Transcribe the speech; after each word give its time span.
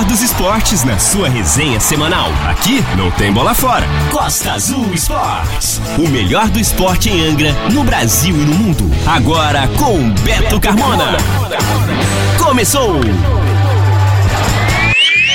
melhor 0.00 0.04
dos 0.04 0.22
esportes 0.22 0.84
na 0.84 0.98
sua 0.98 1.28
resenha 1.28 1.78
semanal. 1.78 2.28
Aqui 2.48 2.82
não 2.96 3.10
tem 3.10 3.32
bola 3.32 3.54
fora. 3.54 3.84
Costa 4.10 4.52
Azul 4.52 4.92
Esportes. 4.94 5.80
O 5.98 6.08
melhor 6.08 6.48
do 6.48 6.58
esporte 6.58 7.10
em 7.10 7.28
Angra, 7.28 7.52
no 7.72 7.84
Brasil 7.84 8.34
e 8.34 8.38
no 8.38 8.54
mundo. 8.54 8.84
Agora 9.06 9.68
com 9.78 10.10
Beto 10.22 10.60
Carmona. 10.60 11.16
Começou! 12.42 13.00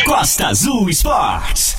Costa 0.06 0.48
Azul 0.48 0.90
Esportes. 0.90 1.76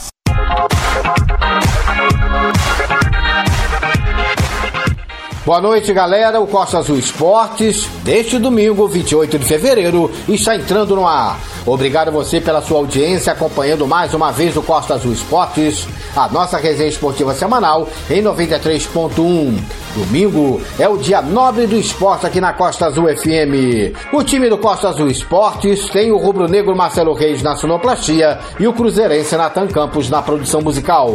Boa 5.45 5.61
noite, 5.61 5.93
galera. 5.93 6.41
O 6.41 6.47
Costa 6.47 6.79
Azul 6.79 6.99
Esportes, 6.99 7.87
deste 8.05 8.39
domingo, 8.39 8.87
28 8.87 9.39
de 9.39 9.45
fevereiro, 9.45 10.11
está 10.29 10.55
entrando 10.57 10.95
no 10.95 11.07
ar. 11.07 11.39
Obrigado 11.67 12.09
a 12.09 12.13
você 12.13 12.41
pela 12.41 12.63
sua 12.63 12.79
audiência, 12.79 13.33
acompanhando 13.33 13.89
mais 13.89 14.15
uma 14.15 14.31
vez 14.31 14.57
o 14.57 14.63
Costa 14.63 14.95
Azul 14.95 15.13
Esportes, 15.13 15.89
a 16.15 16.29
nossa 16.29 16.59
resenha 16.59 16.89
esportiva 16.89 17.35
semanal 17.35 17.89
em 18.09 18.23
93.1. 18.23 19.59
Domingo 19.97 20.61
é 20.79 20.89
o 20.89 20.97
dia 20.97 21.21
nobre 21.21 21.67
do 21.67 21.77
esporte 21.77 22.25
aqui 22.25 22.41
na 22.41 22.53
Costa 22.53 22.87
Azul 22.87 23.09
FM. 23.09 23.97
O 24.13 24.23
time 24.23 24.49
do 24.49 24.59
Costa 24.59 24.91
Azul 24.91 25.09
Esportes 25.09 25.89
tem 25.89 26.13
o 26.13 26.19
rubro-negro 26.19 26.77
Marcelo 26.77 27.15
Reis 27.15 27.43
na 27.43 27.57
sonoplastia 27.57 28.39
e 28.61 28.69
o 28.69 28.73
cruzeirense 28.73 29.37
Natan 29.37 29.67
Campos 29.67 30.09
na 30.09 30.23
produção 30.23 30.61
musical. 30.61 31.11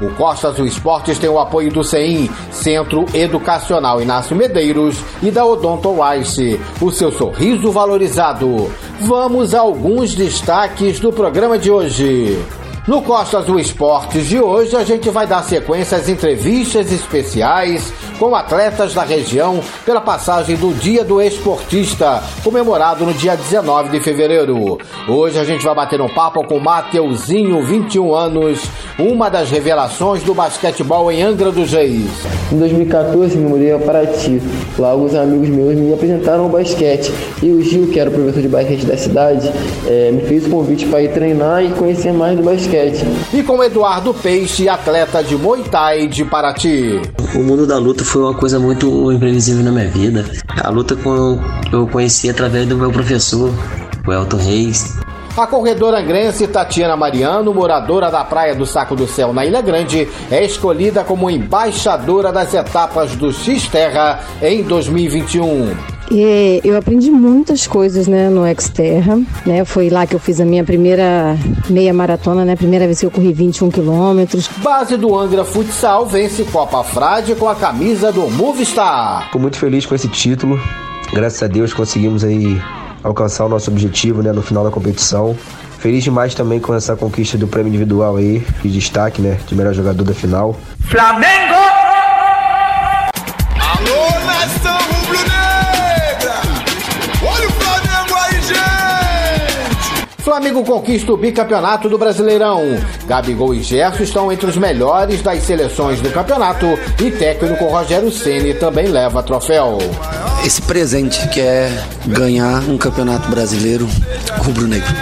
O 0.00 0.10
Costa 0.10 0.48
Azul 0.48 0.66
Esportes 0.66 1.18
tem 1.18 1.28
o 1.28 1.40
apoio 1.40 1.72
do 1.72 1.82
CEIM, 1.82 2.30
Centro 2.52 3.04
Educacional 3.12 4.00
Inácio 4.00 4.36
Medeiros, 4.36 5.02
e 5.20 5.28
da 5.28 5.44
Odonto 5.44 6.00
Wise, 6.00 6.60
o 6.80 6.92
seu 6.92 7.10
sorriso 7.10 7.72
valorizado. 7.72 8.70
Vamos 9.00 9.54
a 9.54 9.64
alguns 9.88 10.14
destaques 10.14 11.00
do 11.00 11.10
programa 11.10 11.58
de 11.58 11.70
hoje. 11.70 12.38
No 12.88 13.02
Costa 13.02 13.36
Azul 13.36 13.60
Esportes 13.60 14.28
de 14.28 14.40
hoje, 14.40 14.74
a 14.74 14.82
gente 14.82 15.10
vai 15.10 15.26
dar 15.26 15.42
sequência 15.42 15.98
às 15.98 16.08
entrevistas 16.08 16.90
especiais 16.90 17.92
com 18.18 18.34
atletas 18.34 18.94
da 18.94 19.02
região 19.02 19.60
pela 19.84 20.00
passagem 20.00 20.56
do 20.56 20.72
Dia 20.72 21.04
do 21.04 21.20
Esportista, 21.20 22.22
comemorado 22.42 23.04
no 23.04 23.12
dia 23.12 23.36
19 23.36 23.90
de 23.90 24.00
fevereiro. 24.00 24.78
Hoje 25.06 25.38
a 25.38 25.44
gente 25.44 25.62
vai 25.62 25.74
bater 25.74 26.00
um 26.00 26.08
papo 26.08 26.42
com 26.46 26.58
Mateuzinho, 26.58 27.62
21 27.62 28.14
anos, 28.14 28.64
uma 28.98 29.28
das 29.28 29.50
revelações 29.50 30.22
do 30.22 30.32
basquetebol 30.32 31.12
em 31.12 31.22
Angra 31.22 31.52
dos 31.52 31.70
Reis. 31.70 32.08
Em 32.50 32.58
2014 32.58 33.36
me 33.36 33.50
mudei 33.50 33.72
a 33.72 33.78
Paraty. 33.78 34.40
Lá 34.78 34.92
alguns 34.92 35.14
amigos 35.14 35.50
meus 35.50 35.74
me 35.74 35.92
apresentaram 35.92 36.44
ao 36.44 36.48
basquete. 36.48 37.12
E 37.42 37.50
o 37.50 37.62
Gil, 37.62 37.88
que 37.88 38.00
era 38.00 38.08
o 38.08 38.12
professor 38.14 38.40
de 38.40 38.48
basquete 38.48 38.86
da 38.86 38.96
cidade, 38.96 39.52
é, 39.86 40.10
me 40.10 40.22
fez 40.22 40.46
o 40.46 40.50
convite 40.50 40.86
para 40.86 41.02
ir 41.02 41.12
treinar 41.12 41.62
e 41.62 41.68
conhecer 41.72 42.14
mais 42.14 42.34
do 42.34 42.42
basquete. 42.42 42.77
E 43.32 43.42
com 43.42 43.62
Eduardo 43.62 44.14
Peixe, 44.14 44.68
atleta 44.68 45.22
de 45.22 45.36
Muay 45.36 45.62
Thai 45.64 46.06
de 46.06 46.24
Paraty. 46.24 47.00
O 47.34 47.38
mundo 47.40 47.66
da 47.66 47.78
luta 47.78 48.04
foi 48.04 48.22
uma 48.22 48.34
coisa 48.34 48.58
muito 48.58 49.12
imprevisível 49.12 49.62
na 49.62 49.70
minha 49.70 49.88
vida. 49.88 50.24
A 50.62 50.70
luta 50.70 50.96
eu 51.72 51.86
conheci 51.88 52.30
através 52.30 52.66
do 52.66 52.76
meu 52.76 52.90
professor, 52.90 53.52
o 54.06 54.12
Elton 54.12 54.36
Reis. 54.36 54.98
A 55.36 55.46
corredora 55.46 56.00
angrense 56.00 56.48
Tatiana 56.48 56.96
Mariano, 56.96 57.54
moradora 57.54 58.10
da 58.10 58.24
Praia 58.24 58.56
do 58.56 58.66
Saco 58.66 58.96
do 58.96 59.06
Céu 59.06 59.32
na 59.32 59.46
Ilha 59.46 59.60
Grande, 59.60 60.08
é 60.30 60.44
escolhida 60.44 61.04
como 61.04 61.30
embaixadora 61.30 62.32
das 62.32 62.52
etapas 62.54 63.14
do 63.14 63.32
X-Terra 63.32 64.20
em 64.42 64.64
2021. 64.64 65.97
E 66.10 66.60
eu 66.64 66.76
aprendi 66.76 67.10
muitas 67.10 67.66
coisas, 67.66 68.06
né, 68.06 68.30
no 68.30 68.42
Xterra, 68.60 69.20
né? 69.44 69.64
Foi 69.64 69.90
lá 69.90 70.06
que 70.06 70.14
eu 70.14 70.20
fiz 70.20 70.40
a 70.40 70.44
minha 70.44 70.64
primeira 70.64 71.36
meia 71.68 71.92
maratona, 71.92 72.44
né? 72.44 72.56
Primeira 72.56 72.86
vez 72.86 73.00
que 73.00 73.06
eu 73.06 73.10
corri 73.10 73.32
21 73.32 73.70
quilômetros. 73.70 74.48
Base 74.58 74.96
do 74.96 75.16
Angra 75.18 75.44
Futsal 75.44 76.06
vence 76.06 76.44
Copa 76.44 76.82
Frade 76.82 77.34
com 77.34 77.48
a 77.48 77.54
camisa 77.54 78.10
do 78.10 78.30
Movistar. 78.30 79.24
Fico 79.26 79.38
muito 79.38 79.58
feliz 79.58 79.84
com 79.84 79.94
esse 79.94 80.08
título. 80.08 80.58
Graças 81.12 81.42
a 81.42 81.46
Deus 81.46 81.74
conseguimos 81.74 82.24
aí 82.24 82.60
alcançar 83.02 83.44
o 83.44 83.48
nosso 83.48 83.70
objetivo, 83.70 84.22
né, 84.22 84.32
no 84.32 84.42
final 84.42 84.64
da 84.64 84.70
competição. 84.70 85.36
Feliz 85.78 86.02
demais 86.02 86.34
também 86.34 86.58
com 86.58 86.74
essa 86.74 86.96
conquista 86.96 87.38
do 87.38 87.46
prêmio 87.46 87.68
individual 87.68 88.16
aí, 88.16 88.44
de 88.62 88.70
destaque, 88.70 89.22
né, 89.22 89.38
de 89.46 89.54
melhor 89.54 89.72
jogador 89.74 90.02
da 90.02 90.14
final. 90.14 90.56
Flamengo! 90.80 91.57
Flamengo 100.28 100.62
conquista 100.62 101.10
o 101.10 101.16
bicampeonato 101.16 101.88
do 101.88 101.96
Brasileirão. 101.96 102.62
Gabigol 103.06 103.54
e 103.54 103.62
Gerson 103.62 104.02
estão 104.02 104.30
entre 104.30 104.44
os 104.44 104.58
melhores 104.58 105.22
das 105.22 105.42
seleções 105.42 106.02
do 106.02 106.10
campeonato 106.10 106.66
e 107.02 107.10
técnico 107.10 107.64
Rogério 107.64 108.12
Ceni 108.12 108.52
também 108.52 108.88
leva 108.88 109.22
troféu. 109.22 109.78
Esse 110.44 110.60
presente 110.60 111.26
que 111.30 111.40
é 111.40 111.72
ganhar 112.06 112.60
um 112.68 112.76
campeonato 112.76 113.30
brasileiro 113.30 113.88
rubro-negro. 114.44 114.92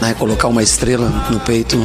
Né, 0.00 0.14
colocar 0.16 0.46
uma 0.46 0.62
estrela 0.62 1.10
no 1.28 1.40
peito 1.40 1.76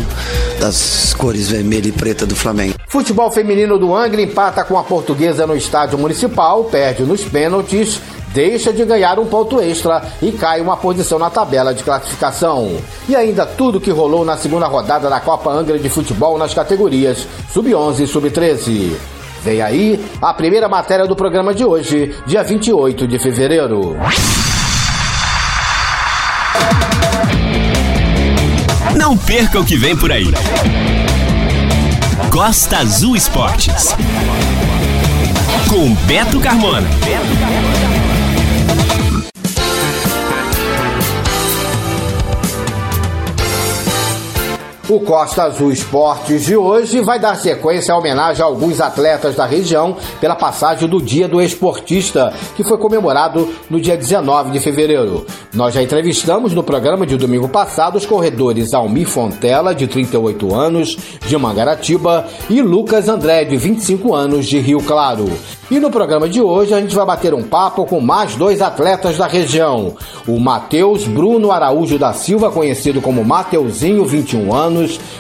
das 0.60 1.12
cores 1.16 1.50
vermelha 1.50 1.88
e 1.88 1.92
preta 1.92 2.24
do 2.24 2.36
Flamengo. 2.36 2.76
Futebol 2.88 3.32
feminino 3.32 3.80
do 3.80 3.96
Angra 3.96 4.22
empata 4.22 4.64
com 4.64 4.78
a 4.78 4.84
portuguesa 4.84 5.48
no 5.48 5.58
estádio 5.58 5.98
municipal, 5.98 6.64
perde 6.66 7.02
nos 7.02 7.26
pênaltis 7.26 8.00
deixa 8.36 8.74
de 8.74 8.84
ganhar 8.84 9.18
um 9.18 9.26
ponto 9.26 9.62
extra 9.62 10.04
e 10.22 10.34
cai 10.34 10.60
uma 10.60 10.76
posição 10.76 11.18
na 11.18 11.30
tabela 11.30 11.74
de 11.74 11.84
classificação. 11.84 12.78
E 13.08 13.16
ainda 13.16 13.46
tudo 13.46 13.80
que 13.80 13.90
rolou 13.90 14.26
na 14.26 14.36
segunda 14.36 14.68
rodada 14.68 15.10
da 15.10 15.22
Copa 15.22 15.50
Angra 15.50 15.80
de 15.80 15.90
Futebol 15.90 16.38
nas 16.38 16.54
categorias 16.54 17.26
Sub-11 17.54 18.02
e 18.02 18.08
Sub-13. 18.08 18.92
Vem 19.42 19.62
aí 19.62 20.06
a 20.22 20.34
primeira 20.34 20.68
matéria 20.68 21.08
do 21.08 21.16
programa 21.16 21.54
de 21.54 21.64
hoje, 21.64 22.14
dia 22.26 22.44
28 22.44 23.08
de 23.08 23.18
fevereiro. 23.18 23.96
Não 28.98 29.18
perca 29.18 29.60
o 29.60 29.66
que 29.66 29.78
vem 29.78 29.96
por 29.96 30.12
aí. 30.12 30.26
Costa 32.32 32.80
Azul 32.80 33.16
Esportes. 33.16 33.96
Com 35.70 35.94
Beto 36.06 36.40
Carmona. 36.42 36.88
O 44.88 45.00
Costa 45.00 45.46
Azul 45.46 45.72
Esportes 45.72 46.46
de 46.46 46.56
hoje 46.56 47.02
vai 47.02 47.20
dar 47.20 47.36
sequência 47.36 47.92
à 47.92 47.98
homenagem 47.98 48.44
a 48.44 48.46
alguns 48.46 48.80
atletas 48.80 49.36
da 49.36 49.44
região 49.44 49.98
pela 50.22 50.36
passagem 50.36 50.88
do 50.88 51.02
Dia 51.02 51.28
do 51.28 51.42
Esportista, 51.42 52.32
que 52.56 52.64
foi 52.64 52.78
comemorado 52.78 53.50
no 53.68 53.82
dia 53.82 53.98
19 53.98 54.52
de 54.52 54.60
fevereiro. 54.60 55.26
Nós 55.52 55.74
já 55.74 55.82
entrevistamos 55.82 56.54
no 56.54 56.62
programa 56.62 57.04
de 57.04 57.18
domingo 57.18 57.50
passado 57.50 57.96
os 57.96 58.06
corredores 58.06 58.76
Almir 58.76 59.08
Fontela, 59.08 59.74
de 59.74 59.88
38 59.88 60.54
anos, 60.54 60.96
de 61.26 61.36
Mangaratiba, 61.36 62.28
e 62.48 62.62
Lucas 62.62 63.10
André, 63.10 63.44
de 63.44 63.58
25 63.58 64.14
anos, 64.14 64.46
de 64.46 64.60
Rio 64.60 64.84
Claro. 64.84 65.26
E 65.72 65.80
no 65.80 65.90
programa 65.90 66.30
de 66.30 66.40
hoje 66.40 66.76
a 66.76 66.80
gente 66.80 66.96
vai 66.96 67.06
bater 67.08 67.34
um 67.34 67.42
papo 67.42 67.86
com 67.86 68.00
mais 68.00 68.36
dois 68.36 68.62
atletas 68.62 69.18
da 69.18 69.26
região. 69.26 69.96
O 70.28 70.40
Matheus 70.40 71.06
Bruno 71.06 71.52
Araújo 71.52 71.98
da 71.98 72.14
Silva, 72.14 72.52
conhecido 72.52 73.02
como 73.02 73.26
Mateuzinho, 73.26 74.06
21 74.06 74.54
anos, 74.54 74.75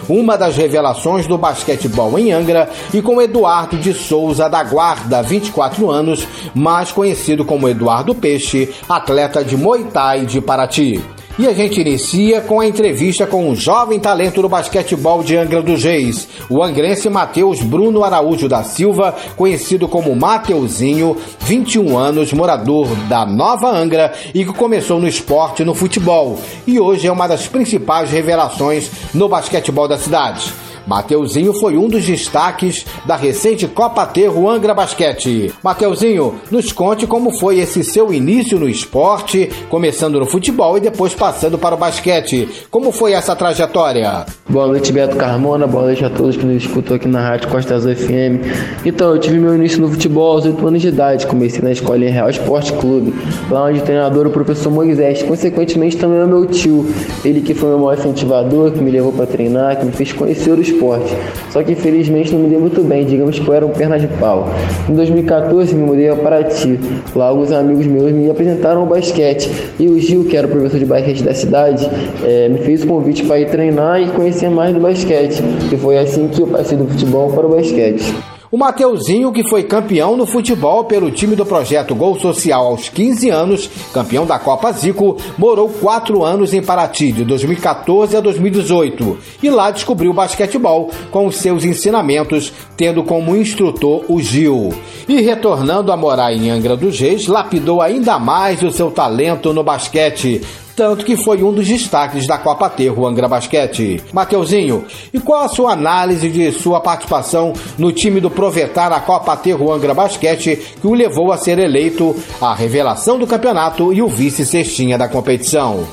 uma 0.10 0.38
das 0.38 0.56
revelações 0.56 1.28
do 1.28 1.38
basquetebol 1.38 2.18
em 2.20 2.32
Angra, 2.32 2.70
e 2.94 3.02
com 3.02 3.22
Eduardo 3.22 3.78
de 3.78 3.94
Souza 3.94 4.50
da 4.50 4.64
Guarda, 4.64 5.22
24 5.22 5.90
anos, 5.90 6.28
mais 6.54 6.92
conhecido 6.92 7.46
como 7.46 7.70
Eduardo 7.70 8.14
Peixe, 8.14 8.74
atleta 8.88 9.44
de 9.44 9.56
Muay 9.56 9.84
Thai 9.86 10.26
de 10.26 10.42
Paraty. 10.42 11.15
E 11.38 11.46
a 11.46 11.54
gente 11.54 11.82
inicia 11.82 12.40
com 12.40 12.62
a 12.62 12.66
entrevista 12.66 13.28
com 13.28 13.50
um 13.50 13.54
jovem 13.54 14.00
talento 14.00 14.42
do 14.42 14.48
basquetebol 14.48 15.22
de 15.22 15.36
Angra 15.36 15.62
dos 15.62 15.84
Reis, 15.84 16.30
o 16.50 16.64
angrense 16.64 17.10
Matheus 17.10 17.62
Bruno 17.62 18.06
Araújo 18.06 18.48
da 18.48 18.64
Silva, 18.64 19.14
conhecido 19.36 19.86
como 19.86 20.16
Mateuzinho, 20.16 21.18
21 21.42 21.98
anos, 21.98 22.32
morador 22.32 22.88
da 23.10 23.26
Nova 23.26 23.70
Angra 23.70 24.14
e 24.34 24.46
que 24.46 24.54
começou 24.54 24.98
no 24.98 25.10
esporte 25.10 25.66
no 25.66 25.76
futebol 25.76 26.40
e 26.66 26.80
hoje 26.80 27.06
é 27.06 27.12
uma 27.12 27.28
das 27.28 27.48
principais 27.48 28.10
revelações 28.12 28.90
no 29.14 29.28
basquetebol 29.28 29.90
da 29.90 29.98
cidade. 29.98 30.65
Mateuzinho 30.88 31.54
foi 31.54 31.78
um 31.78 31.88
dos 31.88 32.06
destaques 32.06 32.86
da 33.06 33.16
recente 33.16 33.68
Copa 33.68 34.06
Terro 34.06 34.50
Angra 34.50 34.74
Basquete. 34.74 35.52
Mateuzinho, 35.64 36.36
nos 36.52 36.72
conte 36.72 37.08
como 37.08 37.32
foi 37.32 37.60
esse 37.60 37.84
seu 37.84 38.14
início 38.14 38.60
no 38.60 38.70
esporte, 38.70 39.50
começando 39.70 40.20
no 40.20 40.26
futebol 40.26 40.78
e 40.78 40.82
depois 40.82 41.14
passando 41.16 41.58
para 41.58 41.76
o 41.76 41.78
basquete. 41.78 42.48
Como 42.70 42.92
foi 42.92 43.14
essa 43.14 43.36
trajetória? 43.36 44.26
Boa 44.48 44.68
noite, 44.68 44.92
Beto 44.92 45.16
Carmona. 45.16 45.66
Boa 45.66 45.86
noite 45.86 46.06
a 46.06 46.10
todos 46.10 46.38
que 46.38 46.46
nos 46.46 46.64
escutam 46.64 46.96
aqui 46.96 47.08
na 47.08 47.20
Rádio 47.20 47.50
Costa 47.50 47.74
Azul 47.74 47.96
FM. 47.96 48.86
Então, 48.86 49.12
eu 49.12 49.20
tive 49.20 49.40
meu 49.40 49.56
início 49.56 49.82
no 49.82 49.90
futebol 49.90 50.34
aos 50.34 50.46
8 50.46 50.68
anos 50.68 50.82
de 50.82 50.90
idade. 50.90 51.26
Comecei 51.26 51.62
na 51.62 51.72
escola 51.72 52.06
em 52.06 52.10
Real 52.10 52.30
Esporte 52.30 52.72
Clube, 52.74 53.14
lá 53.50 53.66
onde 53.66 53.80
o 53.80 53.82
treinador 53.84 54.28
o 54.28 54.30
professor 54.30 54.72
Moisés. 54.72 55.24
Consequentemente, 55.24 55.98
também 55.98 56.20
é 56.20 56.26
meu 56.26 56.46
tio. 56.46 56.86
Ele 57.24 57.42
que 57.42 57.56
foi 57.56 57.70
meu 57.70 57.80
maior 57.80 57.98
incentivador, 57.98 58.72
que 58.72 58.82
me 58.82 58.92
levou 58.92 59.12
para 59.12 59.26
treinar, 59.26 59.80
que 59.80 59.86
me 59.86 59.92
fez 59.92 60.14
conhecer 60.14 60.52
o 60.52 60.62
esporte. 60.76 61.16
Só 61.50 61.64
que 61.64 61.72
infelizmente 61.72 62.34
não 62.34 62.42
me 62.42 62.50
deu 62.50 62.60
muito 62.60 62.84
bem, 62.84 63.06
digamos 63.06 63.40
que 63.40 63.48
eu 63.48 63.54
era 63.54 63.66
um 63.66 63.72
perna 63.72 63.98
de 63.98 64.08
pau. 64.08 64.50
Em 64.90 64.94
2014 64.94 65.74
me 65.74 65.84
mudei 65.84 66.10
a 66.10 66.16
Paraty. 66.16 66.80
Lá 67.16 67.28
alguns 67.28 67.52
amigos 67.52 67.86
meus 67.88 68.12
me 68.12 68.30
apresentaram 68.30 68.82
ao 68.82 68.88
basquete. 68.88 69.50
E 69.80 69.88
o 69.88 70.00
Gil, 70.00 70.26
que 70.26 70.38
era 70.38 70.48
o 70.48 70.50
professor 70.50 70.80
de 70.80 70.86
basquete 70.86 71.24
da 71.24 71.34
cidade, 71.34 71.90
é, 72.24 72.50
me 72.50 72.60
fez 72.60 72.84
o 72.84 72.88
convite 72.88 73.26
para 73.26 73.40
ir 73.40 73.50
treinar 73.50 74.02
e 74.02 74.08
conhecer 74.10 74.50
mais 74.50 74.74
do 74.74 74.80
basquete. 74.80 75.42
E 75.72 75.78
foi 75.78 75.98
assim 75.98 76.28
que 76.28 76.42
eu 76.42 76.48
passei 76.48 76.78
do 76.78 76.86
futebol 76.86 77.32
para 77.32 77.46
o 77.46 77.50
basquete. 77.50 78.35
O 78.52 78.58
Mateuzinho, 78.58 79.32
que 79.32 79.48
foi 79.50 79.64
campeão 79.64 80.16
no 80.16 80.26
futebol 80.26 80.86
pelo 80.86 81.10
time 81.10 81.36
do 81.36 81.46
projeto 81.46 81.96
Gol 81.96 82.20
Social 82.20 82.68
aos 82.68 82.90
15 82.90 83.30
anos, 83.30 83.70
campeão 83.92 84.26
da 84.26 84.38
Copa 84.38 84.72
Zico, 84.72 85.18
morou 85.38 85.68
quatro 85.68 86.24
anos 86.24 86.54
em 86.54 86.62
Paraty, 86.62 87.12
de 87.12 87.26
2014 87.26 88.16
a 88.16 88.22
2018, 88.22 89.18
e 89.42 89.50
lá 89.50 89.72
descobriu 89.72 90.12
o 90.12 90.14
basquetebol 90.14 90.92
com 91.10 91.26
os 91.26 91.38
seus 91.38 91.66
ensinamentos, 91.66 92.54
tendo 92.78 93.04
como 93.04 93.36
instrutor 93.36 94.06
o 94.08 94.22
Gil. 94.22 94.74
E 95.08 95.22
retornando 95.22 95.92
a 95.92 95.98
morar 95.98 96.32
em 96.32 96.50
Angra 96.52 96.78
dos 96.78 97.00
Reis, 97.00 97.28
lapidou 97.28 97.82
ainda 97.82 98.20
mais 98.20 98.62
o 98.62 98.72
seu 98.72 98.92
talento 98.92 99.54
no 99.54 99.64
basquete, 99.64 100.42
tanto 100.76 101.06
que 101.06 101.16
foi 101.16 101.42
um 101.42 101.54
dos 101.54 101.68
destaques 101.68 102.28
da 102.28 102.38
Copa 102.38 102.70
Terro 102.70 103.08
Angra 103.08 103.28
Basquete. 103.28 104.04
Mateuzinho, 104.12 104.86
e 105.14 105.20
qual 105.20 105.44
a 105.44 105.48
sua 105.48 105.72
análise 105.72 106.30
de 106.30 106.52
sua 106.52 106.82
participação 106.82 107.54
no 107.78 107.92
time 107.92 108.20
do 108.20 108.30
Provetar 108.30 108.90
na 108.90 109.00
Copa 109.00 109.38
Terro 109.38 109.72
Angra 109.72 109.94
Basquete, 109.94 110.76
que 110.80 110.88
o 110.88 110.94
levou 110.94 111.32
a 111.32 111.38
ser 111.38 111.60
eleito 111.60 112.16
a 112.42 112.54
revelação 112.54 113.18
do 113.18 113.26
campeonato 113.26 113.94
e 113.94 114.02
o 114.02 114.08
vice-cestinha 114.08 114.98
da 114.98 115.08
competição? 115.08 115.86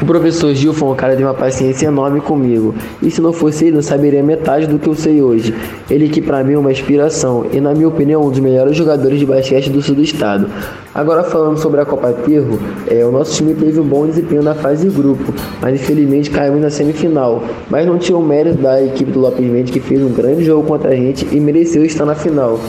O 0.00 0.04
professor 0.04 0.54
Gil 0.54 0.74
foi 0.74 0.90
um 0.90 0.94
cara 0.94 1.16
de 1.16 1.22
uma 1.22 1.32
paciência 1.32 1.86
enorme 1.86 2.20
comigo, 2.20 2.74
e 3.02 3.10
se 3.10 3.20
não 3.20 3.32
fosse 3.32 3.64
ele, 3.64 3.76
não 3.76 3.82
saberia 3.82 4.22
metade 4.22 4.66
do 4.66 4.78
que 4.78 4.86
eu 4.86 4.94
sei 4.94 5.22
hoje. 5.22 5.54
Ele 5.88 6.08
que 6.10 6.20
para 6.20 6.44
mim 6.44 6.52
é 6.52 6.58
uma 6.58 6.70
inspiração, 6.70 7.46
e 7.50 7.60
na 7.62 7.72
minha 7.72 7.88
opinião, 7.88 8.22
um 8.22 8.30
dos 8.30 8.38
melhores 8.38 8.76
jogadores 8.76 9.18
de 9.18 9.24
basquete 9.24 9.70
do 9.70 9.80
sul 9.80 9.94
do 9.94 10.02
estado. 10.02 10.50
Agora 10.94 11.24
falando 11.24 11.58
sobre 11.58 11.80
a 11.80 11.86
Copa 11.86 12.12
Terro, 12.12 12.58
é, 12.86 13.06
o 13.06 13.10
nosso 13.10 13.36
time 13.36 13.54
teve 13.54 13.80
um 13.80 13.84
bom 13.84 14.06
desempenho 14.06 14.42
na 14.42 14.54
fase 14.54 14.86
de 14.86 14.94
grupo, 14.94 15.32
mas 15.62 15.80
infelizmente 15.80 16.30
caiu 16.30 16.56
na 16.56 16.68
semifinal. 16.68 17.42
Mas 17.70 17.86
não 17.86 17.98
tinha 17.98 18.18
o 18.18 18.22
mérito 18.22 18.58
da 18.58 18.82
equipe 18.82 19.10
do 19.10 19.20
Lopes 19.20 19.46
Mendes 19.46 19.72
que 19.72 19.80
fez 19.80 20.02
um 20.02 20.12
grande 20.12 20.44
jogo 20.44 20.66
contra 20.66 20.90
a 20.90 20.94
gente 20.94 21.26
e 21.32 21.40
mereceu 21.40 21.84
estar 21.84 22.04
na 22.04 22.14
final. 22.14 22.60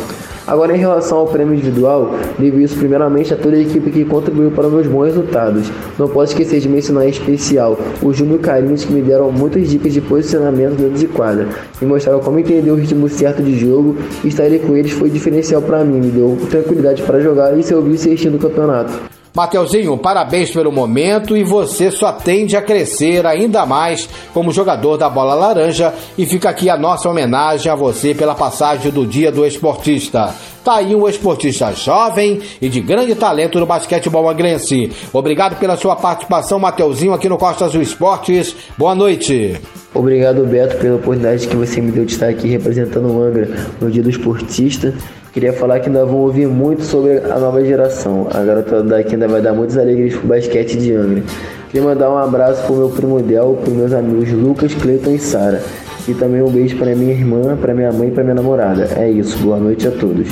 Agora, 0.47 0.73
em 0.73 0.79
relação 0.79 1.17
ao 1.17 1.27
prêmio 1.27 1.55
individual, 1.55 2.15
devo 2.39 2.61
isso 2.61 2.77
primeiramente 2.77 3.33
a 3.33 3.37
toda 3.37 3.57
a 3.57 3.59
equipe 3.59 3.91
que 3.91 4.05
contribuiu 4.05 4.49
para 4.49 4.69
meus 4.69 4.87
bons 4.87 5.07
resultados. 5.07 5.69
Não 5.99 6.07
posso 6.07 6.31
esquecer 6.31 6.61
de 6.61 6.69
mencionar 6.69 7.05
em 7.05 7.09
especial 7.09 7.77
o 8.01 8.13
Júnior 8.13 8.39
Carinhos, 8.39 8.85
que 8.85 8.93
me 8.93 9.01
deram 9.01 9.29
muitas 9.29 9.69
dicas 9.69 9.91
de 9.91 9.99
posicionamento 9.99 10.77
dentro 10.77 10.97
de 10.97 11.07
quadra, 11.07 11.49
me 11.81 11.87
mostraram 11.87 12.21
como 12.21 12.39
entender 12.39 12.71
o 12.71 12.75
ritmo 12.75 13.09
certo 13.09 13.43
de 13.43 13.59
jogo 13.59 13.97
e 14.23 14.29
estar 14.29 14.43
ali 14.43 14.59
com 14.59 14.73
eles 14.77 14.91
foi 14.93 15.09
diferencial 15.09 15.61
para 15.61 15.83
mim, 15.83 15.99
me 15.99 16.11
deu 16.11 16.37
tranquilidade 16.49 17.01
para 17.01 17.19
jogar 17.19 17.57
e 17.57 17.61
ser 17.61 17.75
o 17.75 17.81
vice 17.81 18.07
do 18.29 18.39
campeonato. 18.39 19.16
Mateuzinho, 19.37 19.95
parabéns 19.99 20.49
pelo 20.49 20.71
momento 20.71 21.37
e 21.37 21.43
você 21.43 21.91
só 21.91 22.11
tende 22.11 22.57
a 22.57 22.61
crescer 22.61 23.23
ainda 23.23 23.67
mais 23.67 24.09
como 24.33 24.51
jogador 24.51 24.97
da 24.97 25.11
bola 25.11 25.35
laranja 25.35 25.93
e 26.17 26.25
fica 26.25 26.49
aqui 26.49 26.71
a 26.71 26.75
nossa 26.75 27.07
homenagem 27.07 27.71
a 27.71 27.75
você 27.75 28.15
pela 28.15 28.33
passagem 28.33 28.91
do 28.91 29.05
Dia 29.05 29.31
do 29.31 29.45
Esportista. 29.45 30.33
Tá 30.63 30.77
aí 30.77 30.95
um 30.95 31.07
esportista 31.07 31.71
jovem 31.71 32.41
e 32.59 32.67
de 32.67 32.81
grande 32.81 33.13
talento 33.13 33.59
no 33.59 33.67
basquetebol 33.67 34.27
angrense. 34.27 34.91
Obrigado 35.13 35.59
pela 35.59 35.77
sua 35.77 35.95
participação, 35.95 36.57
Mateuzinho, 36.57 37.13
aqui 37.13 37.29
no 37.29 37.37
Costa 37.37 37.65
Azul 37.65 37.83
Esportes. 37.83 38.55
Boa 38.75 38.95
noite. 38.95 39.61
Obrigado, 39.93 40.47
Beto, 40.47 40.77
pela 40.77 40.95
oportunidade 40.95 41.47
que 41.47 41.55
você 41.55 41.79
me 41.79 41.91
deu 41.91 42.05
de 42.05 42.13
estar 42.13 42.29
aqui 42.29 42.47
representando 42.47 43.07
o 43.07 43.21
Angra 43.21 43.47
no 43.79 43.91
Dia 43.91 44.01
do 44.01 44.09
Esportista. 44.09 44.95
Queria 45.37 45.53
falar 45.53 45.79
que 45.79 45.85
ainda 45.85 46.03
vão 46.03 46.15
ouvir 46.15 46.47
muito 46.47 46.83
sobre 46.83 47.19
a 47.19 47.37
nova 47.37 47.63
geração. 47.63 48.27
A 48.33 48.41
garota 48.41 48.81
daqui 48.81 49.13
ainda 49.13 49.27
vai 49.27 49.39
dar 49.39 49.53
muitas 49.53 49.77
alegrias 49.77 50.15
pro 50.15 50.29
basquete 50.29 50.75
de 50.77 50.91
Angra. 50.95 51.21
Queria 51.69 51.87
mandar 51.87 52.09
um 52.09 52.17
abraço 52.17 52.63
pro 52.63 52.75
meu 52.75 52.89
primo 52.89 53.21
Del, 53.21 53.53
pros 53.63 53.75
meus 53.75 53.93
amigos 53.93 54.31
Lucas, 54.31 54.73
Cleiton 54.73 55.11
e 55.11 55.19
Sara. 55.19 55.63
E 56.07 56.13
também 56.15 56.41
um 56.41 56.49
beijo 56.49 56.75
para 56.77 56.95
minha 56.95 57.13
irmã, 57.13 57.55
para 57.55 57.75
minha 57.75 57.91
mãe 57.91 58.07
e 58.07 58.11
para 58.11 58.23
minha 58.23 58.33
namorada. 58.33 58.89
É 58.95 59.11
isso, 59.11 59.37
boa 59.37 59.59
noite 59.59 59.87
a 59.87 59.91
todos. 59.91 60.27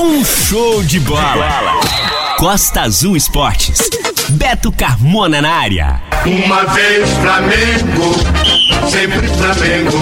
Um 0.00 0.24
show 0.24 0.82
de 0.82 0.98
bola! 0.98 1.48
Costa 2.36 2.80
Azul 2.80 3.16
Esportes. 3.16 3.88
Beto 4.30 4.72
Carmona 4.72 5.40
na 5.40 5.50
área. 5.50 6.00
Uma 6.26 6.64
vez 6.74 7.08
Flamengo, 7.18 8.90
sempre 8.90 9.28
Flamengo. 9.28 9.96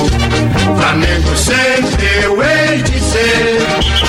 Flamengo 0.79 1.37
sempre 1.37 2.25
eu 2.25 2.43
hei 2.43 2.82
de 2.82 2.99
ser. 2.99 4.02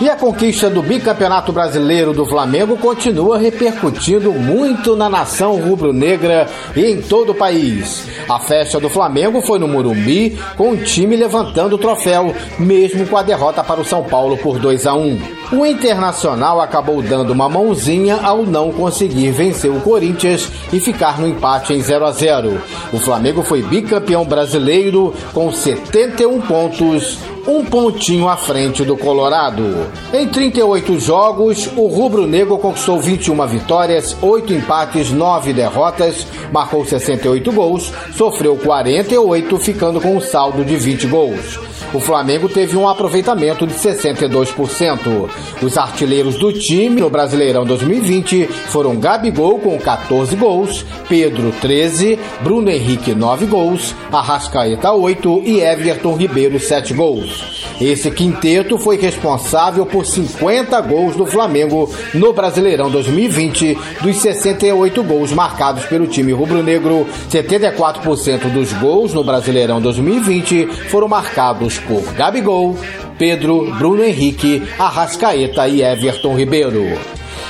E 0.00 0.08
a 0.08 0.14
conquista 0.14 0.70
do 0.70 0.80
bicampeonato 0.80 1.52
brasileiro 1.52 2.12
do 2.12 2.24
Flamengo 2.24 2.76
continua 2.76 3.36
repercutindo 3.36 4.32
muito 4.32 4.94
na 4.94 5.08
nação 5.08 5.56
rubro-negra 5.56 6.46
e 6.76 6.84
em 6.86 7.02
todo 7.02 7.32
o 7.32 7.34
país. 7.34 8.06
A 8.28 8.38
festa 8.38 8.78
do 8.78 8.88
Flamengo 8.88 9.40
foi 9.40 9.58
no 9.58 9.66
Morumbi, 9.66 10.38
com 10.56 10.70
o 10.70 10.76
time 10.76 11.16
levantando 11.16 11.74
o 11.74 11.78
troféu, 11.78 12.32
mesmo 12.60 13.08
com 13.08 13.16
a 13.16 13.24
derrota 13.24 13.64
para 13.64 13.80
o 13.80 13.84
São 13.84 14.04
Paulo 14.04 14.36
por 14.36 14.60
2 14.60 14.86
a 14.86 14.94
1. 14.94 15.20
O 15.50 15.66
Internacional 15.66 16.60
acabou 16.60 17.02
dando 17.02 17.32
uma 17.32 17.48
mãozinha 17.48 18.20
ao 18.22 18.44
não 18.44 18.70
conseguir 18.70 19.32
vencer 19.32 19.70
o 19.70 19.80
Corinthians 19.80 20.48
e 20.72 20.78
ficar 20.78 21.18
no 21.18 21.26
empate 21.26 21.72
em 21.72 21.80
0 21.80 22.06
a 22.06 22.12
0. 22.12 22.62
O 22.92 22.98
Flamengo 22.98 23.42
foi 23.42 23.62
bicampeão 23.62 24.24
brasileiro 24.24 25.12
com 25.32 25.50
71 25.50 26.40
pontos, 26.42 27.18
um 27.48 27.64
pontinho 27.64 28.28
à 28.28 28.36
frente 28.36 28.84
do 28.84 28.94
Colorado. 28.94 29.90
Em 30.12 30.28
38 30.28 31.00
jogos, 31.00 31.66
o 31.76 31.86
rubro-negro 31.86 32.58
conquistou 32.58 33.00
21 33.00 33.46
vitórias, 33.46 34.14
8 34.20 34.52
empates, 34.52 35.10
9 35.10 35.54
derrotas, 35.54 36.26
marcou 36.52 36.84
68 36.84 37.50
gols, 37.50 37.90
sofreu 38.14 38.54
48, 38.58 39.56
ficando 39.56 39.98
com 39.98 40.16
um 40.16 40.20
saldo 40.20 40.62
de 40.62 40.76
20 40.76 41.06
gols. 41.06 41.77
O 41.92 42.00
Flamengo 42.00 42.50
teve 42.50 42.76
um 42.76 42.86
aproveitamento 42.86 43.66
de 43.66 43.72
62%. 43.74 45.30
Os 45.62 45.78
artilheiros 45.78 46.36
do 46.36 46.52
time 46.52 47.00
no 47.00 47.08
Brasileirão 47.08 47.64
2020 47.64 48.46
foram 48.46 48.96
Gabigol 48.96 49.58
com 49.58 49.78
14 49.78 50.36
gols, 50.36 50.84
Pedro 51.08 51.50
13, 51.60 52.18
Bruno 52.42 52.70
Henrique 52.70 53.14
9 53.14 53.46
gols, 53.46 53.94
Arrascaeta 54.12 54.92
8 54.92 55.42
e 55.46 55.60
Everton 55.60 56.14
Ribeiro 56.14 56.60
7 56.60 56.92
gols. 56.92 57.58
Esse 57.80 58.10
quinteto 58.10 58.76
foi 58.76 58.98
responsável 58.98 59.86
por 59.86 60.04
50 60.04 60.80
gols 60.82 61.16
do 61.16 61.24
Flamengo 61.24 61.88
no 62.12 62.32
Brasileirão 62.32 62.90
2020, 62.90 63.78
dos 64.02 64.16
68 64.16 65.02
gols 65.02 65.32
marcados 65.32 65.86
pelo 65.86 66.06
time 66.06 66.32
rubro-negro. 66.32 67.06
74% 67.30 68.52
dos 68.52 68.72
gols 68.74 69.14
no 69.14 69.24
Brasileirão 69.24 69.80
2020 69.80 70.66
foram 70.90 71.08
marcados 71.08 71.77
por 71.80 72.02
Gabigol, 72.14 72.76
Pedro, 73.18 73.72
Bruno 73.74 74.02
Henrique, 74.02 74.62
Arrascaeta 74.78 75.66
e 75.68 75.82
Everton 75.82 76.36
Ribeiro. 76.36 76.98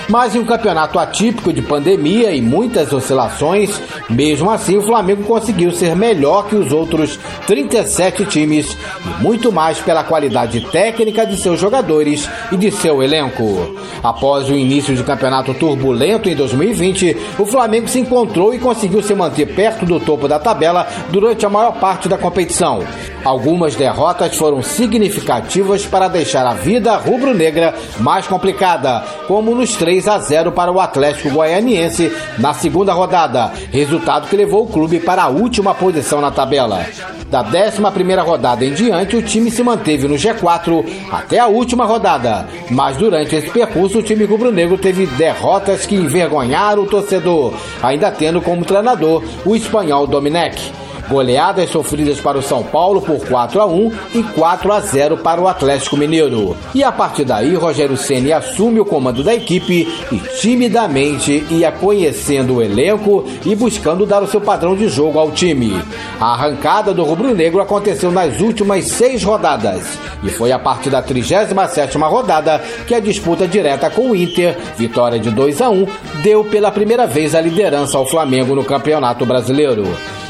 Mas 0.09 0.35
em 0.35 0.39
um 0.39 0.45
campeonato 0.45 0.99
atípico 0.99 1.53
de 1.53 1.61
pandemia 1.61 2.33
e 2.33 2.41
muitas 2.41 2.93
oscilações, 2.95 3.79
mesmo 4.09 4.51
assim 4.51 4.79
o 4.79 4.83
Flamengo 4.83 5.23
conseguiu 5.25 5.71
ser 5.71 5.95
melhor 5.95 6.47
que 6.47 6.57
os 6.57 6.73
outros 6.73 7.19
37 7.47 8.25
times 8.25 8.75
e 9.05 9.23
muito 9.23 9.53
mais 9.53 9.79
pela 9.81 10.03
qualidade 10.03 10.63
técnica 10.73 11.27
de 11.27 11.37
seus 11.37 11.61
jogadores 11.61 12.29
e 12.51 12.57
de 12.57 12.71
seu 12.71 13.03
elenco. 13.03 13.77
Após 14.03 14.49
o 14.49 14.55
início 14.55 14.97
de 14.97 15.05
campeonato 15.05 15.53
turbulento 15.53 16.31
em 16.31 16.35
2020, 16.35 17.17
o 17.39 17.45
Flamengo 17.45 17.87
se 17.87 18.01
encontrou 18.01 18.55
e 18.55 18.59
conseguiu 18.59 19.03
se 19.03 19.15
manter 19.15 19.47
perto 19.55 19.85
do 19.85 20.01
topo 20.01 20.27
da 20.27 20.39
tabela 20.39 20.87
durante 21.11 21.45
a 21.45 21.51
maior 21.51 21.73
parte 21.73 22.09
da 22.09 22.17
competição. 22.17 22.83
Algumas 23.25 23.75
derrotas 23.75 24.37
foram 24.37 24.63
significativas 24.63 25.85
para 25.85 26.09
deixar 26.09 26.47
a 26.47 26.55
vida 26.55 26.97
rubro-negra 26.97 27.75
mais 27.99 28.27
complicada, 28.27 29.05
como 29.27 29.55
nos 29.55 29.77
3 29.77 30.09
a 30.09 30.19
0 30.19 30.53
para 30.53 30.73
o 30.73 30.81
Atlético 30.81 31.31
Goianiense 31.31 32.13
na 32.39 32.55
segunda 32.55 32.93
rodada, 32.93 33.53
resultado 33.71 34.29
que 34.29 34.37
levou 34.37 34.65
o 34.65 34.69
clube 34.69 35.01
para 35.01 35.25
a 35.25 35.29
última 35.29 35.75
posição 35.75 36.21
na 36.21 36.31
tabela. 36.31 36.87
Da 37.31 37.43
11 37.43 37.83
rodada 38.25 38.65
em 38.65 38.73
diante, 38.73 39.17
o 39.17 39.23
time 39.23 39.51
se 39.51 39.63
manteve 39.63 40.09
no 40.09 40.15
G4 40.15 40.85
até 41.11 41.39
a 41.39 41.47
última 41.47 41.85
rodada, 41.85 42.49
mas 42.71 42.97
durante 42.97 43.37
esse 43.37 43.51
percurso 43.51 43.99
o 43.99 44.03
time 44.03 44.25
rubro-negro 44.25 44.79
teve 44.79 45.07
derrotas 45.07 45.85
que 45.85 45.95
envergonharam 45.95 46.85
o 46.85 46.87
torcedor, 46.87 47.53
ainda 47.83 48.11
tendo 48.11 48.41
como 48.41 48.65
treinador 48.65 49.23
o 49.45 49.55
espanhol 49.55 50.07
Domenech. 50.07 50.73
Goleadas 51.09 51.71
sofridas 51.71 52.21
para 52.21 52.39
o 52.39 52.43
São 52.43 52.63
Paulo 52.63 53.01
por 53.01 53.27
4 53.27 53.61
a 53.61 53.67
1 53.67 53.93
e 54.15 54.23
4 54.23 54.73
a 54.73 54.81
0 54.81 55.17
para 55.19 55.41
o 55.41 55.49
Atlético 55.49 55.97
Mineiro. 55.97 56.57
E 56.75 56.85
a 56.85 56.93
partir 56.93 57.25
daí, 57.25 57.55
Rogério 57.55 57.97
Ceni 57.97 58.33
assume 58.33 58.79
o 58.79 58.85
comando 58.85 59.23
da 59.23 59.35
equipe 59.35 59.89
e 60.13 60.19
timidamente 60.41 61.45
ia 61.51 61.73
conhecendo 61.73 62.57
o 62.57 62.63
elenco 62.63 63.25
e 63.45 63.55
buscando 63.55 64.05
dar 64.05 64.23
o 64.23 64.27
seu 64.27 64.41
padrão 64.41 64.77
de 64.77 64.89
jogo 64.89 65.19
ao 65.19 65.31
time. 65.31 65.83
A 66.21 66.33
arrancada 66.33 66.93
do 66.93 67.05
rubro-negro 67.05 67.61
aconteceu 67.61 68.11
nas 68.11 68.41
últimas 68.41 68.85
seis 68.87 69.25
rodadas 69.25 69.99
e 70.23 70.29
foi 70.29 70.53
a 70.53 70.59
partir 70.59 70.91
da 70.91 71.03
37ª 71.03 72.09
rodada 72.09 72.63
que 72.87 72.95
a 72.95 73.01
disputa 73.01 73.47
direta 73.47 73.89
com 73.89 74.11
o 74.11 74.17
Inter, 74.17 74.57
vitória 74.77 75.19
de 75.19 75.31
2 75.31 75.63
a 75.63 75.71
1, 75.71 75.87
deu 76.23 76.45
pela 76.45 76.71
primeira 76.71 77.07
vez 77.07 77.35
a 77.35 77.41
liderança 77.41 77.97
ao 77.97 78.07
Flamengo 78.07 78.55
no 78.55 78.65
Campeonato 78.65 79.25
Brasileiro. 79.25 79.85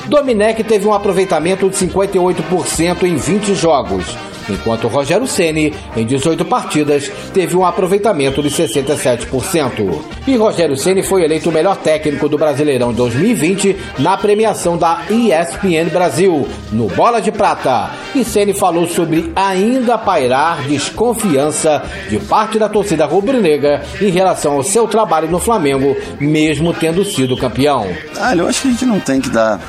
Domenech 0.08 0.64
teve 0.64 0.86
um 0.86 0.94
aproveitamento 0.94 1.68
de 1.68 1.76
58% 1.76 3.02
em 3.02 3.16
20 3.16 3.54
jogos, 3.54 4.16
enquanto 4.48 4.88
Rogério 4.88 5.26
Ceni, 5.26 5.74
em 5.94 6.06
18 6.06 6.46
partidas, 6.46 7.12
teve 7.34 7.54
um 7.54 7.64
aproveitamento 7.64 8.42
de 8.42 8.48
67%. 8.48 10.00
E 10.26 10.34
Rogério 10.34 10.78
Ceni 10.78 11.02
foi 11.02 11.24
eleito 11.24 11.50
o 11.50 11.52
melhor 11.52 11.76
técnico 11.76 12.26
do 12.26 12.38
Brasileirão 12.38 12.90
2020 12.90 13.76
na 13.98 14.16
premiação 14.16 14.78
da 14.78 15.02
ESPN 15.10 15.90
Brasil, 15.92 16.48
no 16.72 16.86
Bola 16.88 17.20
de 17.20 17.30
Prata. 17.30 17.90
E 18.14 18.24
Ceni 18.24 18.54
falou 18.54 18.86
sobre 18.86 19.30
ainda 19.36 19.98
pairar 19.98 20.66
desconfiança 20.66 21.82
de 22.08 22.18
parte 22.18 22.58
da 22.58 22.70
torcida 22.70 23.04
rubro-negra 23.04 23.82
em 24.00 24.08
relação 24.08 24.54
ao 24.54 24.62
seu 24.62 24.88
trabalho 24.88 25.30
no 25.30 25.38
Flamengo, 25.38 25.94
mesmo 26.18 26.72
tendo 26.72 27.04
sido 27.04 27.36
campeão. 27.36 27.86
Ah, 28.18 28.34
eu 28.34 28.48
acho 28.48 28.62
que 28.62 28.68
a 28.68 28.70
gente 28.70 28.86
não 28.86 29.00
tem 29.00 29.20
que 29.20 29.28
dar 29.28 29.60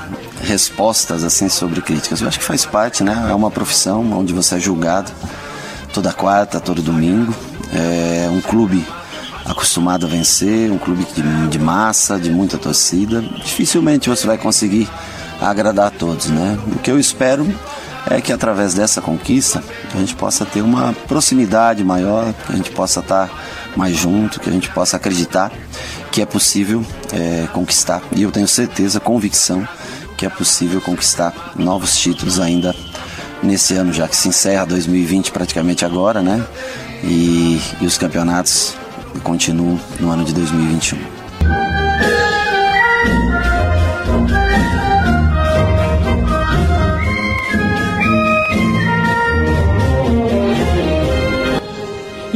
respostas 0.42 1.24
assim 1.24 1.50
sobre 1.50 1.82
críticas. 1.82 2.22
Eu 2.22 2.28
acho 2.28 2.40
que 2.40 2.46
faz 2.46 2.66
parte, 2.66 3.04
né? 3.04 3.28
É 3.30 3.34
uma 3.34 3.52
profissão 3.52 4.12
onde 4.14 4.34
você 4.34 4.56
é 4.56 4.60
julgado 4.60 5.12
toda 5.94 6.12
quarta, 6.14 6.60
todo 6.60 6.82
domingo. 6.82 7.34
É 7.74 8.30
um 8.32 8.42
clube 8.42 8.86
acostumado 9.46 10.06
a 10.06 10.10
vencer, 10.10 10.72
um 10.72 10.78
clube 10.78 11.06
de, 11.16 11.48
de 11.48 11.60
massa, 11.60 12.20
de 12.20 12.30
muita 12.30 12.58
torcida. 12.58 13.22
Dificilmente 13.22 14.10
você 14.10 14.26
vai 14.26 14.38
conseguir 14.38 14.90
agradar 15.42 15.88
a 15.88 15.92
todos, 15.92 16.28
né? 16.28 16.58
O 16.68 16.80
que 16.80 16.92
eu 16.92 17.00
espero 17.00 17.48
é 18.10 18.22
que 18.22 18.32
através 18.32 18.74
dessa 18.74 19.02
conquista 19.02 19.64
a 19.94 19.98
gente 19.98 20.16
possa 20.16 20.46
ter 20.46 20.62
uma 20.62 20.94
proximidade 21.08 21.84
maior, 21.84 22.34
que 22.46 22.54
a 22.54 22.56
gente 22.56 22.72
possa 22.72 23.00
estar 23.02 23.30
mais 23.76 23.96
junto, 23.96 24.40
que 24.40 24.50
a 24.50 24.54
gente 24.54 24.70
possa 24.70 24.98
acreditar 24.98 25.52
que 26.12 26.22
é 26.22 26.26
possível 26.26 26.84
é, 27.14 27.48
conquistar. 27.54 28.02
E 28.12 28.24
eu 28.24 28.32
tenho 28.32 28.48
certeza, 28.48 29.00
convicção 29.00 29.68
que 30.20 30.26
é 30.26 30.30
possível 30.30 30.82
conquistar 30.82 31.54
novos 31.56 31.98
títulos 31.98 32.42
ainda 32.42 32.76
nesse 33.42 33.76
ano, 33.76 33.94
já 33.94 34.06
que 34.06 34.18
se 34.18 34.28
encerra 34.28 34.66
2020 34.66 35.32
praticamente 35.32 35.86
agora, 35.86 36.22
né? 36.22 36.46
E, 37.02 37.58
e 37.80 37.86
os 37.86 37.98
campeonatos 37.98 38.76
continuam 39.24 39.80
no 39.98 40.12
ano 40.12 40.26
de 40.26 40.34
2021. 40.34 41.19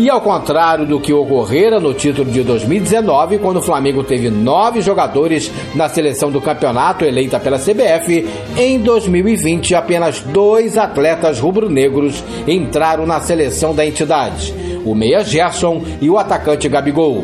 E 0.03 0.09
ao 0.09 0.19
contrário 0.19 0.85
do 0.85 0.99
que 0.99 1.13
ocorrera 1.13 1.79
no 1.79 1.93
título 1.93 2.29
de 2.29 2.43
2019, 2.43 3.37
quando 3.37 3.59
o 3.59 3.61
Flamengo 3.61 4.03
teve 4.03 4.29
nove 4.29 4.81
jogadores 4.81 5.49
na 5.73 5.87
seleção 5.87 6.29
do 6.29 6.41
campeonato 6.41 7.05
eleita 7.05 7.39
pela 7.39 7.57
CBF, 7.57 8.27
em 8.57 8.79
2020 8.79 9.73
apenas 9.73 10.19
dois 10.19 10.77
atletas 10.77 11.39
rubro-negros 11.39 12.21
entraram 12.45 13.05
na 13.05 13.21
seleção 13.21 13.73
da 13.73 13.85
entidade: 13.85 14.53
o 14.83 14.93
meia 14.93 15.23
Gerson 15.23 15.81
e 16.01 16.09
o 16.09 16.17
atacante 16.17 16.67
Gabigol. 16.67 17.23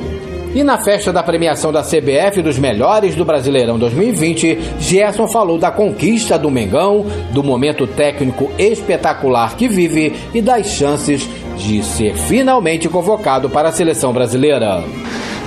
E 0.56 0.64
na 0.64 0.78
festa 0.78 1.12
da 1.12 1.22
premiação 1.22 1.74
da 1.74 1.84
CBF 1.84 2.42
dos 2.42 2.58
melhores 2.58 3.14
do 3.14 3.26
Brasileirão 3.26 3.78
2020, 3.78 4.58
Gerson 4.80 5.28
falou 5.28 5.60
da 5.60 5.70
conquista 5.70 6.40
do 6.40 6.50
Mengão, 6.50 7.06
do 7.34 7.44
momento 7.44 7.86
técnico 7.86 8.50
espetacular 8.58 9.58
que 9.58 9.68
vive 9.68 10.16
e 10.34 10.42
das 10.42 10.66
chances 10.68 11.30
de 11.60 11.84
ser 11.84 12.16
finalmente 12.16 12.88
convocado 12.88 13.50
para 13.50 13.70
a 13.70 13.72
seleção 13.72 14.14
brasileira. 14.14 14.84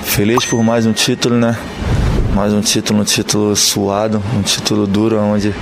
Feliz 0.02 0.44
por 0.44 0.62
mais 0.62 0.84
um 0.84 0.92
título, 0.92 1.36
né? 1.36 1.56
Mais 2.34 2.52
um 2.52 2.60
título, 2.60 3.00
um 3.00 3.04
título 3.04 3.56
suado, 3.56 4.22
um 4.36 4.42
título 4.42 4.86
duro, 4.86 5.18
onde 5.18 5.54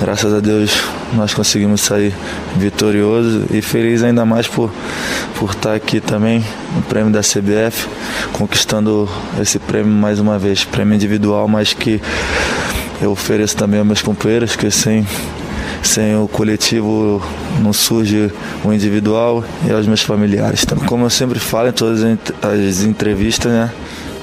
graças 0.00 0.32
a 0.32 0.40
Deus 0.40 0.70
nós 1.12 1.34
conseguimos 1.34 1.82
sair 1.82 2.14
vitorioso 2.56 3.46
e 3.50 3.60
feliz 3.60 4.02
ainda 4.02 4.24
mais 4.24 4.46
por, 4.46 4.70
por 5.38 5.50
estar 5.50 5.74
aqui 5.74 6.00
também 6.00 6.42
no 6.74 6.82
prêmio 6.82 7.12
da 7.12 7.20
CBF, 7.20 7.88
conquistando 8.32 9.08
esse 9.40 9.58
prêmio 9.58 9.92
mais 9.92 10.18
uma 10.18 10.38
vez, 10.38 10.64
prêmio 10.64 10.94
individual, 10.94 11.46
mas 11.46 11.72
que 11.74 12.00
eu 13.00 13.10
ofereço 13.10 13.56
também 13.56 13.78
aos 13.78 13.86
meus 13.86 14.02
companheiros, 14.02 14.56
que 14.56 14.70
sem 14.70 15.06
sem 15.82 16.16
o 16.16 16.28
coletivo 16.28 17.22
não 17.60 17.72
surge 17.72 18.32
o 18.64 18.72
individual 18.72 19.44
e 19.66 19.72
aos 19.72 19.86
meus 19.86 20.02
familiares. 20.02 20.62
Então, 20.62 20.78
como 20.78 21.04
eu 21.04 21.10
sempre 21.10 21.38
falo 21.38 21.68
em 21.68 21.72
todas 21.72 22.02
as 22.02 22.82
entrevistas, 22.82 23.52
né, 23.52 23.72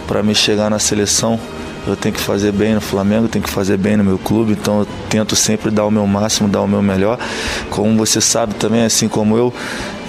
para 0.07 0.21
me 0.21 0.35
chegar 0.35 0.69
na 0.69 0.79
seleção, 0.79 1.39
eu 1.87 1.95
tenho 1.95 2.15
que 2.15 2.21
fazer 2.21 2.51
bem 2.51 2.73
no 2.73 2.81
Flamengo, 2.81 3.27
tenho 3.27 3.43
que 3.43 3.49
fazer 3.49 3.77
bem 3.77 3.95
no 3.95 4.03
meu 4.03 4.17
clube, 4.17 4.53
então 4.53 4.79
eu 4.79 4.87
tento 5.07 5.35
sempre 5.35 5.69
dar 5.69 5.85
o 5.85 5.91
meu 5.91 6.05
máximo, 6.07 6.49
dar 6.49 6.61
o 6.61 6.67
meu 6.67 6.81
melhor. 6.81 7.19
Como 7.69 7.95
você 7.95 8.19
sabe 8.19 8.55
também, 8.55 8.83
assim 8.83 9.07
como 9.07 9.37
eu, 9.37 9.53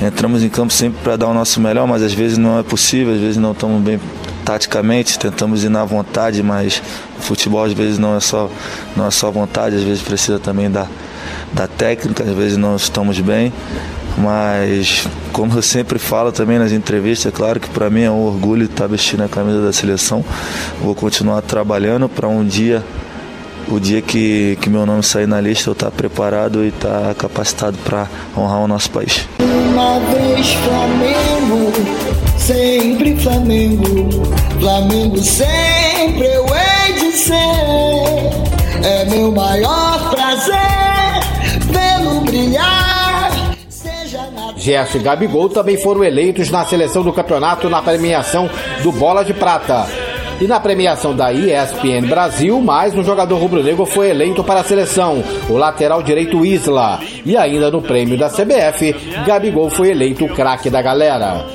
entramos 0.01 0.43
em 0.43 0.49
campo 0.49 0.73
sempre 0.73 0.99
para 1.03 1.17
dar 1.17 1.29
o 1.29 1.35
nosso 1.35 1.61
melhor, 1.61 1.87
mas 1.87 2.03
às 2.03 2.15
vezes 2.15 2.39
não 2.39 2.59
é 2.59 2.63
possível, 2.63 3.13
às 3.13 3.21
vezes 3.21 3.37
não 3.37 3.53
estamos 3.53 3.83
bem 3.83 4.01
taticamente, 4.45 5.19
tentamos 5.19 5.65
ir 5.65 5.69
na 5.69 5.85
vontade, 5.85 6.43
mas 6.43 6.83
futebol 7.19 7.65
às 7.65 7.73
vezes 7.73 7.99
não 7.99 8.17
é 8.17 8.21
só 8.21 8.49
não 8.97 9.07
é 9.07 9.11
só 9.11 9.31
vontade, 9.31 9.77
às 9.77 9.83
vezes 9.83 10.03
precisa 10.03 10.39
também 10.39 10.71
dar 10.71 10.89
da 11.53 11.67
técnica, 11.67 12.23
às 12.23 12.31
vezes 12.31 12.57
não 12.57 12.77
estamos 12.77 13.19
bem, 13.21 13.53
mas 14.17 15.07
como 15.33 15.55
eu 15.55 15.63
sempre 15.63 15.99
falo 15.99 16.33
também 16.33 16.59
nas 16.59 16.73
entrevistas, 16.73 17.33
é 17.33 17.37
claro 17.37 17.61
que 17.61 17.69
para 17.69 17.91
mim 17.91 18.03
é 18.03 18.11
um 18.11 18.25
orgulho 18.25 18.65
estar 18.65 18.87
vestindo 18.87 19.23
a 19.23 19.29
camisa 19.29 19.61
da 19.61 19.73
seleção. 19.73 20.25
Vou 20.81 20.95
continuar 20.95 21.43
trabalhando 21.43 22.09
para 22.09 22.27
um 22.27 22.45
dia, 22.45 22.83
o 23.69 23.79
dia 23.79 24.01
que, 24.01 24.57
que 24.61 24.71
meu 24.71 24.87
nome 24.87 25.03
sair 25.03 25.27
na 25.27 25.41
lista, 25.41 25.69
eu 25.69 25.73
estar 25.73 25.91
preparado 25.91 26.65
e 26.65 26.69
estar 26.69 27.15
capacitado 27.15 27.77
para 27.85 28.07
honrar 28.37 28.61
o 28.61 28.69
nosso 28.69 28.91
país. 28.91 29.29
Uma 29.41 29.99
vez 30.01 30.53
Flamengo, 30.55 31.73
sempre 32.39 33.17
Flamengo, 33.17 34.09
Flamengo 34.59 35.19
sempre 35.19 36.27
eu 36.27 36.47
hei 36.47 36.93
de 36.95 37.13
ser. 37.17 37.37
É 38.83 39.05
meu 39.07 39.33
maior 39.33 40.11
prazer 40.11 40.76
brilhar. 42.37 43.31
Gerson 44.57 44.99
e 44.99 45.01
Gabigol 45.01 45.49
também 45.49 45.77
foram 45.79 46.05
eleitos 46.05 46.51
na 46.51 46.65
seleção 46.65 47.03
do 47.03 47.13
campeonato 47.13 47.69
na 47.69 47.81
premiação 47.81 48.49
do 48.83 48.93
Bola 48.93 49.25
de 49.25 49.33
Prata. 49.33 49.87
E 50.41 50.47
na 50.47 50.61
premiação 50.61 51.17
da 51.17 51.33
ESPN 51.33 52.07
Brasil, 52.09 52.61
mais 52.61 52.95
um 52.95 53.03
jogador 53.03 53.39
rubro-negro 53.39 53.87
foi 53.87 54.11
eleito 54.11 54.45
para 54.45 54.61
a 54.61 54.65
seleção, 54.65 55.25
o 55.49 55.57
lateral 55.57 56.03
direito 56.03 56.45
Isla. 56.45 57.01
E 57.25 57.37
ainda 57.37 57.71
no 57.71 57.81
prêmio 57.81 58.19
da 58.19 58.29
CBF, 58.29 58.93
Gabigol 59.27 59.71
foi 59.71 59.91
eleito 59.91 60.27
o 60.27 60.29
craque 60.29 60.69
da 60.69 60.83
galera. 60.83 61.47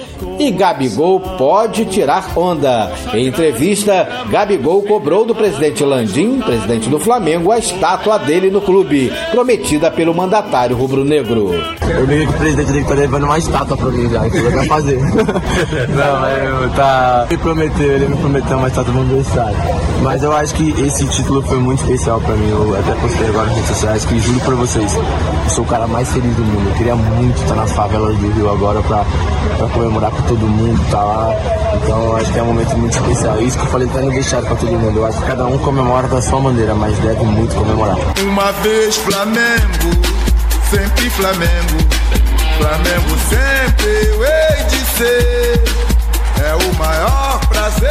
E 0.42 0.50
Gabigol 0.50 1.20
pode 1.20 1.86
tirar 1.86 2.32
onda. 2.36 2.92
Em 3.14 3.28
entrevista, 3.28 4.26
Gabigol 4.32 4.82
cobrou 4.82 5.24
do 5.24 5.36
presidente 5.36 5.84
Landim, 5.84 6.40
presidente 6.40 6.90
do 6.90 7.00
Flamengo, 7.00 7.52
a 7.52 7.60
estátua 7.60 8.18
dele 8.18 8.50
no 8.50 8.60
clube, 8.60 9.14
prometida 9.30 9.92
pelo 9.92 10.16
mandatário 10.16 10.76
rubro-negro. 10.76 11.52
Eu 11.88 12.06
liguei 12.06 12.26
que 12.26 12.34
o 12.34 12.38
presidente 12.38 12.72
dele 12.72 12.86
tá 12.86 12.94
levando 12.96 13.24
uma 13.26 13.38
estátua 13.38 13.78
pra 13.78 13.90
mim 13.90 14.10
já, 14.10 14.28
que 14.30 14.38
ele 14.38 14.50
vai 14.50 14.66
fazer. 14.66 15.00
Não, 15.90 16.30
eu, 16.30 16.70
tá. 16.72 17.28
Ele 17.30 17.38
prometeu, 17.38 17.92
ele 17.92 18.08
me 18.08 18.18
prometeu 18.18 18.58
uma 18.58 18.68
estátua 18.68 18.94
no 18.94 19.02
aniversário. 19.02 19.58
Mas 20.02 20.24
eu 20.24 20.36
acho 20.36 20.56
que 20.56 20.72
esse 20.82 21.06
título 21.06 21.44
foi 21.44 21.60
muito 21.60 21.84
especial 21.84 22.20
pra 22.20 22.36
mim. 22.36 22.50
Eu 22.50 22.76
até 22.80 23.00
postei 23.00 23.28
agora 23.28 23.46
nas 23.46 23.56
redes 23.56 23.70
sociais 23.70 24.06
que 24.06 24.20
juro 24.20 24.40
pra 24.40 24.56
vocês, 24.56 24.96
eu 24.96 25.50
sou 25.50 25.64
o 25.64 25.68
cara 25.68 25.86
mais 25.86 26.12
feliz 26.12 26.36
do 26.36 26.44
mundo. 26.44 26.70
Eu 26.70 26.76
queria 26.76 26.96
muito 26.96 27.40
estar 27.40 27.56
nas 27.56 27.72
favelas 27.74 28.18
do 28.18 28.32
Rio 28.32 28.50
agora 28.50 28.82
pra, 28.82 29.06
pra 29.58 29.68
comemorar 29.68 30.10
com 30.10 30.31
todo 30.32 30.48
mundo, 30.48 30.80
tá 30.90 31.04
lá. 31.04 31.36
Então 31.76 32.16
acho 32.16 32.32
que 32.32 32.40
é 32.40 32.44
um 32.44 32.46
momento 32.46 32.78
muito 32.78 32.94
especial. 32.94 33.42
Isso 33.42 33.58
que 33.58 33.66
eu 33.66 33.70
falei 33.70 33.88
até 33.90 34.02
no 34.02 34.12
deixar 34.12 34.42
pra 34.42 34.56
todo 34.56 34.72
mundo. 34.72 35.00
Eu 35.00 35.06
acho 35.06 35.20
que 35.20 35.26
cada 35.26 35.46
um 35.46 35.58
comemora 35.58 36.08
da 36.08 36.22
sua 36.22 36.40
maneira, 36.40 36.74
mas 36.74 36.98
deve 37.00 37.24
muito 37.24 37.54
comemorar. 37.54 37.98
Uma 38.22 38.52
vez 38.64 38.96
Flamengo, 38.96 39.92
sempre 40.70 41.10
Flamengo. 41.10 41.78
Flamengo 42.58 43.18
sempre 43.30 44.08
eu 44.08 44.24
hei 44.24 44.64
de 44.70 44.78
ser. 44.98 45.64
É 46.44 46.56
o 46.56 46.76
maior 46.76 47.40
prazer 47.48 47.90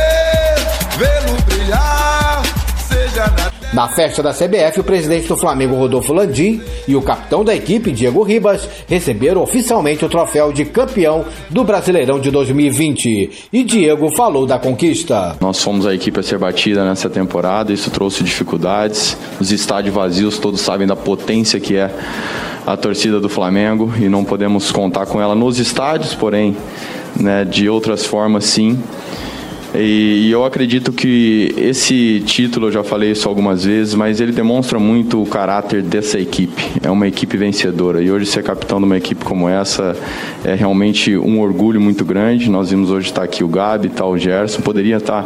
vê-lo 0.96 1.42
brilhar, 1.42 2.42
seja 2.88 3.26
na 3.36 3.59
Na 3.72 3.86
festa 3.86 4.20
da 4.20 4.32
CBF, 4.32 4.80
o 4.80 4.84
presidente 4.84 5.28
do 5.28 5.36
Flamengo, 5.36 5.76
Rodolfo 5.76 6.12
Landim, 6.12 6.60
e 6.88 6.96
o 6.96 7.02
capitão 7.02 7.44
da 7.44 7.54
equipe, 7.54 7.92
Diego 7.92 8.24
Ribas, 8.24 8.68
receberam 8.88 9.42
oficialmente 9.42 10.04
o 10.04 10.08
troféu 10.08 10.52
de 10.52 10.64
campeão 10.64 11.24
do 11.48 11.62
Brasileirão 11.62 12.18
de 12.18 12.32
2020. 12.32 13.48
E 13.52 13.62
Diego 13.62 14.10
falou 14.10 14.44
da 14.44 14.58
conquista. 14.58 15.36
Nós 15.40 15.62
fomos 15.62 15.86
a 15.86 15.94
equipe 15.94 16.18
a 16.18 16.22
ser 16.22 16.36
batida 16.36 16.84
nessa 16.84 17.08
temporada, 17.08 17.72
isso 17.72 17.92
trouxe 17.92 18.24
dificuldades. 18.24 19.16
Os 19.38 19.52
estádios 19.52 19.94
vazios, 19.94 20.36
todos 20.36 20.60
sabem 20.60 20.84
da 20.84 20.96
potência 20.96 21.60
que 21.60 21.76
é 21.76 21.92
a 22.66 22.76
torcida 22.76 23.20
do 23.20 23.28
Flamengo 23.28 23.92
e 24.00 24.08
não 24.08 24.24
podemos 24.24 24.72
contar 24.72 25.06
com 25.06 25.22
ela 25.22 25.36
nos 25.36 25.60
estádios, 25.60 26.12
porém, 26.12 26.56
né, 27.14 27.44
de 27.44 27.68
outras 27.68 28.04
formas, 28.04 28.46
sim. 28.46 28.82
E, 29.74 30.26
e 30.26 30.30
eu 30.30 30.44
acredito 30.44 30.92
que 30.92 31.54
esse 31.56 32.20
título, 32.26 32.66
eu 32.66 32.72
já 32.72 32.82
falei 32.82 33.12
isso 33.12 33.28
algumas 33.28 33.64
vezes, 33.64 33.94
mas 33.94 34.20
ele 34.20 34.32
demonstra 34.32 34.78
muito 34.78 35.22
o 35.22 35.26
caráter 35.26 35.82
dessa 35.82 36.18
equipe. 36.18 36.62
É 36.82 36.90
uma 36.90 37.06
equipe 37.06 37.36
vencedora. 37.36 38.02
E 38.02 38.10
hoje 38.10 38.26
ser 38.26 38.42
capitão 38.42 38.78
de 38.78 38.84
uma 38.84 38.96
equipe 38.96 39.24
como 39.24 39.48
essa 39.48 39.96
é 40.44 40.54
realmente 40.54 41.16
um 41.16 41.40
orgulho 41.40 41.80
muito 41.80 42.04
grande. 42.04 42.50
Nós 42.50 42.70
vimos 42.70 42.90
hoje 42.90 43.08
estar 43.08 43.22
aqui 43.22 43.44
o 43.44 43.48
Gabi, 43.48 43.86
está 43.86 44.04
o 44.04 44.18
Gerson, 44.18 44.60
poderia 44.60 44.96
estar 44.96 45.24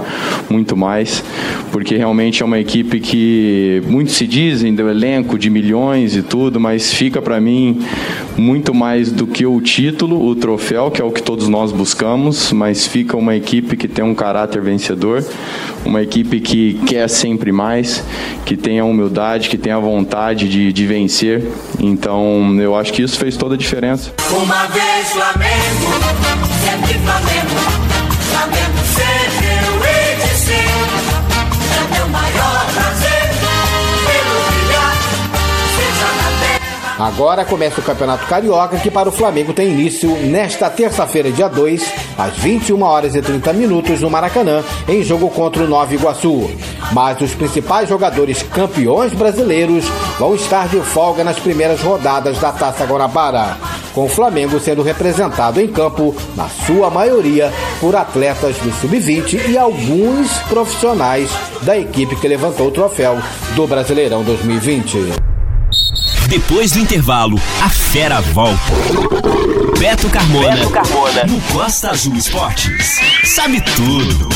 muito 0.50 0.76
mais, 0.76 1.24
porque 1.72 1.96
realmente 1.96 2.42
é 2.42 2.46
uma 2.46 2.58
equipe 2.58 3.00
que 3.00 3.82
muitos 3.86 4.14
se 4.14 4.26
dizem 4.26 4.74
do 4.74 4.88
elenco 4.88 5.38
de 5.38 5.48
milhões 5.48 6.16
e 6.16 6.22
tudo, 6.22 6.60
mas 6.60 6.92
fica 6.92 7.22
para 7.22 7.40
mim 7.40 7.80
muito 8.36 8.74
mais 8.74 9.10
do 9.10 9.26
que 9.26 9.46
o 9.46 9.60
título, 9.60 10.26
o 10.26 10.34
troféu, 10.34 10.90
que 10.90 11.00
é 11.00 11.04
o 11.04 11.10
que 11.10 11.22
todos 11.22 11.48
nós 11.48 11.72
buscamos, 11.72 12.52
mas 12.52 12.86
fica 12.86 13.16
uma 13.16 13.34
equipe 13.34 13.76
que 13.76 13.88
tem 13.88 14.04
um 14.04 14.14
caráter 14.14 14.33
vencedor, 14.60 15.24
uma 15.84 16.02
equipe 16.02 16.40
que 16.40 16.74
quer 16.86 17.08
sempre 17.08 17.52
mais, 17.52 18.02
que 18.44 18.56
tem 18.56 18.80
a 18.80 18.84
humildade, 18.84 19.48
que 19.48 19.56
tem 19.56 19.72
a 19.72 19.78
vontade 19.78 20.48
de, 20.48 20.72
de 20.72 20.86
vencer. 20.86 21.42
Então, 21.78 22.56
eu 22.60 22.74
acho 22.74 22.92
que 22.92 23.02
isso 23.02 23.18
fez 23.18 23.36
toda 23.36 23.54
a 23.54 23.58
diferença. 23.58 24.12
Uma 24.30 24.66
vez 24.66 25.10
Flamengo, 25.10 25.94
sempre 26.64 26.94
Flamengo. 26.98 27.84
Flamengo 28.30 28.78
sempre 28.94 29.46
eu 29.66 30.26
de 30.26 30.34
ser. 30.36 31.13
Agora 36.98 37.44
começa 37.44 37.80
o 37.80 37.84
Campeonato 37.84 38.24
Carioca, 38.26 38.78
que 38.78 38.90
para 38.90 39.08
o 39.08 39.12
Flamengo 39.12 39.52
tem 39.52 39.72
início 39.72 40.10
nesta 40.28 40.70
terça-feira, 40.70 41.32
dia 41.32 41.48
2, 41.48 41.92
às 42.16 42.36
21 42.36 42.80
horas 42.82 43.16
e 43.16 43.22
30 43.22 43.52
minutos 43.52 44.00
no 44.00 44.08
Maracanã, 44.08 44.62
em 44.88 45.02
jogo 45.02 45.28
contra 45.28 45.64
o 45.64 45.68
Nova 45.68 45.92
Iguaçu. 45.92 46.48
Mas 46.92 47.20
os 47.20 47.34
principais 47.34 47.88
jogadores 47.88 48.44
campeões 48.44 49.12
brasileiros 49.12 49.84
vão 50.18 50.36
estar 50.36 50.68
de 50.68 50.80
folga 50.80 51.24
nas 51.24 51.38
primeiras 51.38 51.80
rodadas 51.82 52.38
da 52.38 52.52
Taça 52.52 52.84
Guanabara, 52.84 53.56
com 53.92 54.04
o 54.04 54.08
Flamengo 54.08 54.60
sendo 54.60 54.82
representado 54.82 55.60
em 55.60 55.66
campo, 55.66 56.14
na 56.36 56.48
sua 56.48 56.90
maioria, 56.90 57.52
por 57.80 57.96
atletas 57.96 58.56
do 58.58 58.72
Sub-20 58.72 59.48
e 59.48 59.58
alguns 59.58 60.32
profissionais 60.48 61.28
da 61.62 61.76
equipe 61.76 62.14
que 62.14 62.28
levantou 62.28 62.68
o 62.68 62.72
troféu 62.72 63.18
do 63.56 63.66
Brasileirão 63.66 64.22
2020. 64.22 65.33
Depois 66.28 66.72
do 66.72 66.78
intervalo, 66.78 67.40
a 67.62 67.68
fera 67.68 68.20
volta. 68.20 68.58
Beto 69.78 70.08
Carmona, 70.08 70.56
Beto 70.56 70.70
Carmona. 70.70 71.24
no 71.26 71.40
Costa 71.52 71.90
Azul 71.90 72.16
Esportes. 72.16 72.98
Sabe 73.24 73.60
tudo. 73.60 74.28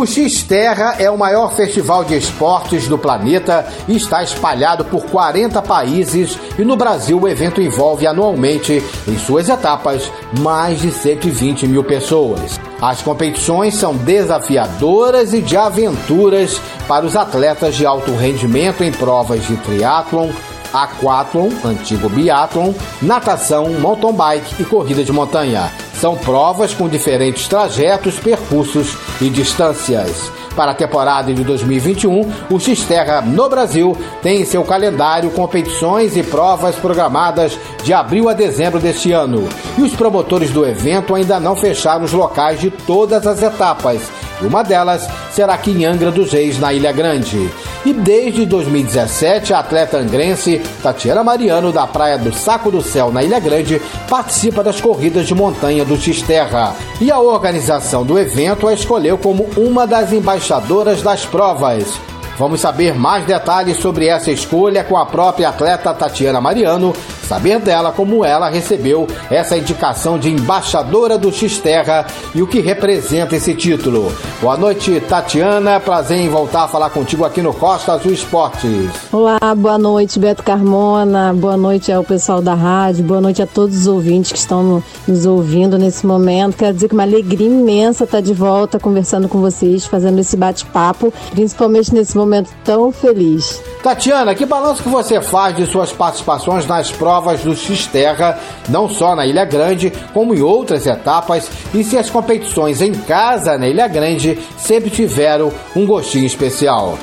O 0.00 0.06
X-Terra 0.06 0.96
é 0.98 1.10
o 1.10 1.18
maior 1.18 1.54
festival 1.54 2.04
de 2.04 2.16
esportes 2.16 2.88
do 2.88 2.96
planeta 2.96 3.66
e 3.86 3.96
está 3.96 4.22
espalhado 4.22 4.82
por 4.82 5.04
40 5.04 5.60
países 5.60 6.38
e 6.58 6.64
no 6.64 6.74
Brasil 6.74 7.20
o 7.20 7.28
evento 7.28 7.60
envolve 7.60 8.06
anualmente, 8.06 8.82
em 9.06 9.18
suas 9.18 9.50
etapas, 9.50 10.10
mais 10.38 10.80
de 10.80 10.90
120 10.90 11.68
mil 11.68 11.84
pessoas. 11.84 12.58
As 12.80 13.02
competições 13.02 13.74
são 13.74 13.94
desafiadoras 13.94 15.34
e 15.34 15.42
de 15.42 15.54
aventuras 15.54 16.58
para 16.88 17.04
os 17.04 17.14
atletas 17.14 17.76
de 17.76 17.84
alto 17.84 18.12
rendimento 18.12 18.82
em 18.82 18.90
provas 18.90 19.46
de 19.46 19.54
triatlon, 19.58 20.30
aquatlon, 20.72 21.50
antigo 21.62 22.08
biatlon, 22.08 22.72
natação, 23.02 23.68
mountain 23.78 24.14
bike 24.14 24.62
e 24.62 24.64
corrida 24.64 25.04
de 25.04 25.12
montanha. 25.12 25.70
São 26.00 26.16
provas 26.16 26.72
com 26.72 26.88
diferentes 26.88 27.46
trajetos, 27.46 28.18
percursos 28.18 28.96
e 29.20 29.28
distâncias. 29.28 30.32
Para 30.56 30.70
a 30.70 30.74
temporada 30.74 31.32
de 31.32 31.44
2021, 31.44 32.32
o 32.50 32.58
Xterra 32.58 33.20
no 33.20 33.50
Brasil 33.50 33.94
tem 34.22 34.40
em 34.40 34.44
seu 34.46 34.64
calendário 34.64 35.30
competições 35.30 36.16
e 36.16 36.22
provas 36.22 36.74
programadas 36.76 37.58
de 37.84 37.92
abril 37.92 38.30
a 38.30 38.32
dezembro 38.32 38.80
deste 38.80 39.12
ano. 39.12 39.46
E 39.76 39.82
os 39.82 39.94
promotores 39.94 40.50
do 40.50 40.66
evento 40.66 41.14
ainda 41.14 41.38
não 41.38 41.54
fecharam 41.54 42.04
os 42.06 42.12
locais 42.12 42.58
de 42.58 42.70
todas 42.70 43.26
as 43.26 43.42
etapas. 43.42 44.00
E 44.40 44.46
uma 44.46 44.62
delas 44.62 45.06
será 45.32 45.52
aqui 45.52 45.70
em 45.70 45.84
Angra 45.84 46.10
dos 46.10 46.32
Reis, 46.32 46.58
na 46.58 46.72
Ilha 46.72 46.92
Grande. 46.92 47.50
E 47.84 47.94
desde 47.94 48.44
2017, 48.44 49.54
a 49.54 49.60
atleta 49.60 49.96
angrense 49.96 50.60
Tatiana 50.82 51.24
Mariano, 51.24 51.72
da 51.72 51.86
Praia 51.86 52.18
do 52.18 52.32
Saco 52.32 52.70
do 52.70 52.82
Céu, 52.82 53.10
na 53.10 53.22
Ilha 53.22 53.40
Grande, 53.40 53.80
participa 54.08 54.62
das 54.62 54.80
corridas 54.80 55.26
de 55.26 55.34
montanha 55.34 55.84
do 55.84 55.96
X-Terra. 55.96 56.74
E 57.00 57.10
a 57.10 57.18
organização 57.18 58.04
do 58.04 58.18
evento 58.18 58.68
a 58.68 58.74
escolheu 58.74 59.16
como 59.16 59.48
uma 59.56 59.86
das 59.86 60.12
embaixadoras 60.12 61.00
das 61.00 61.24
provas. 61.24 62.09
Vamos 62.40 62.62
saber 62.62 62.94
mais 62.94 63.26
detalhes 63.26 63.76
sobre 63.76 64.06
essa 64.06 64.30
escolha 64.32 64.82
com 64.82 64.96
a 64.96 65.04
própria 65.04 65.50
atleta 65.50 65.92
Tatiana 65.92 66.40
Mariano, 66.40 66.94
saber 67.28 67.58
dela 67.60 67.92
como 67.92 68.24
ela 68.24 68.48
recebeu 68.48 69.06
essa 69.30 69.58
indicação 69.58 70.18
de 70.18 70.30
embaixadora 70.30 71.18
do 71.18 71.30
X-Terra 71.30 72.06
e 72.34 72.40
o 72.40 72.46
que 72.46 72.60
representa 72.60 73.36
esse 73.36 73.54
título. 73.54 74.10
Boa 74.40 74.56
noite, 74.56 75.00
Tatiana. 75.06 75.78
Prazer 75.80 76.16
em 76.16 76.30
voltar 76.30 76.64
a 76.64 76.68
falar 76.68 76.88
contigo 76.88 77.26
aqui 77.26 77.42
no 77.42 77.52
Costa 77.52 77.92
Azul 77.92 78.10
Esportes. 78.10 78.88
Olá, 79.12 79.38
boa 79.54 79.76
noite, 79.76 80.18
Beto 80.18 80.42
Carmona. 80.42 81.34
Boa 81.34 81.58
noite 81.58 81.92
ao 81.92 82.02
pessoal 82.02 82.40
da 82.40 82.54
rádio. 82.54 83.04
Boa 83.04 83.20
noite 83.20 83.42
a 83.42 83.46
todos 83.46 83.80
os 83.80 83.86
ouvintes 83.86 84.32
que 84.32 84.38
estão 84.38 84.62
no- 84.62 84.84
nos 85.06 85.26
ouvindo 85.26 85.76
nesse 85.76 86.06
momento. 86.06 86.56
Quero 86.56 86.72
dizer 86.72 86.88
que 86.88 86.94
uma 86.94 87.02
alegria 87.02 87.46
imensa 87.48 88.04
estar 88.04 88.22
de 88.22 88.32
volta 88.32 88.78
conversando 88.80 89.28
com 89.28 89.42
vocês, 89.42 89.84
fazendo 89.84 90.18
esse 90.20 90.38
bate-papo, 90.38 91.12
principalmente 91.32 91.92
nesse 91.92 92.16
momento 92.16 92.29
tão 92.64 92.92
feliz. 92.92 93.62
Tatiana, 93.82 94.34
que 94.34 94.46
balanço 94.46 94.82
que 94.82 94.88
você 94.88 95.20
faz 95.20 95.56
de 95.56 95.66
suas 95.66 95.92
participações 95.92 96.66
nas 96.66 96.90
provas 96.90 97.40
do 97.40 97.56
X-Terra, 97.56 98.38
não 98.68 98.88
só 98.88 99.16
na 99.16 99.26
Ilha 99.26 99.44
Grande, 99.44 99.92
como 100.12 100.34
em 100.34 100.40
outras 100.40 100.86
etapas, 100.86 101.48
e 101.74 101.82
se 101.82 101.96
as 101.96 102.10
competições 102.10 102.80
em 102.80 102.92
casa 102.92 103.58
na 103.58 103.68
Ilha 103.68 103.88
Grande 103.88 104.38
sempre 104.58 104.90
tiveram 104.90 105.50
um 105.74 105.86
gostinho 105.86 106.26
especial? 106.26 106.98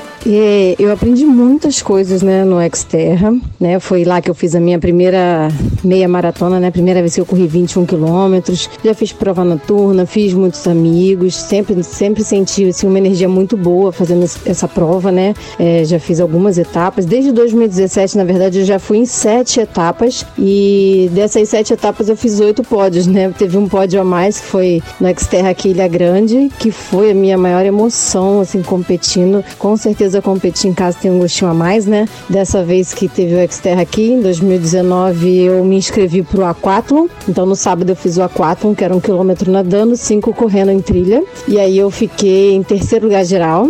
Eu 0.78 0.92
aprendi 0.92 1.24
muitas 1.24 1.80
coisas, 1.80 2.20
né, 2.20 2.44
no 2.44 2.56
Xterra, 2.76 3.34
né? 3.58 3.80
Foi 3.80 4.04
lá 4.04 4.20
que 4.20 4.28
eu 4.28 4.34
fiz 4.34 4.54
a 4.54 4.60
minha 4.60 4.78
primeira 4.78 5.48
meia 5.82 6.06
maratona, 6.06 6.60
né? 6.60 6.70
Primeira 6.70 7.00
vez 7.00 7.14
que 7.14 7.20
eu 7.20 7.24
corri 7.24 7.46
21 7.46 7.86
quilômetros. 7.86 8.68
Já 8.84 8.92
fiz 8.92 9.10
prova 9.10 9.42
noturna, 9.42 10.04
fiz 10.04 10.34
muitos 10.34 10.66
amigos, 10.66 11.34
sempre, 11.34 11.82
sempre 11.82 12.22
senti 12.22 12.68
assim, 12.68 12.86
uma 12.86 12.98
energia 12.98 13.28
muito 13.28 13.56
boa 13.56 13.90
fazendo 13.90 14.24
essa 14.44 14.68
prova, 14.68 15.10
né? 15.10 15.32
É, 15.58 15.82
já 15.84 15.98
fiz 15.98 16.20
algumas 16.20 16.58
etapas. 16.58 17.06
Desde 17.06 17.32
2017, 17.32 18.18
na 18.18 18.24
verdade, 18.24 18.58
eu 18.58 18.64
já 18.66 18.78
fui 18.78 18.98
em 18.98 19.06
sete 19.06 19.60
etapas 19.60 20.26
e 20.38 21.08
dessas 21.14 21.48
sete 21.48 21.72
etapas 21.72 22.08
eu 22.10 22.16
fiz 22.16 22.38
oito 22.38 22.62
pódios, 22.62 23.06
né? 23.06 23.32
Teve 23.38 23.56
um 23.56 23.66
pódio 23.66 23.98
a 23.98 24.04
mais 24.04 24.38
que 24.40 24.46
foi 24.46 24.82
no 25.00 25.08
Xterra 25.18 25.50
aqui 25.50 25.70
Ilha 25.70 25.88
Grande, 25.88 26.50
que 26.58 26.70
foi 26.70 27.12
a 27.12 27.14
minha 27.14 27.38
maior 27.38 27.64
emoção, 27.64 28.40
assim, 28.40 28.62
competindo. 28.62 29.42
Com 29.58 29.74
certeza 29.74 30.17
competir 30.22 30.70
em 30.70 30.74
casa 30.74 30.98
tem 31.00 31.10
um 31.10 31.18
gostinho 31.18 31.50
a 31.50 31.54
mais, 31.54 31.86
né? 31.86 32.08
Dessa 32.28 32.62
vez 32.62 32.92
que 32.94 33.08
teve 33.08 33.34
o 33.34 33.52
Xterra 33.52 33.82
aqui, 33.82 34.12
em 34.12 34.20
2019, 34.20 35.44
eu 35.44 35.64
me 35.64 35.76
inscrevi 35.76 36.22
pro 36.22 36.44
Aquathlon. 36.44 37.06
Então 37.28 37.46
no 37.46 37.56
sábado 37.56 37.90
eu 37.90 37.96
fiz 37.96 38.16
o 38.16 38.22
Aquathlon, 38.22 38.74
que 38.74 38.84
era 38.84 38.94
um 38.94 39.00
quilômetro 39.00 39.50
nadando, 39.50 39.96
cinco 39.96 40.32
correndo 40.32 40.70
em 40.70 40.80
trilha. 40.80 41.22
E 41.46 41.58
aí 41.58 41.78
eu 41.78 41.90
fiquei 41.90 42.54
em 42.54 42.62
terceiro 42.62 43.06
lugar 43.06 43.24
geral. 43.24 43.68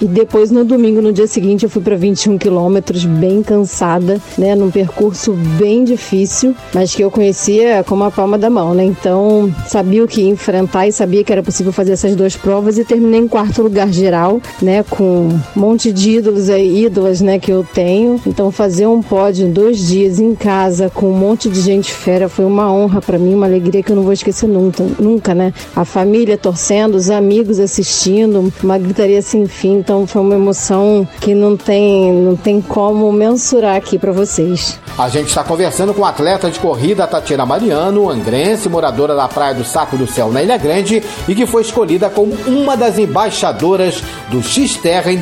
E 0.00 0.06
depois 0.06 0.50
no 0.50 0.64
domingo, 0.64 1.02
no 1.02 1.12
dia 1.12 1.26
seguinte, 1.26 1.64
eu 1.64 1.70
fui 1.70 1.82
para 1.82 1.96
21 1.96 2.38
quilômetros, 2.38 3.04
bem 3.04 3.42
cansada, 3.42 4.20
né? 4.36 4.54
Num 4.54 4.70
percurso 4.70 5.32
bem 5.58 5.84
difícil, 5.84 6.54
mas 6.72 6.94
que 6.94 7.02
eu 7.02 7.10
conhecia 7.10 7.84
como 7.84 8.04
a 8.04 8.10
palma 8.10 8.38
da 8.38 8.48
mão, 8.48 8.74
né? 8.74 8.84
Então 8.84 9.52
sabia 9.66 10.04
o 10.04 10.08
que 10.08 10.22
enfrentar 10.22 10.86
e 10.86 10.92
sabia 10.92 11.24
que 11.24 11.32
era 11.32 11.42
possível 11.42 11.72
fazer 11.72 11.92
essas 11.92 12.14
duas 12.14 12.36
provas 12.36 12.78
e 12.78 12.84
terminei 12.84 13.20
em 13.20 13.28
quarto 13.28 13.62
lugar 13.62 13.92
geral, 13.92 14.40
né? 14.60 14.84
Com 14.88 15.28
um 15.28 15.40
monte 15.54 15.77
de 15.78 16.10
ídolos 16.10 16.50
aí, 16.50 16.84
ídolas, 16.84 17.20
né? 17.20 17.38
Que 17.38 17.52
eu 17.52 17.64
tenho. 17.72 18.20
Então 18.26 18.50
fazer 18.50 18.86
um 18.86 19.00
pódio 19.00 19.46
em 19.46 19.52
dois 19.52 19.86
dias 19.86 20.18
em 20.18 20.34
casa 20.34 20.90
com 20.90 21.06
um 21.10 21.16
monte 21.16 21.48
de 21.48 21.60
gente 21.60 21.92
fera 21.92 22.28
foi 22.28 22.44
uma 22.44 22.72
honra 22.72 23.00
para 23.00 23.18
mim, 23.18 23.34
uma 23.34 23.46
alegria 23.46 23.82
que 23.82 23.92
eu 23.92 23.96
não 23.96 24.02
vou 24.02 24.12
esquecer 24.12 24.48
nunca, 24.48 24.84
nunca, 24.98 25.34
né? 25.34 25.52
A 25.76 25.84
família 25.84 26.36
torcendo, 26.36 26.96
os 26.96 27.10
amigos 27.10 27.60
assistindo, 27.60 28.52
uma 28.62 28.78
gritaria 28.78 29.22
sem 29.22 29.46
fim. 29.46 29.78
Então 29.78 30.06
foi 30.06 30.22
uma 30.22 30.34
emoção 30.34 31.06
que 31.20 31.34
não 31.34 31.56
tem, 31.56 32.12
não 32.12 32.34
tem 32.34 32.60
como 32.60 33.12
mensurar 33.12 33.76
aqui 33.76 33.98
para 33.98 34.10
vocês. 34.12 34.78
A 34.98 35.08
gente 35.08 35.28
está 35.28 35.44
conversando 35.44 35.94
com 35.94 36.04
a 36.04 36.08
atleta 36.08 36.50
de 36.50 36.58
corrida 36.58 37.06
Tatiana 37.06 37.46
Mariano, 37.46 38.10
angrense, 38.10 38.68
moradora 38.68 39.14
da 39.14 39.28
Praia 39.28 39.54
do 39.54 39.64
Saco 39.64 39.96
do 39.96 40.06
Céu 40.06 40.32
na 40.32 40.42
Ilha 40.42 40.56
Grande 40.56 41.02
e 41.28 41.34
que 41.34 41.46
foi 41.46 41.62
escolhida 41.62 42.10
como 42.10 42.34
uma 42.46 42.76
das 42.76 42.98
embaixadoras 42.98 44.02
do 44.30 44.42
X-Terra 44.42 45.12
em 45.12 45.18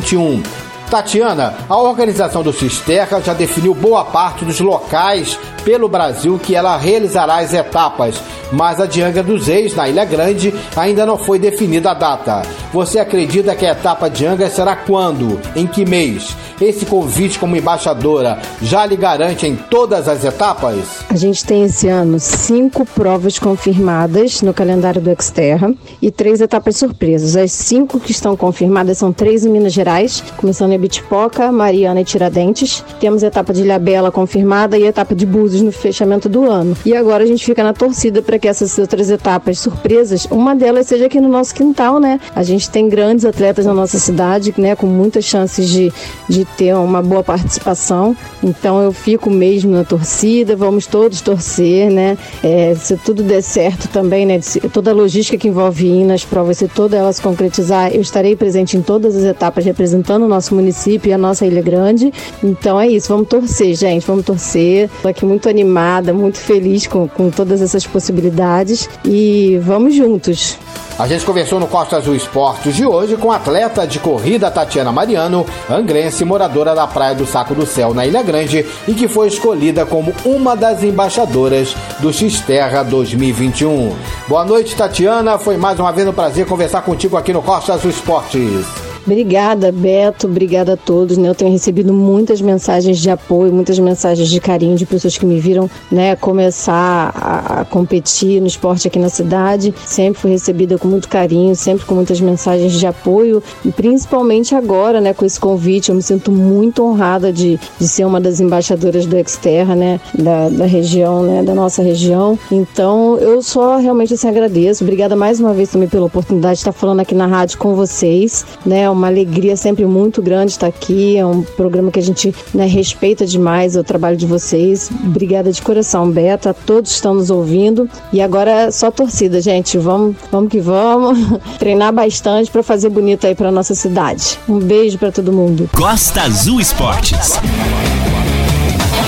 2021. 0.00 0.42
Tatiana, 0.90 1.54
a 1.68 1.76
organização 1.76 2.42
do 2.42 2.52
X-Terra 2.52 3.20
já 3.20 3.34
definiu 3.34 3.74
boa 3.74 4.04
parte 4.04 4.44
dos 4.44 4.60
locais 4.60 5.38
pelo 5.66 5.88
Brasil 5.88 6.38
que 6.38 6.54
ela 6.54 6.76
realizará 6.76 7.38
as 7.38 7.52
etapas, 7.52 8.22
mas 8.52 8.80
a 8.80 8.86
de 8.86 9.02
Angra 9.02 9.20
dos 9.20 9.48
Reis, 9.48 9.74
na 9.74 9.88
Ilha 9.88 10.04
Grande, 10.04 10.54
ainda 10.76 11.04
não 11.04 11.18
foi 11.18 11.40
definida 11.40 11.90
a 11.90 11.94
data. 11.94 12.42
Você 12.72 13.00
acredita 13.00 13.52
que 13.56 13.66
a 13.66 13.72
etapa 13.72 14.08
de 14.08 14.24
Angra 14.24 14.48
será 14.48 14.76
quando? 14.76 15.40
Em 15.56 15.66
que 15.66 15.84
mês? 15.84 16.36
Esse 16.60 16.86
convite 16.86 17.38
como 17.38 17.56
embaixadora 17.56 18.38
já 18.62 18.86
lhe 18.86 18.96
garante 18.96 19.46
em 19.46 19.56
todas 19.56 20.08
as 20.08 20.24
etapas? 20.24 21.04
A 21.10 21.16
gente 21.16 21.44
tem 21.44 21.64
esse 21.64 21.88
ano 21.88 22.20
cinco 22.20 22.86
provas 22.86 23.38
confirmadas 23.38 24.40
no 24.42 24.54
calendário 24.54 25.00
do 25.00 25.10
Xterra 25.20 25.74
e 26.00 26.10
três 26.12 26.40
etapas 26.40 26.76
surpresas. 26.76 27.36
As 27.36 27.50
cinco 27.50 27.98
que 27.98 28.12
estão 28.12 28.36
confirmadas 28.36 28.98
são 28.98 29.12
três 29.12 29.44
em 29.44 29.50
Minas 29.50 29.72
Gerais, 29.72 30.22
começando 30.36 30.72
em 30.72 30.78
Bitipoca, 30.78 31.50
Mariana 31.50 32.00
e 32.00 32.04
Tiradentes. 32.04 32.84
Temos 33.00 33.24
a 33.24 33.26
etapa 33.26 33.52
de 33.52 33.62
Ilhabela 33.62 34.12
confirmada 34.12 34.78
e 34.78 34.84
a 34.84 34.88
etapa 34.88 35.14
de 35.14 35.26
Búzios 35.26 35.55
no 35.60 35.72
fechamento 35.72 36.28
do 36.28 36.50
ano. 36.50 36.76
E 36.84 36.94
agora 36.94 37.24
a 37.24 37.26
gente 37.26 37.44
fica 37.44 37.62
na 37.62 37.72
torcida 37.72 38.22
para 38.22 38.38
que 38.38 38.48
essas 38.48 38.78
outras 38.78 39.10
etapas 39.10 39.58
surpresas, 39.58 40.26
uma 40.30 40.54
delas 40.54 40.86
seja 40.86 41.06
aqui 41.06 41.20
no 41.20 41.28
nosso 41.28 41.54
quintal, 41.54 41.98
né? 41.98 42.20
A 42.34 42.42
gente 42.42 42.70
tem 42.70 42.88
grandes 42.88 43.24
atletas 43.24 43.66
na 43.66 43.74
nossa 43.74 43.98
cidade, 43.98 44.54
né, 44.56 44.74
com 44.74 44.86
muitas 44.86 45.24
chances 45.24 45.68
de, 45.68 45.92
de 46.28 46.44
ter 46.44 46.74
uma 46.74 47.02
boa 47.02 47.22
participação. 47.22 48.16
Então 48.42 48.80
eu 48.80 48.92
fico 48.92 49.30
mesmo 49.30 49.72
na 49.72 49.84
torcida, 49.84 50.56
vamos 50.56 50.86
todos 50.86 51.20
torcer, 51.20 51.90
né? 51.90 52.16
É, 52.42 52.74
se 52.74 52.96
tudo 52.96 53.22
der 53.22 53.42
certo 53.42 53.88
também, 53.88 54.26
né? 54.26 54.40
Toda 54.72 54.90
a 54.90 54.94
logística 54.94 55.36
que 55.36 55.48
envolve 55.48 55.86
ir 55.86 56.04
nas 56.04 56.24
provas, 56.24 56.58
se 56.58 56.68
toda 56.68 56.96
ela 56.96 57.12
se 57.12 57.22
concretizar, 57.22 57.94
eu 57.94 58.00
estarei 58.00 58.36
presente 58.36 58.76
em 58.76 58.82
todas 58.82 59.16
as 59.16 59.24
etapas 59.24 59.64
representando 59.64 60.24
o 60.24 60.28
nosso 60.28 60.54
município 60.54 61.10
e 61.10 61.12
a 61.12 61.18
nossa 61.18 61.46
Ilha 61.46 61.62
Grande. 61.62 62.12
Então 62.42 62.80
é 62.80 62.88
isso, 62.88 63.08
vamos 63.08 63.28
torcer, 63.28 63.74
gente, 63.74 64.06
vamos 64.06 64.24
torcer. 64.24 64.90
Estou 64.96 65.10
aqui 65.10 65.24
muito 65.24 65.45
animada, 65.48 66.12
muito 66.12 66.38
feliz 66.38 66.86
com, 66.86 67.08
com 67.08 67.30
todas 67.30 67.62
essas 67.62 67.86
possibilidades 67.86 68.88
e 69.04 69.58
vamos 69.62 69.94
juntos. 69.94 70.58
A 70.98 71.06
gente 71.06 71.26
conversou 71.26 71.60
no 71.60 71.66
Costa 71.66 71.98
Azul 71.98 72.14
Esportes 72.14 72.74
de 72.74 72.86
hoje 72.86 73.18
com 73.18 73.30
a 73.30 73.36
atleta 73.36 73.86
de 73.86 73.98
corrida 73.98 74.50
Tatiana 74.50 74.90
Mariano, 74.90 75.44
angrense, 75.68 76.24
moradora 76.24 76.74
da 76.74 76.86
Praia 76.86 77.14
do 77.14 77.26
Saco 77.26 77.54
do 77.54 77.66
Céu, 77.66 77.92
na 77.92 78.06
Ilha 78.06 78.22
Grande, 78.22 78.64
e 78.88 78.94
que 78.94 79.06
foi 79.06 79.28
escolhida 79.28 79.84
como 79.84 80.14
uma 80.24 80.56
das 80.56 80.82
embaixadoras 80.82 81.76
do 82.00 82.10
X-Terra 82.10 82.82
2021. 82.82 83.94
Boa 84.26 84.44
noite, 84.46 84.74
Tatiana. 84.74 85.38
Foi 85.38 85.58
mais 85.58 85.78
uma 85.78 85.92
vez 85.92 86.08
um 86.08 86.14
prazer 86.14 86.46
conversar 86.46 86.80
contigo 86.80 87.14
aqui 87.18 87.30
no 87.30 87.42
Costa 87.42 87.74
Azul 87.74 87.90
Esportes. 87.90 88.85
Obrigada, 89.06 89.70
Beto. 89.70 90.26
Obrigada 90.26 90.72
a 90.72 90.76
todos. 90.76 91.16
Né? 91.16 91.28
Eu 91.28 91.34
tenho 91.34 91.52
recebido 91.52 91.92
muitas 91.92 92.40
mensagens 92.40 92.98
de 92.98 93.08
apoio, 93.08 93.52
muitas 93.52 93.78
mensagens 93.78 94.28
de 94.28 94.40
carinho 94.40 94.76
de 94.76 94.84
pessoas 94.84 95.16
que 95.16 95.24
me 95.24 95.38
viram 95.38 95.70
né, 95.90 96.16
começar 96.16 97.12
a, 97.14 97.60
a 97.60 97.64
competir 97.64 98.40
no 98.40 98.48
esporte 98.48 98.88
aqui 98.88 98.98
na 98.98 99.08
cidade. 99.08 99.72
Sempre 99.86 100.20
fui 100.20 100.30
recebida 100.32 100.76
com 100.76 100.88
muito 100.88 101.08
carinho, 101.08 101.54
sempre 101.54 101.86
com 101.86 101.94
muitas 101.94 102.20
mensagens 102.20 102.72
de 102.72 102.84
apoio. 102.84 103.40
E 103.64 103.70
principalmente 103.70 104.54
agora, 104.56 105.00
né, 105.00 105.14
com 105.14 105.24
esse 105.24 105.38
convite, 105.38 105.90
eu 105.90 105.94
me 105.94 106.02
sinto 106.02 106.32
muito 106.32 106.82
honrada 106.82 107.32
de, 107.32 107.60
de 107.78 107.86
ser 107.86 108.04
uma 108.04 108.20
das 108.20 108.40
embaixadoras 108.40 109.06
do 109.06 109.16
Exterra, 109.16 109.76
né, 109.76 110.00
da, 110.18 110.48
da 110.48 110.66
região, 110.66 111.22
né, 111.22 111.44
da 111.44 111.54
nossa 111.54 111.80
região. 111.80 112.36
Então, 112.50 113.16
eu 113.18 113.40
só 113.40 113.76
realmente 113.76 114.14
assim, 114.14 114.28
agradeço. 114.28 114.82
Obrigada 114.82 115.14
mais 115.14 115.38
uma 115.38 115.52
vez 115.52 115.70
também 115.70 115.88
pela 115.88 116.06
oportunidade 116.06 116.54
de 116.54 116.60
estar 116.60 116.72
falando 116.72 117.00
aqui 117.00 117.14
na 117.14 117.26
rádio 117.26 117.58
com 117.58 117.76
vocês. 117.76 118.44
Né, 118.64 118.90
uma 118.96 119.08
alegria 119.08 119.56
sempre 119.56 119.84
muito 119.84 120.22
grande 120.22 120.52
estar 120.52 120.66
aqui. 120.66 121.16
É 121.16 121.24
um 121.24 121.42
programa 121.42 121.90
que 121.90 121.98
a 121.98 122.02
gente 122.02 122.34
né, 122.54 122.66
respeita 122.66 123.26
demais 123.26 123.76
o 123.76 123.84
trabalho 123.84 124.16
de 124.16 124.26
vocês. 124.26 124.90
Obrigada 125.04 125.52
de 125.52 125.60
coração, 125.60 126.10
Beta. 126.10 126.54
Todos 126.54 126.90
estão 126.90 127.14
nos 127.14 127.30
ouvindo. 127.30 127.88
E 128.12 128.20
agora 128.20 128.50
é 128.50 128.70
só 128.70 128.90
torcida, 128.90 129.40
gente. 129.40 129.78
Vamos, 129.78 130.16
vamos 130.30 130.50
que 130.50 130.60
vamos. 130.60 131.18
Treinar 131.58 131.92
bastante 131.92 132.50
para 132.50 132.62
fazer 132.62 132.88
bonito 132.88 133.26
aí 133.26 133.34
para 133.34 133.50
nossa 133.50 133.74
cidade. 133.74 134.38
Um 134.48 134.58
beijo 134.58 134.98
para 134.98 135.12
todo 135.12 135.32
mundo. 135.32 135.68
Costa 135.74 136.22
Azul 136.22 136.60
Esportes. 136.60 137.38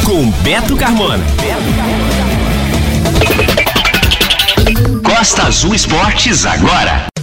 Com 0.04 0.30
Beto 0.42 0.76
Carmona. 0.76 1.24
Costa 5.02 5.44
Azul 5.44 5.74
Esportes 5.74 6.46
agora. 6.46 7.17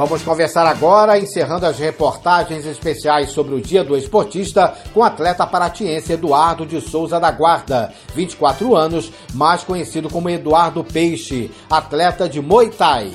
Vamos 0.00 0.22
conversar 0.22 0.66
agora, 0.66 1.18
encerrando 1.18 1.66
as 1.66 1.78
reportagens 1.78 2.64
especiais 2.64 3.32
sobre 3.32 3.54
o 3.54 3.60
Dia 3.60 3.84
do 3.84 3.94
Esportista, 3.94 4.72
com 4.94 5.00
o 5.00 5.02
atleta 5.02 5.46
paratiense 5.46 6.14
Eduardo 6.14 6.64
de 6.64 6.80
Souza 6.80 7.20
da 7.20 7.30
Guarda, 7.30 7.92
24 8.14 8.74
anos, 8.74 9.12
mais 9.34 9.62
conhecido 9.62 10.08
como 10.08 10.30
Eduardo 10.30 10.82
Peixe, 10.82 11.50
atleta 11.68 12.26
de 12.26 12.40
Muay 12.40 12.70
Thai. 12.70 13.12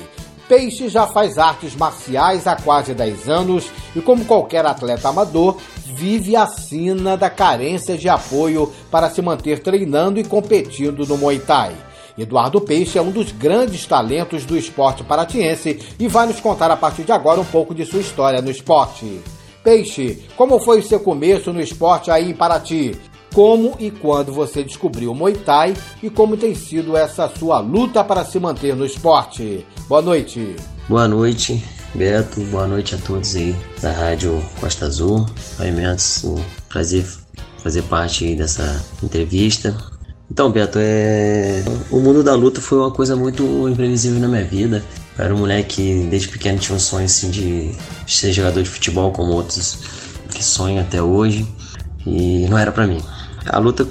Peixe 0.48 0.88
já 0.88 1.08
faz 1.08 1.38
artes 1.38 1.74
marciais 1.74 2.46
há 2.46 2.54
quase 2.54 2.94
10 2.94 3.28
anos 3.28 3.68
e, 3.96 4.00
como 4.00 4.24
qualquer 4.24 4.64
atleta 4.64 5.08
amador, 5.08 5.56
vive 5.86 6.36
a 6.36 6.46
sina 6.46 7.16
da 7.16 7.28
carência 7.28 7.98
de 7.98 8.08
apoio 8.08 8.72
para 8.92 9.10
se 9.10 9.20
manter 9.20 9.58
treinando 9.58 10.20
e 10.20 10.24
competindo 10.24 11.04
no 11.04 11.18
Muay 11.18 11.40
Thai. 11.40 11.85
Eduardo 12.18 12.60
Peixe 12.60 12.98
é 12.98 13.02
um 13.02 13.10
dos 13.10 13.30
grandes 13.30 13.84
talentos 13.86 14.44
do 14.44 14.56
esporte 14.56 15.04
paratiense 15.04 15.78
e 15.98 16.08
vai 16.08 16.26
nos 16.26 16.40
contar 16.40 16.70
a 16.70 16.76
partir 16.76 17.04
de 17.04 17.12
agora 17.12 17.40
um 17.40 17.44
pouco 17.44 17.74
de 17.74 17.84
sua 17.84 18.00
história 18.00 18.40
no 18.40 18.50
esporte. 18.50 19.20
Peixe, 19.62 20.22
como 20.36 20.58
foi 20.58 20.78
o 20.78 20.82
seu 20.82 21.00
começo 21.00 21.52
no 21.52 21.60
esporte 21.60 22.10
aí 22.10 22.30
em 22.30 22.34
Paraty? 22.34 22.96
Como 23.34 23.74
e 23.78 23.90
quando 23.90 24.32
você 24.32 24.64
descobriu 24.64 25.12
o 25.12 25.14
Muay 25.14 25.34
Thai 25.34 25.74
e 26.02 26.08
como 26.08 26.36
tem 26.36 26.54
sido 26.54 26.96
essa 26.96 27.28
sua 27.28 27.58
luta 27.58 28.02
para 28.02 28.24
se 28.24 28.38
manter 28.38 28.74
no 28.74 28.86
esporte? 28.86 29.66
Boa 29.88 30.00
noite. 30.00 30.56
Boa 30.88 31.06
noite, 31.06 31.62
Beto. 31.94 32.40
Boa 32.42 32.66
noite 32.66 32.94
a 32.94 32.98
todos 32.98 33.36
aí 33.36 33.54
da 33.82 33.90
Rádio 33.92 34.42
Costa 34.58 34.86
Azul. 34.86 35.26
É 35.60 35.68
imenso 35.68 36.36
prazer 36.68 37.04
fazer 37.62 37.82
parte 37.82 38.34
dessa 38.36 38.82
entrevista. 39.02 39.76
Então, 40.30 40.50
Beto, 40.50 40.78
é... 40.80 41.62
o 41.90 42.00
mundo 42.00 42.22
da 42.22 42.34
luta 42.34 42.60
foi 42.60 42.78
uma 42.78 42.90
coisa 42.90 43.14
muito 43.14 43.68
imprevisível 43.68 44.20
na 44.20 44.28
minha 44.28 44.44
vida. 44.44 44.84
Eu 45.18 45.24
era 45.24 45.34
um 45.34 45.38
moleque 45.38 45.76
que 45.76 46.06
desde 46.10 46.28
pequeno 46.28 46.58
tinha 46.58 46.76
um 46.76 46.80
sonho 46.80 47.06
assim 47.06 47.30
de 47.30 47.72
ser 48.06 48.32
jogador 48.32 48.62
de 48.62 48.68
futebol 48.68 49.12
como 49.12 49.32
outros 49.32 49.78
que 50.30 50.44
sonham 50.44 50.80
até 50.80 51.00
hoje 51.00 51.46
e 52.06 52.46
não 52.48 52.58
era 52.58 52.70
para 52.70 52.86
mim. 52.86 53.00
A 53.46 53.58
luta 53.58 53.86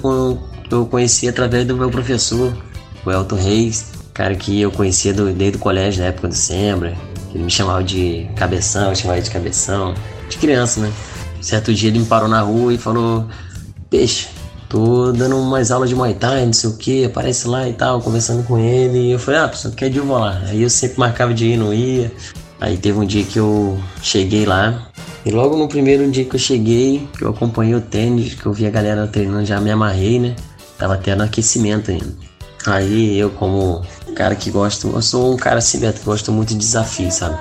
eu 0.70 0.86
conheci 0.86 1.28
através 1.28 1.66
do 1.66 1.76
meu 1.76 1.90
professor, 1.90 2.56
o 3.04 3.10
Elton 3.10 3.36
Reis, 3.36 3.92
cara 4.12 4.34
que 4.34 4.60
eu 4.60 4.70
conhecia 4.70 5.12
do, 5.12 5.32
desde 5.32 5.58
o 5.58 5.60
colégio, 5.60 6.00
na 6.02 6.08
época 6.08 6.28
do 6.28 6.34
Sembra. 6.34 6.96
Ele 7.34 7.44
me 7.44 7.50
chamava 7.50 7.82
de 7.84 8.28
cabeção, 8.36 8.90
eu 8.90 8.96
chamava 8.96 9.20
de 9.20 9.30
cabeção, 9.30 9.94
de 10.28 10.38
criança, 10.38 10.80
né? 10.80 10.92
Certo 11.40 11.72
dia 11.74 11.90
ele 11.90 11.98
me 11.98 12.06
parou 12.06 12.28
na 12.28 12.40
rua 12.40 12.72
e 12.72 12.78
falou: 12.78 13.26
Peixe, 13.90 14.28
tô 14.68 15.12
dando 15.12 15.36
umas 15.36 15.70
aulas 15.70 15.88
de 15.88 15.94
Muay 15.94 16.14
Thai, 16.14 16.46
não 16.46 16.52
sei 16.52 16.70
o 16.70 16.76
que, 16.76 17.04
aparece 17.04 17.48
lá 17.48 17.68
e 17.68 17.72
tal, 17.72 18.00
conversando 18.00 18.42
com 18.44 18.58
ele. 18.58 19.08
E 19.08 19.12
eu 19.12 19.18
falei: 19.18 19.40
Ah, 19.40 19.48
pessoal, 19.48 19.74
quer 19.74 19.90
dia 19.90 20.00
eu 20.00 20.06
vou 20.06 20.18
lá. 20.18 20.40
Aí 20.46 20.62
eu 20.62 20.70
sempre 20.70 20.98
marcava 20.98 21.32
de 21.32 21.46
ir, 21.46 21.56
não 21.56 21.72
ia. 21.72 22.12
Aí 22.60 22.76
teve 22.76 22.98
um 22.98 23.04
dia 23.04 23.24
que 23.24 23.38
eu 23.38 23.78
cheguei 24.02 24.46
lá, 24.46 24.90
e 25.26 25.30
logo 25.30 25.56
no 25.56 25.68
primeiro 25.68 26.08
dia 26.10 26.24
que 26.24 26.36
eu 26.36 26.40
cheguei, 26.40 27.06
que 27.18 27.24
eu 27.24 27.30
acompanhei 27.30 27.74
o 27.74 27.80
tênis, 27.80 28.34
que 28.34 28.46
eu 28.46 28.52
vi 28.52 28.64
a 28.64 28.70
galera 28.70 29.06
treinando, 29.08 29.44
já 29.44 29.60
me 29.60 29.70
amarrei, 29.70 30.20
né? 30.20 30.36
Tava 30.78 30.94
até 30.94 31.14
no 31.14 31.24
aquecimento 31.24 31.90
ainda. 31.90 32.14
Aí 32.64 33.18
eu, 33.18 33.30
como 33.30 33.84
cara 34.14 34.34
que 34.34 34.50
gosto, 34.50 34.88
eu 34.88 35.02
sou 35.02 35.34
um 35.34 35.36
cara 35.36 35.58
assim, 35.58 35.78
Beto, 35.78 36.00
que 36.00 36.06
gosto 36.06 36.32
muito 36.32 36.50
de 36.50 36.56
desafio, 36.56 37.10
sabe? 37.10 37.38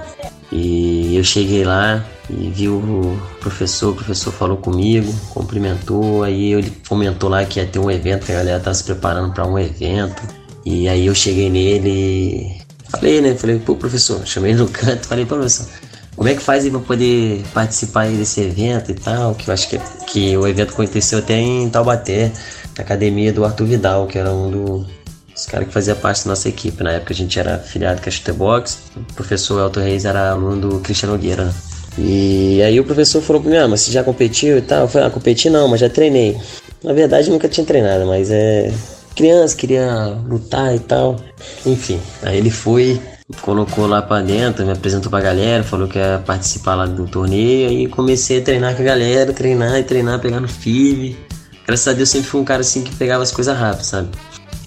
E 0.52 1.16
eu 1.16 1.24
cheguei 1.24 1.64
lá 1.64 2.04
e 2.30 2.50
vi 2.50 2.68
o 2.68 3.20
professor, 3.40 3.92
o 3.92 3.96
professor 3.96 4.32
falou 4.32 4.58
comigo, 4.58 5.14
cumprimentou, 5.30 6.24
aí 6.24 6.54
ele 6.54 6.72
comentou 6.88 7.30
lá 7.30 7.46
que 7.46 7.60
ia 7.60 7.66
ter 7.66 7.80
um 7.80 7.92
evento, 7.92 8.26
que 8.26 8.32
a 8.32 8.36
galera 8.36 8.60
tava 8.60 8.74
se 8.74 8.84
preparando 8.84 9.34
para 9.34 9.46
um 9.46 9.60
evento. 9.60 10.22
E 10.66 10.90
aí 10.90 11.06
eu 11.06 11.14
cheguei 11.14 11.50
nele 11.50 12.66
falei, 12.90 13.22
né? 13.22 13.36
Falei, 13.36 13.60
pô, 13.60 13.76
professor, 13.76 14.22
chamei 14.26 14.52
ele 14.52 14.60
no 14.60 14.70
canto, 14.70 15.08
falei, 15.08 15.26
pô, 15.26 15.36
professor, 15.36 15.68
como 16.16 16.30
é 16.30 16.34
que 16.34 16.42
faz 16.42 16.64
aí 16.64 16.72
pra 16.72 16.80
poder 16.80 17.44
participar 17.54 18.08
desse 18.08 18.42
evento 18.42 18.92
e 18.92 18.96
tal? 18.96 19.36
Que 19.36 19.50
eu 19.50 19.54
acho 19.54 19.70
que, 19.70 19.80
que 20.08 20.38
o 20.38 20.48
evento 20.48 20.74
aconteceu 20.74 21.20
até 21.20 21.38
em 21.38 21.70
Taubaté, 21.70 22.32
na 22.78 22.84
academia 22.84 23.34
do 23.34 23.44
Arthur 23.44 23.66
Vidal, 23.66 24.08
que 24.08 24.18
era 24.18 24.32
um 24.32 24.50
do, 24.50 24.86
os 25.36 25.46
caras 25.46 25.68
que 25.68 25.74
fazia 25.74 25.96
parte 25.96 26.24
da 26.24 26.30
nossa 26.30 26.48
equipe. 26.48 26.82
Na 26.84 26.94
época 26.94 27.14
a 27.14 27.16
gente 27.16 27.38
era 27.38 27.58
filiado 27.60 28.02
com 28.02 28.08
a 28.08 28.12
Chutebox, 28.12 28.80
o 28.96 29.14
professor 29.14 29.60
Elton 29.60 29.82
Reis 29.82 30.06
era 30.06 30.32
aluno 30.32 30.70
do 30.70 30.80
Cristiano 30.80 31.14
Nogueira. 31.16 31.54
E 31.98 32.62
aí 32.62 32.80
o 32.80 32.84
professor 32.84 33.22
falou 33.22 33.42
pra 33.42 33.52
mim, 33.52 33.58
ah, 33.58 33.68
mas 33.68 33.82
você 33.82 33.92
já 33.92 34.04
competiu 34.04 34.58
e 34.58 34.62
tal? 34.62 34.82
Eu 34.82 34.88
falei, 34.88 35.08
ah, 35.08 35.12
competi 35.12 35.50
não, 35.50 35.68
mas 35.68 35.80
já 35.80 35.90
treinei. 35.90 36.38
Na 36.84 36.94
verdade 36.94 37.30
nunca 37.30 37.48
tinha 37.48 37.66
treinado, 37.66 38.06
mas 38.06 38.30
é. 38.32 38.72
Criança, 39.16 39.56
queria 39.56 40.18
lutar 40.28 40.76
e 40.76 40.80
tal. 40.80 41.16
Enfim, 41.66 42.00
aí 42.22 42.38
ele 42.38 42.50
foi, 42.50 43.00
colocou 43.42 43.88
lá 43.88 44.02
pra 44.02 44.22
dentro, 44.22 44.66
me 44.66 44.74
apresentou 44.74 45.10
pra 45.10 45.22
galera, 45.22 45.64
falou 45.64 45.88
que 45.88 45.98
ia 45.98 46.22
participar 46.26 46.76
lá 46.76 46.86
do 46.86 47.08
torneio. 47.08 47.70
Aí 47.70 47.88
comecei 47.88 48.40
a 48.40 48.42
treinar 48.42 48.76
com 48.76 48.82
a 48.82 48.86
galera, 48.86 49.32
treinar 49.32 49.80
e 49.80 49.84
treinar, 49.84 50.20
pegar 50.20 50.42
no 50.42 50.50
FIV. 50.50 51.16
Graças 51.66 51.88
a 51.88 51.94
Deus 51.94 52.10
sempre 52.10 52.28
fui 52.28 52.42
um 52.42 52.44
cara 52.44 52.60
assim 52.60 52.84
que 52.84 52.94
pegava 52.96 53.24
as 53.24 53.32
coisas 53.32 53.58
rápido, 53.58 53.84
sabe? 53.84 54.10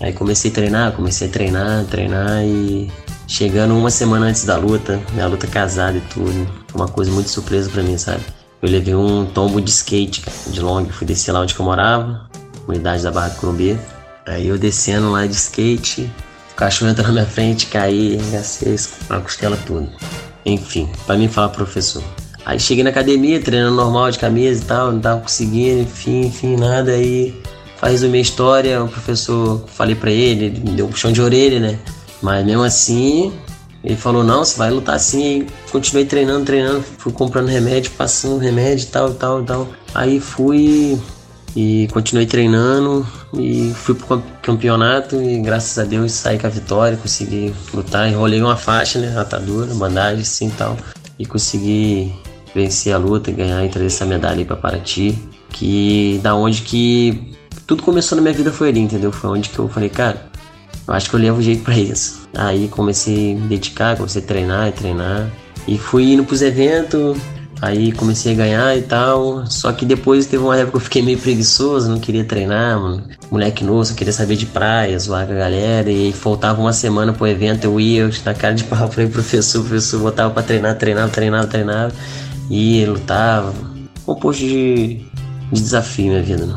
Aí 0.00 0.14
comecei 0.14 0.50
a 0.50 0.54
treinar, 0.54 0.92
comecei 0.92 1.28
a 1.28 1.30
treinar, 1.30 1.84
treinar 1.84 2.42
e 2.42 2.90
chegando 3.28 3.76
uma 3.76 3.90
semana 3.90 4.26
antes 4.26 4.44
da 4.44 4.56
luta, 4.56 5.00
minha 5.12 5.26
luta 5.26 5.46
casada 5.46 5.98
e 5.98 6.00
tudo, 6.00 6.48
foi 6.66 6.80
uma 6.80 6.88
coisa 6.88 7.12
muito 7.12 7.28
surpresa 7.28 7.70
para 7.70 7.82
mim, 7.82 7.96
sabe? 7.96 8.22
Eu 8.60 8.68
levei 8.68 8.94
um 8.94 9.26
tombo 9.26 9.60
de 9.60 9.70
skate, 9.70 10.22
cara, 10.22 10.36
de 10.48 10.60
long, 10.60 10.86
fui 10.86 11.06
descer 11.06 11.30
lá 11.30 11.40
onde 11.40 11.54
eu 11.56 11.64
morava, 11.64 12.28
unidade 12.66 13.02
da 13.02 13.12
Barra 13.12 13.28
do 13.28 13.36
Curumbê. 13.36 13.76
Aí 14.26 14.48
eu 14.48 14.58
descendo 14.58 15.12
lá 15.12 15.26
de 15.26 15.34
skate, 15.34 16.10
o 16.52 16.54
cachorro 16.56 16.90
entrou 16.90 17.06
na 17.06 17.12
minha 17.12 17.26
frente, 17.26 17.66
caí, 17.66 18.16
engacei 18.16 18.74
a 19.08 19.20
costela 19.20 19.56
tudo. 19.64 19.88
Enfim, 20.44 20.88
para 21.06 21.16
mim 21.16 21.28
falar 21.28 21.50
professor. 21.50 22.02
Aí 22.44 22.58
cheguei 22.58 22.82
na 22.82 22.90
academia, 22.90 23.40
treinando 23.40 23.76
normal 23.76 24.10
de 24.10 24.18
camisa 24.18 24.62
e 24.62 24.64
tal, 24.64 24.90
não 24.90 25.00
tava 25.00 25.20
conseguindo, 25.20 25.82
enfim, 25.82 26.22
enfim, 26.22 26.56
nada. 26.56 26.92
Aí 26.92 27.34
Pra 27.78 27.90
resumir 27.90 28.18
a 28.18 28.22
história, 28.22 28.82
o 28.82 28.88
professor, 28.88 29.64
falei 29.68 29.94
para 29.94 30.10
ele, 30.10 30.46
ele 30.46 30.60
me 30.60 30.70
deu 30.70 30.86
um 30.86 30.90
puxão 30.90 31.12
de 31.12 31.22
orelha, 31.22 31.60
né? 31.60 31.78
Mas 32.22 32.44
mesmo 32.44 32.62
assim, 32.62 33.32
ele 33.82 33.96
falou, 33.96 34.24
não, 34.24 34.44
você 34.44 34.56
vai 34.58 34.70
lutar 34.70 34.96
assim. 34.96 35.46
continuei 35.70 36.04
treinando, 36.04 36.44
treinando, 36.44 36.82
fui 36.82 37.12
comprando 37.12 37.48
remédio, 37.48 37.90
passando 37.92 38.38
remédio 38.38 38.84
e 38.84 38.88
tal, 38.88 39.14
tal, 39.14 39.42
tal. 39.42 39.68
Aí 39.94 40.20
fui 40.20 41.00
e 41.56 41.88
continuei 41.92 42.26
treinando 42.26 43.06
e 43.34 43.72
fui 43.74 43.94
pro 43.94 44.22
campeonato 44.42 45.20
e 45.20 45.40
graças 45.40 45.78
a 45.78 45.84
Deus 45.84 46.12
saí 46.12 46.38
com 46.38 46.46
a 46.46 46.50
vitória, 46.50 46.96
consegui 46.96 47.54
lutar, 47.72 48.08
enrolei 48.08 48.40
uma 48.40 48.56
faixa, 48.56 48.98
né, 48.98 49.18
atadura, 49.18 49.74
bandagem 49.74 50.22
assim 50.22 50.50
tal, 50.50 50.76
e 51.18 51.26
consegui 51.26 52.12
vencer 52.54 52.92
a 52.92 52.98
luta, 52.98 53.30
ganhar 53.32 53.64
e 53.64 53.68
trazer 53.68 53.86
essa 53.86 54.06
medalha 54.06 54.38
aí 54.38 54.44
para 54.44 54.56
Paraty, 54.56 55.18
que 55.50 56.20
da 56.22 56.34
onde 56.34 56.62
que 56.62 57.34
tudo 57.66 57.82
começou 57.82 58.16
na 58.16 58.22
minha 58.22 58.34
vida 58.34 58.52
foi 58.52 58.68
ali, 58.70 58.80
entendeu? 58.80 59.12
Foi 59.12 59.30
onde 59.30 59.48
que 59.48 59.58
eu 59.58 59.68
falei, 59.68 59.88
cara, 59.88 60.30
eu 60.88 60.94
acho 60.94 61.10
que 61.10 61.16
eu 61.16 61.20
levo 61.20 61.42
jeito 61.42 61.62
para 61.62 61.76
isso. 61.76 62.26
Aí 62.34 62.66
comecei 62.68 63.32
a 63.32 63.40
me 63.40 63.46
dedicar, 63.46 63.94
comecei 63.94 64.22
a 64.22 64.24
treinar 64.24 64.68
e 64.68 64.72
treinar. 64.72 65.30
E 65.66 65.76
fui 65.76 66.14
indo 66.14 66.24
pros 66.24 66.40
eventos, 66.40 67.18
aí 67.60 67.92
comecei 67.92 68.32
a 68.32 68.36
ganhar 68.36 68.76
e 68.76 68.80
tal. 68.80 69.46
Só 69.46 69.70
que 69.70 69.84
depois 69.84 70.24
teve 70.24 70.42
uma 70.42 70.56
época 70.56 70.70
que 70.70 70.76
eu 70.76 70.80
fiquei 70.80 71.02
meio 71.02 71.18
preguiçoso, 71.18 71.90
não 71.90 72.00
queria 72.00 72.24
treinar, 72.24 72.80
mano. 72.80 73.04
Moleque 73.30 73.62
novo, 73.62 73.84
só 73.84 73.94
queria 73.94 74.14
saber 74.14 74.36
de 74.36 74.46
praia, 74.46 74.98
zoar 74.98 75.26
com 75.26 75.34
a 75.34 75.36
galera. 75.36 75.90
E 75.90 76.10
faltava 76.10 76.58
uma 76.58 76.72
semana 76.72 77.12
pro 77.12 77.26
evento, 77.26 77.64
eu 77.64 77.78
ia, 77.78 78.04
eu 78.04 78.10
na 78.24 78.32
cara 78.32 78.54
de 78.54 78.64
pau, 78.64 78.90
falei 78.90 79.10
professor, 79.10 79.60
professor, 79.60 80.00
botava 80.00 80.32
pra 80.32 80.42
treinar, 80.42 80.74
treinava, 80.78 81.10
treinava, 81.10 81.46
treinava. 81.46 81.92
Ia, 82.48 82.90
lutava. 82.90 83.52
Um 84.06 84.14
posto 84.14 84.40
de, 84.40 85.04
de 85.52 85.60
desafio 85.60 86.06
minha 86.06 86.22
vida? 86.22 86.56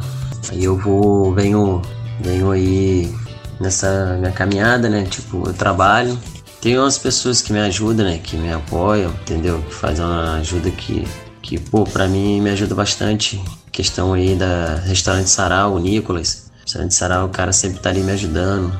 Aí 0.49 0.63
eu 0.63 0.77
vou, 0.77 1.33
venho, 1.33 1.81
venho 2.21 2.49
aí 2.49 3.13
nessa 3.61 4.17
minha 4.19 4.31
caminhada, 4.31 4.89
né? 4.89 5.03
Tipo, 5.03 5.47
eu 5.47 5.53
trabalho. 5.53 6.19
Tem 6.59 6.77
umas 6.77 6.97
pessoas 6.97 7.41
que 7.41 7.53
me 7.53 7.59
ajudam, 7.59 8.05
né? 8.05 8.19
Que 8.21 8.35
me 8.35 8.51
apoiam, 8.51 9.11
entendeu? 9.21 9.61
Que 9.61 9.73
fazem 9.73 10.03
uma 10.03 10.37
ajuda 10.37 10.69
que, 10.71 11.07
que 11.41 11.59
pô, 11.59 11.83
pra 11.83 12.07
mim 12.07 12.41
me 12.41 12.49
ajuda 12.49 12.75
bastante. 12.75 13.41
Questão 13.71 14.13
aí 14.13 14.35
da 14.35 14.75
Restaurante 14.85 15.29
Sarau, 15.29 15.75
o 15.75 15.79
Nicolas. 15.79 16.51
Restaurante 16.61 16.93
Sarau, 16.93 17.27
o 17.27 17.29
cara 17.29 17.53
sempre 17.53 17.79
tá 17.79 17.89
ali 17.89 18.01
me 18.01 18.11
ajudando. 18.11 18.77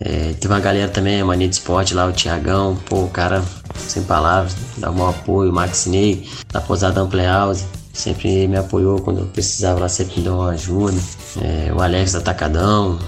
É, 0.00 0.32
tem 0.32 0.50
uma 0.50 0.60
galera 0.60 0.90
também, 0.90 1.20
a 1.20 1.24
Mania 1.24 1.46
de 1.46 1.56
Esporte 1.56 1.92
lá, 1.92 2.06
o 2.06 2.12
Tiagão, 2.12 2.74
pô, 2.86 3.04
o 3.04 3.10
cara 3.10 3.44
sem 3.76 4.02
palavras, 4.02 4.56
dá 4.78 4.90
um 4.90 5.06
apoio, 5.06 5.50
o 5.50 5.54
Max 5.54 5.84
Ney, 5.84 6.26
da 6.50 6.58
Posada 6.58 7.02
Ample 7.02 7.22
House 7.22 7.66
sempre 7.92 8.48
me 8.48 8.56
apoiou 8.56 9.00
quando 9.00 9.20
eu 9.20 9.26
precisava 9.26 9.80
lá, 9.80 9.88
sempre 9.88 10.18
me 10.18 10.24
deu 10.24 10.34
uma 10.34 10.50
ajuda. 10.50 10.98
É, 11.42 11.72
o 11.72 11.80
Alex 11.80 12.12
da 12.12 12.20
Tacadão, 12.20 12.98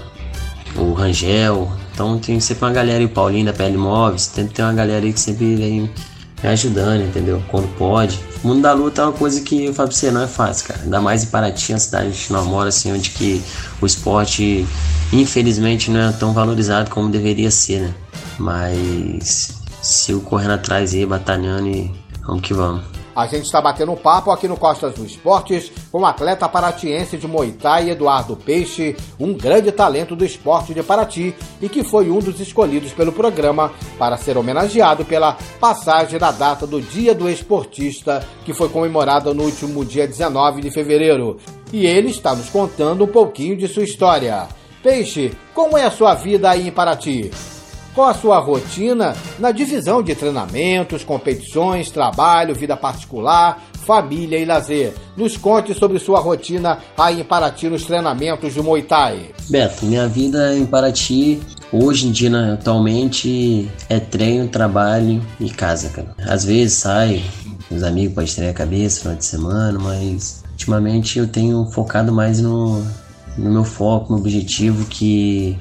o 0.75 0.93
Rangel. 0.93 1.71
Então 1.93 2.17
tem 2.17 2.39
sempre 2.39 2.65
uma 2.65 2.71
galera 2.71 2.99
aí, 2.99 3.05
o 3.05 3.09
Paulinho 3.09 3.45
da 3.45 3.53
PL 3.53 3.77
Móveis, 3.77 4.23
sempre 4.23 4.53
tem 4.53 4.65
uma 4.65 4.73
galera 4.73 5.05
aí 5.05 5.13
que 5.13 5.19
sempre 5.19 5.55
vem 5.55 5.91
me 6.41 6.49
ajudando, 6.49 7.03
entendeu? 7.03 7.41
Quando 7.49 7.67
pode. 7.77 8.19
O 8.43 8.47
mundo 8.47 8.61
da 8.61 8.73
luta 8.73 9.01
é 9.01 9.05
uma 9.05 9.13
coisa 9.13 9.41
que 9.41 9.65
eu 9.65 9.73
falo 9.73 9.89
pra 9.89 9.97
você, 9.97 10.11
não 10.11 10.23
é 10.23 10.27
fácil, 10.27 10.67
cara. 10.67 10.81
Ainda 10.83 10.99
mais 10.99 11.23
em 11.23 11.27
Paraty, 11.27 11.71
uma 11.71 11.79
cidade 11.79 12.05
que 12.05 12.11
a 12.11 12.15
gente 12.15 12.33
não 12.33 12.45
mora, 12.45 12.69
assim, 12.69 12.91
onde 12.91 13.11
que 13.11 13.41
o 13.81 13.85
esporte, 13.85 14.67
infelizmente, 15.11 15.89
não 15.89 16.01
é 16.01 16.11
tão 16.11 16.33
valorizado 16.33 16.89
como 16.89 17.09
deveria 17.09 17.49
ser, 17.49 17.81
né? 17.81 17.93
Mas 18.37 19.61
eu 20.09 20.19
correndo 20.19 20.51
atrás 20.51 20.93
aí, 20.93 21.05
batalhando 21.05 21.67
e 21.69 21.91
vamos 22.25 22.41
que 22.41 22.53
vamos. 22.53 23.02
A 23.15 23.27
gente 23.27 23.45
está 23.45 23.61
batendo 23.61 23.91
um 23.91 23.95
papo 23.95 24.31
aqui 24.31 24.47
no 24.47 24.57
Costas 24.57 24.93
do 24.95 25.05
Esportes 25.05 25.71
com 25.91 25.99
o 25.99 26.05
atleta 26.05 26.49
paratiense 26.49 27.15
de 27.15 27.27
Muay 27.27 27.51
Thai, 27.51 27.91
Eduardo 27.91 28.35
Peixe, 28.35 28.95
um 29.19 29.33
grande 29.33 29.71
talento 29.71 30.15
do 30.15 30.25
esporte 30.25 30.73
de 30.73 30.81
Paraty 30.81 31.35
e 31.61 31.69
que 31.69 31.83
foi 31.83 32.09
um 32.09 32.17
dos 32.17 32.39
escolhidos 32.39 32.91
pelo 32.91 33.11
programa 33.11 33.71
para 33.99 34.17
ser 34.17 34.35
homenageado 34.35 35.05
pela 35.05 35.37
passagem 35.59 36.17
da 36.17 36.31
data 36.31 36.65
do 36.65 36.81
Dia 36.81 37.13
do 37.13 37.29
Esportista, 37.29 38.27
que 38.43 38.53
foi 38.53 38.69
comemorada 38.69 39.31
no 39.31 39.43
último 39.43 39.85
dia 39.85 40.07
19 40.07 40.61
de 40.61 40.71
fevereiro. 40.71 41.37
E 41.71 41.85
ele 41.85 42.09
está 42.09 42.33
nos 42.35 42.49
contando 42.49 43.03
um 43.03 43.07
pouquinho 43.07 43.55
de 43.55 43.67
sua 43.67 43.83
história. 43.83 44.47
Peixe, 44.81 45.31
como 45.53 45.77
é 45.77 45.85
a 45.85 45.91
sua 45.91 46.15
vida 46.15 46.49
aí 46.49 46.67
em 46.67 46.71
Paraty? 46.71 47.52
Qual 47.93 48.07
a 48.07 48.13
sua 48.15 48.39
rotina 48.39 49.15
na 49.37 49.51
divisão 49.51 50.01
de 50.01 50.15
treinamentos, 50.15 51.03
competições, 51.03 51.91
trabalho, 51.91 52.55
vida 52.55 52.75
particular, 52.75 53.63
família 53.85 54.39
e 54.39 54.45
lazer? 54.45 54.95
Nos 55.15 55.37
conte 55.37 55.75
sobre 55.75 55.99
sua 55.99 56.19
rotina 56.19 56.79
aí 56.97 57.21
em 57.21 57.23
Paraty 57.23 57.69
nos 57.69 57.85
treinamentos 57.85 58.51
de 58.51 58.61
Muay 58.63 58.81
Thai. 58.81 59.29
Beto, 59.47 59.85
minha 59.85 60.07
vida 60.07 60.57
em 60.57 60.65
Paraty 60.65 61.39
hoje 61.71 62.07
em 62.07 62.11
dia 62.11 62.31
né, 62.31 62.53
atualmente 62.53 63.69
é 63.87 63.99
treino, 63.99 64.47
trabalho 64.47 65.21
e 65.39 65.51
casa, 65.51 65.89
cara. 65.89 66.15
Às 66.25 66.45
vezes 66.45 66.73
sai 66.73 67.23
os 67.69 67.83
amigos 67.83 68.15
para 68.15 68.23
estrear 68.23 68.51
a 68.51 68.55
cabeça 68.55 69.01
final 69.01 69.17
de 69.17 69.25
semana, 69.25 69.77
mas 69.77 70.43
ultimamente 70.51 71.19
eu 71.19 71.27
tenho 71.27 71.63
focado 71.65 72.11
mais 72.11 72.41
no, 72.41 72.83
no 73.37 73.51
meu 73.51 73.63
foco, 73.63 74.13
no 74.13 74.17
objetivo 74.17 74.83
que, 74.85 75.55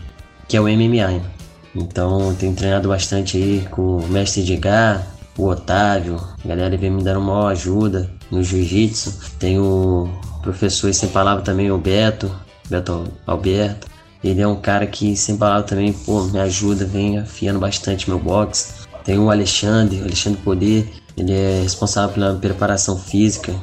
que 0.48 0.56
é 0.56 0.60
o 0.60 0.64
MMA. 0.64 1.41
Então 1.74 2.34
tenho 2.34 2.54
treinado 2.54 2.88
bastante 2.88 3.36
aí 3.36 3.66
com 3.70 3.98
o 3.98 4.08
mestre 4.08 4.42
Edgar, 4.42 5.06
o 5.36 5.46
Otávio, 5.46 6.20
a 6.44 6.48
galera 6.48 6.76
vem 6.76 6.90
me 6.90 7.02
dando 7.02 7.20
uma 7.20 7.48
ajuda 7.48 8.10
no 8.30 8.42
jiu-jitsu. 8.42 9.14
Tem 9.38 9.58
o 9.58 10.08
professor 10.42 10.92
sem 10.92 11.08
palavra 11.08 11.42
também, 11.42 11.70
o 11.70 11.78
Beto, 11.78 12.30
Beto 12.68 13.04
Alberto. 13.26 13.86
Ele 14.22 14.40
é 14.40 14.46
um 14.46 14.60
cara 14.60 14.86
que 14.86 15.16
sem 15.16 15.36
palavra 15.36 15.64
também, 15.64 15.92
pô, 15.92 16.22
me 16.24 16.38
ajuda, 16.38 16.84
vem 16.84 17.18
afiando 17.18 17.58
bastante 17.58 18.08
meu 18.08 18.18
boxe. 18.18 18.86
Tem 19.04 19.18
o 19.18 19.30
Alexandre, 19.30 20.00
o 20.00 20.04
Alexandre 20.04 20.40
Poder, 20.42 20.92
ele 21.16 21.32
é 21.32 21.60
responsável 21.62 22.14
pela 22.14 22.34
preparação 22.34 22.96
física. 22.96 23.54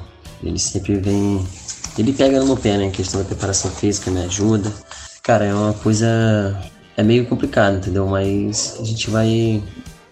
Ele 0.43 0.59
sempre 0.59 0.95
vem. 0.95 1.45
Ele 1.97 2.13
pega 2.13 2.39
no 2.39 2.45
meu 2.45 2.57
pé, 2.57 2.77
né? 2.77 2.85
Em 2.85 2.91
questão 2.91 3.21
da 3.21 3.25
preparação 3.25 3.71
física, 3.71 4.11
me 4.11 4.21
ajuda. 4.23 4.71
Cara, 5.23 5.45
é 5.45 5.53
uma 5.53 5.73
coisa. 5.73 6.57
É 6.99 7.03
meio 7.03 7.25
complicado, 7.25 7.77
entendeu? 7.77 8.05
Mas 8.05 8.75
a 8.77 8.83
gente 8.83 9.09
vai 9.09 9.63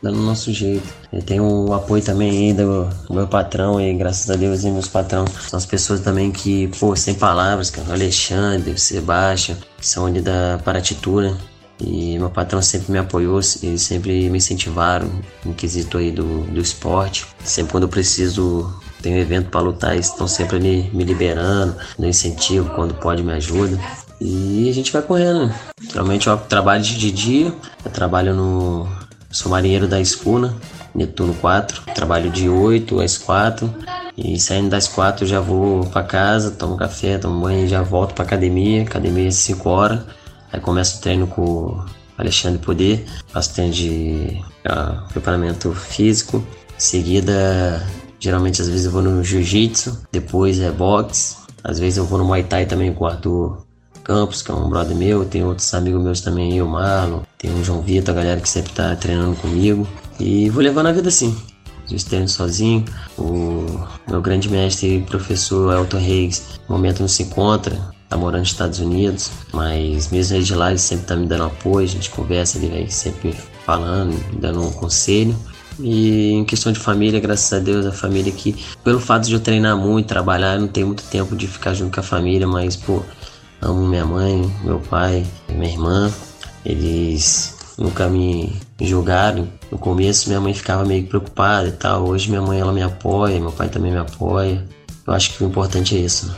dando 0.01 0.19
o 0.19 0.23
nosso 0.23 0.53
jeito. 0.53 0.87
Eu 1.11 1.21
tenho 1.21 1.43
o 1.43 1.73
apoio 1.73 2.01
também 2.01 2.29
aí 2.29 2.53
do, 2.53 2.87
meu 3.13 3.27
patrão 3.27 3.81
e 3.81 3.93
graças 3.93 4.29
a 4.29 4.37
Deus 4.37 4.63
e 4.63 4.71
meus 4.71 4.87
patrão 4.87 5.25
são 5.49 5.57
as 5.57 5.65
pessoas 5.65 5.99
também 5.99 6.31
que, 6.31 6.69
pô, 6.79 6.95
sem 6.95 7.13
palavras, 7.13 7.69
cara, 7.69 7.91
Alexandre, 7.91 8.79
Sebastião, 8.79 9.57
que 9.77 9.85
são 9.85 10.05
ali 10.05 10.21
da 10.21 10.61
Paratitura. 10.63 11.35
E 11.77 12.17
meu 12.17 12.29
patrão 12.29 12.61
sempre 12.61 12.89
me 12.93 12.99
apoiou 12.99 13.41
e 13.41 13.77
sempre 13.77 14.29
me 14.29 14.37
incentivaram 14.37 15.09
no 15.43 15.53
quesito 15.53 15.97
aí 15.97 16.09
do, 16.09 16.43
do 16.43 16.61
esporte. 16.61 17.27
Sempre 17.43 17.73
quando 17.73 17.83
eu 17.83 17.89
preciso, 17.89 18.73
tem 19.01 19.17
evento 19.17 19.49
para 19.49 19.59
lutar, 19.59 19.91
eles 19.91 20.07
estão 20.07 20.25
sempre 20.25 20.55
ali 20.55 20.89
me 20.93 21.03
liberando, 21.03 21.75
no 21.99 22.07
incentivo, 22.07 22.69
quando 22.75 22.93
pode 22.93 23.21
me 23.23 23.33
ajuda. 23.33 23.77
E 24.19 24.69
a 24.69 24.73
gente 24.73 24.91
vai 24.91 25.01
correndo. 25.01 25.53
Geralmente 25.81 26.27
eu 26.27 26.37
trabalho 26.37 26.83
de 26.83 27.11
dia, 27.11 27.53
eu 27.85 27.91
trabalho 27.91 28.33
no, 28.33 28.87
Sou 29.29 29.51
marinheiro 29.51 29.87
da 29.87 29.99
escuna, 29.99 30.55
Netuno 30.95 31.33
4. 31.35 31.83
Trabalho 31.93 32.29
de 32.29 32.47
8 32.47 33.01
às 33.01 33.17
4. 33.17 33.71
E 34.17 34.39
saindo 34.39 34.69
das 34.69 34.87
4 34.87 35.25
já 35.25 35.39
vou 35.39 35.85
para 35.85 36.01
casa, 36.03 36.51
tomo 36.51 36.77
café, 36.77 37.17
tomo 37.17 37.41
banho 37.41 37.65
e 37.65 37.67
já 37.67 37.81
volto 37.81 38.13
para 38.13 38.23
academia. 38.23 38.83
Academia 38.83 39.27
às 39.27 39.35
5 39.35 39.69
horas. 39.69 39.99
Aí 40.51 40.61
começo 40.61 40.97
o 40.97 41.01
treino 41.01 41.27
com 41.27 41.41
o 41.41 41.85
Alexandre 42.17 42.59
Poder. 42.59 43.05
Faço 43.27 43.53
treino 43.53 43.73
de 43.73 44.41
uh, 44.65 45.07
preparamento 45.09 45.73
físico. 45.73 46.37
Em 46.75 46.79
seguida, 46.79 47.85
geralmente 48.19 48.61
às 48.61 48.69
vezes 48.69 48.85
eu 48.85 48.91
vou 48.91 49.01
no 49.01 49.23
jiu-jitsu. 49.23 50.03
Depois 50.11 50.59
é 50.61 50.71
boxe. 50.71 51.35
Às 51.63 51.79
vezes 51.79 51.97
eu 51.97 52.05
vou 52.05 52.17
no 52.17 52.25
Muay 52.25 52.43
Thai 52.43 52.65
também 52.65 52.93
com 52.93 53.03
o 53.03 53.07
Arthur 53.07 53.66
Campos, 54.07 54.41
que 54.41 54.49
é 54.49 54.53
um 54.53 54.69
brother 54.69 54.95
meu, 54.95 55.25
tem 55.25 55.43
outros 55.43 55.73
amigos 55.73 56.01
meus 56.01 56.21
também, 56.21 56.61
o 56.61 56.65
Marlon, 56.65 57.23
tem 57.37 57.51
o 57.51 57.61
João 57.61 57.81
Vitor, 57.81 58.15
a 58.15 58.17
galera 58.17 58.39
que 58.39 58.47
sempre 58.47 58.71
tá 58.71 58.95
treinando 58.95 59.35
comigo. 59.35 59.85
E 60.17 60.49
vou 60.49 60.63
levando 60.63 60.87
a 60.87 60.93
vida 60.93 61.09
assim. 61.09 61.37
Eu 61.91 61.97
treino 61.99 62.29
sozinho. 62.29 62.85
O 63.17 63.65
meu 64.09 64.21
grande 64.21 64.49
mestre 64.49 64.95
e 64.95 65.01
professor 65.01 65.73
Elton 65.73 65.97
Reis, 65.97 66.41
no 66.69 66.75
momento 66.75 67.01
não 67.01 67.07
se 67.09 67.23
encontra, 67.23 67.77
tá 68.07 68.15
morando 68.15 68.39
nos 68.39 68.51
Estados 68.51 68.79
Unidos, 68.79 69.29
mas 69.51 70.09
mesmo 70.09 70.37
ele 70.37 70.45
de 70.45 70.55
lá, 70.55 70.69
ele 70.69 70.79
sempre 70.79 71.05
tá 71.05 71.15
me 71.17 71.25
dando 71.25 71.43
apoio, 71.43 71.85
a 71.85 71.89
gente 71.89 72.09
conversa, 72.09 72.57
ele 72.57 72.69
vem 72.69 72.89
sempre 72.89 73.35
falando, 73.65 74.17
dando 74.39 74.63
um 74.63 74.71
conselho. 74.71 75.35
E 75.81 76.31
em 76.31 76.45
questão 76.45 76.71
de 76.71 76.79
família, 76.79 77.19
graças 77.19 77.51
a 77.51 77.59
Deus, 77.59 77.85
a 77.85 77.91
família 77.91 78.31
aqui, 78.31 78.55
pelo 78.85 79.01
fato 79.01 79.27
de 79.27 79.33
eu 79.33 79.39
treinar 79.41 79.75
muito, 79.75 80.07
trabalhar, 80.07 80.55
eu 80.55 80.61
não 80.61 80.67
tenho 80.69 80.87
muito 80.87 81.03
tempo 81.03 81.35
de 81.35 81.45
ficar 81.45 81.73
junto 81.73 81.93
com 81.93 81.99
a 81.99 82.03
família, 82.03 82.47
mas, 82.47 82.77
pô, 82.77 83.03
Amo 83.61 83.87
minha 83.87 84.05
mãe, 84.05 84.49
meu 84.63 84.79
pai, 84.79 85.25
minha 85.49 85.71
irmã. 85.71 86.13
Eles 86.65 87.55
nunca 87.77 88.07
me 88.07 88.55
julgaram. 88.81 89.47
No 89.71 89.77
começo 89.77 90.29
minha 90.29 90.39
mãe 90.39 90.53
ficava 90.53 90.85
meio 90.85 91.05
preocupada 91.07 91.67
e 91.67 91.71
tal. 91.71 92.07
Hoje 92.07 92.29
minha 92.29 92.41
mãe 92.41 92.59
ela 92.59 92.73
me 92.73 92.81
apoia, 92.81 93.39
meu 93.39 93.51
pai 93.51 93.69
também 93.69 93.91
me 93.91 93.97
apoia. 93.97 94.63
Eu 95.05 95.13
acho 95.13 95.35
que 95.35 95.43
o 95.43 95.47
importante 95.47 95.95
é 95.95 95.99
isso. 95.99 96.27
Né? 96.27 96.35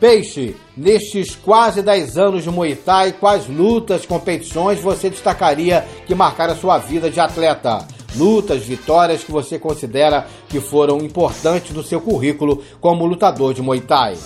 Peixe, 0.00 0.56
nestes 0.76 1.36
quase 1.36 1.80
10 1.80 2.18
anos 2.18 2.42
de 2.42 2.50
Muay 2.50 2.74
Thai, 2.74 3.12
quais 3.12 3.46
lutas, 3.46 4.04
competições 4.04 4.80
você 4.80 5.08
destacaria 5.08 5.86
que 6.06 6.14
marcaram 6.14 6.52
a 6.52 6.56
sua 6.56 6.78
vida 6.78 7.10
de 7.10 7.20
atleta? 7.20 7.86
Lutas, 8.16 8.62
vitórias 8.62 9.24
que 9.24 9.32
você 9.32 9.58
considera 9.58 10.26
que 10.48 10.60
foram 10.60 10.98
importantes 10.98 11.72
no 11.72 11.82
seu 11.82 12.00
currículo 12.00 12.62
como 12.80 13.06
lutador 13.06 13.54
de 13.54 13.62
Muay 13.62 13.80
Thai? 13.80 14.16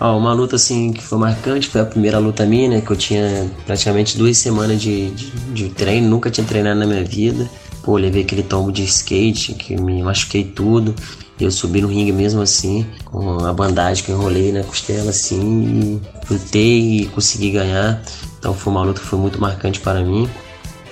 Ó, 0.00 0.16
uma 0.16 0.32
luta 0.32 0.56
assim 0.56 0.94
que 0.94 1.02
foi 1.02 1.18
marcante 1.18 1.68
foi 1.68 1.82
a 1.82 1.84
primeira 1.84 2.18
luta 2.18 2.46
minha, 2.46 2.70
né? 2.70 2.80
Que 2.80 2.90
eu 2.90 2.96
tinha 2.96 3.50
praticamente 3.66 4.16
duas 4.16 4.38
semanas 4.38 4.80
de, 4.80 5.10
de, 5.10 5.30
de 5.52 5.68
treino, 5.68 6.08
nunca 6.08 6.30
tinha 6.30 6.46
treinado 6.46 6.80
na 6.80 6.86
minha 6.86 7.04
vida. 7.04 7.48
Pô, 7.82 7.98
levei 7.98 8.22
aquele 8.22 8.42
tombo 8.42 8.72
de 8.72 8.82
skate 8.84 9.52
que 9.52 9.76
me 9.76 10.02
machuquei 10.02 10.42
tudo. 10.42 10.94
Eu 11.38 11.50
subi 11.50 11.82
no 11.82 11.88
ringue 11.88 12.12
mesmo 12.12 12.40
assim, 12.40 12.86
com 13.04 13.44
a 13.44 13.52
bandagem 13.52 14.02
que 14.02 14.10
eu 14.10 14.16
enrolei 14.16 14.52
na 14.52 14.62
costela 14.62 15.10
assim, 15.10 16.00
e 16.30 16.32
lutei 16.32 17.00
e 17.00 17.06
consegui 17.06 17.50
ganhar. 17.50 18.02
Então 18.38 18.54
foi 18.54 18.72
uma 18.72 18.82
luta 18.82 19.00
que 19.00 19.06
foi 19.06 19.18
muito 19.18 19.38
marcante 19.38 19.80
para 19.80 20.02
mim. 20.02 20.28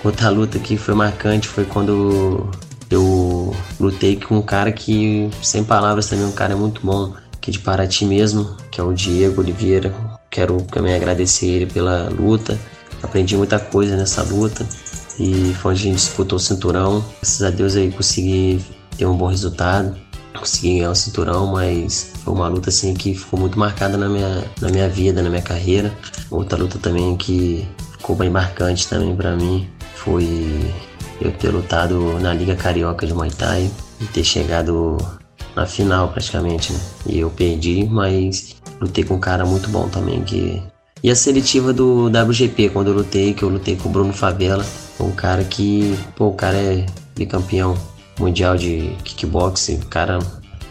Outra 0.05 0.29
luta 0.29 0.59
que 0.59 0.77
foi 0.77 0.95
marcante 0.95 1.49
foi 1.49 1.65
quando 1.65 2.51
eu 2.91 3.55
lutei 3.81 4.17
com 4.17 4.37
um 4.37 4.43
cara 4.43 4.71
que, 4.71 5.31
sem 5.43 5.65
palavras 5.65 6.07
também, 6.09 6.27
um 6.27 6.33
cara 6.33 6.57
muito 6.57 6.81
bom 6.85 7.13
aqui 7.49 7.51
de 7.51 7.59
Paraty 7.59 8.05
mesmo, 8.05 8.57
que 8.71 8.81
é 8.81 8.85
o 8.85 8.93
Diego 8.93 9.41
Oliveira. 9.41 9.95
Quero 10.31 10.61
também 10.63 10.95
agradecer 10.95 11.47
ele 11.47 11.67
pela 11.67 12.09
luta. 12.11 12.59
Aprendi 13.03 13.37
muita 13.37 13.59
coisa 13.59 13.97
nessa 13.97 14.23
luta 14.23 14.67
e 15.19 15.55
foi 15.55 15.73
onde 15.73 15.81
a 15.81 15.85
gente 15.85 15.97
disputou 15.97 16.37
o 16.37 16.41
cinturão. 16.41 17.05
Graças 17.23 17.43
a 17.43 17.51
Deus 17.51 17.77
aí 17.77 17.91
consegui 17.91 18.63
ter 18.97 19.07
um 19.07 19.17
bom 19.17 19.29
resultado, 19.29 19.97
consegui 20.39 20.79
ganhar 20.79 20.91
o 20.91 20.95
cinturão, 20.95 21.47
mas 21.47 22.13
foi 22.23 22.35
uma 22.35 22.49
luta 22.49 22.69
assim 22.69 22.93
que 22.93 23.15
ficou 23.15 23.41
muito 23.41 23.59
marcada 23.59 23.97
na 23.97 24.09
minha, 24.09 24.45
na 24.61 24.69
minha 24.69 24.89
vida, 24.89 25.23
na 25.23 25.31
minha 25.31 25.43
carreira. 25.43 25.93
Outra 26.31 26.59
luta 26.59 26.79
também 26.79 27.17
que 27.17 27.67
ficou 27.93 28.15
bem 28.15 28.29
marcante 28.29 28.87
também 28.89 29.15
para 29.17 29.35
mim 29.37 29.69
foi 29.95 30.73
eu 31.21 31.33
ter 31.33 31.49
lutado 31.49 32.19
na 32.21 32.35
Liga 32.35 32.55
Carioca 32.55 33.07
de 33.07 33.15
Muay 33.15 33.31
Thai 33.31 33.71
e 34.01 34.05
ter 34.07 34.23
chegado 34.23 34.99
na 35.59 35.67
final 35.67 36.09
praticamente, 36.09 36.73
né? 36.73 36.81
E 37.07 37.19
eu 37.19 37.31
perdi, 37.31 37.85
mas 37.85 38.57
lutei 38.81 39.03
com 39.03 39.15
um 39.15 39.21
cara 39.21 39.45
muito 39.45 39.69
bom 39.69 39.89
também 39.89 40.23
que 40.23 40.63
e 41.03 41.11
a 41.11 41.15
seletiva 41.15 41.73
do 41.73 42.07
WGP, 42.09 42.71
quando 42.71 42.89
eu 42.89 42.95
lutei, 42.95 43.33
que 43.33 43.45
eu 43.45 43.49
lutei 43.49 43.77
com 43.77 43.89
o 43.89 43.93
Bruno 43.93 44.13
Favela, 44.13 44.67
um 44.99 45.13
cara 45.13 45.45
que, 45.45 45.97
pô, 46.17 46.27
o 46.27 46.35
cara 46.35 46.57
é 46.57 46.87
bicampeão 47.15 47.77
mundial 48.19 48.57
de 48.57 48.91
kickboxing, 49.05 49.77
o 49.77 49.87
cara 49.87 50.19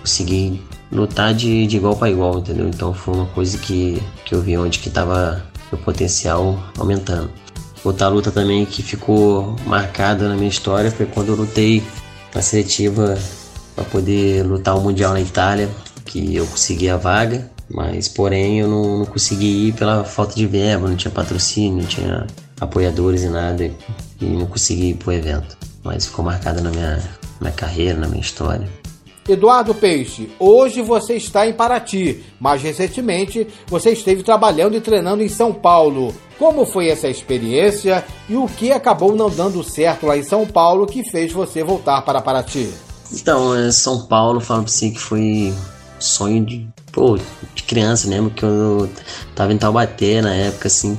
consegui 0.02 0.62
lutar 0.92 1.34
de, 1.34 1.66
de 1.66 1.78
igual 1.78 1.96
para 1.96 2.10
igual, 2.10 2.40
entendeu? 2.40 2.68
Então 2.68 2.94
foi 2.94 3.14
uma 3.14 3.26
coisa 3.28 3.58
que, 3.58 4.02
que 4.26 4.36
eu 4.36 4.42
vi 4.42 4.58
onde 4.58 4.80
que 4.80 4.90
tava 4.90 5.42
o 5.72 5.78
potencial 5.78 6.62
aumentando. 6.78 7.30
Outra 7.82 8.10
luta 8.10 8.30
também 8.30 8.66
que 8.66 8.84
ficou 8.84 9.56
marcada 9.66 10.28
na 10.28 10.36
minha 10.36 10.50
história 10.50 10.92
foi 10.92 11.06
quando 11.06 11.30
eu 11.30 11.36
lutei 11.36 11.82
na 12.36 12.42
seletiva 12.42 13.18
para 13.78 13.86
poder 13.86 14.44
lutar 14.44 14.76
o 14.76 14.82
Mundial 14.82 15.14
na 15.14 15.22
Itália, 15.22 15.70
que 16.04 16.36
eu 16.36 16.48
consegui 16.48 16.90
a 16.90 16.98
vaga, 16.98 17.48
mas 17.70 18.08
porém 18.08 18.60
eu 18.60 18.68
não, 18.68 18.98
não 19.00 19.06
consegui 19.06 19.68
ir 19.68 19.74
pela 19.74 20.04
falta 20.04 20.34
de 20.34 20.48
verba, 20.48 20.90
não 20.90 20.96
tinha 20.96 21.12
patrocínio, 21.12 21.84
não 21.84 21.88
tinha 21.88 22.26
apoiadores 22.60 23.22
e 23.22 23.30
nada, 23.30 23.72
e 24.20 24.26
não 24.26 24.48
consegui 24.48 24.90
ir 24.90 24.94
pro 24.96 25.14
evento. 25.14 25.56
Mas 25.84 26.08
ficou 26.08 26.26
marcada 26.26 26.60
na 26.60 26.72
minha, 26.72 27.04
na 27.40 27.52
carreira, 27.52 28.00
na 28.00 28.08
minha 28.08 28.20
história. 28.20 28.68
Eduardo 29.30 29.76
Peixe, 29.76 30.32
hoje 30.40 30.82
você 30.82 31.16
está 31.16 31.46
em 31.46 31.54
Paraty, 31.54 32.24
mas 32.40 32.64
recentemente 32.64 33.46
você 33.68 33.92
esteve 33.92 34.24
trabalhando 34.24 34.76
e 34.76 34.82
treinando 34.82 35.22
em 35.22 35.30
São 35.30 35.54
Paulo. 35.54 36.16
Como 36.40 36.66
foi 36.66 36.88
essa 36.88 37.10
experiência 37.10 38.04
e 38.28 38.36
o 38.38 38.48
que 38.48 38.72
acabou 38.72 39.16
não 39.16 39.30
dando 39.30 39.64
certo 39.64 40.08
lá 40.08 40.18
em 40.18 40.24
São 40.24 40.48
Paulo 40.48 40.88
que 40.88 41.08
fez 41.12 41.32
você 41.32 41.64
voltar 41.64 42.02
para 42.02 42.22
Paraty? 42.22 42.87
Então, 43.12 43.56
é 43.56 43.72
São 43.72 44.06
Paulo, 44.06 44.40
falo 44.40 44.64
pra 44.64 44.72
você 44.72 44.90
que 44.90 45.00
foi 45.00 45.54
sonho 46.00 46.46
de, 46.46 46.68
pô, 46.92 47.18
de 47.56 47.64
criança 47.64 48.08
mesmo, 48.08 48.30
que 48.30 48.44
eu 48.44 48.90
tava 49.36 49.54
em 49.54 49.58
Taubaté 49.58 50.22
na 50.22 50.34
época, 50.34 50.68
assim, 50.68 50.98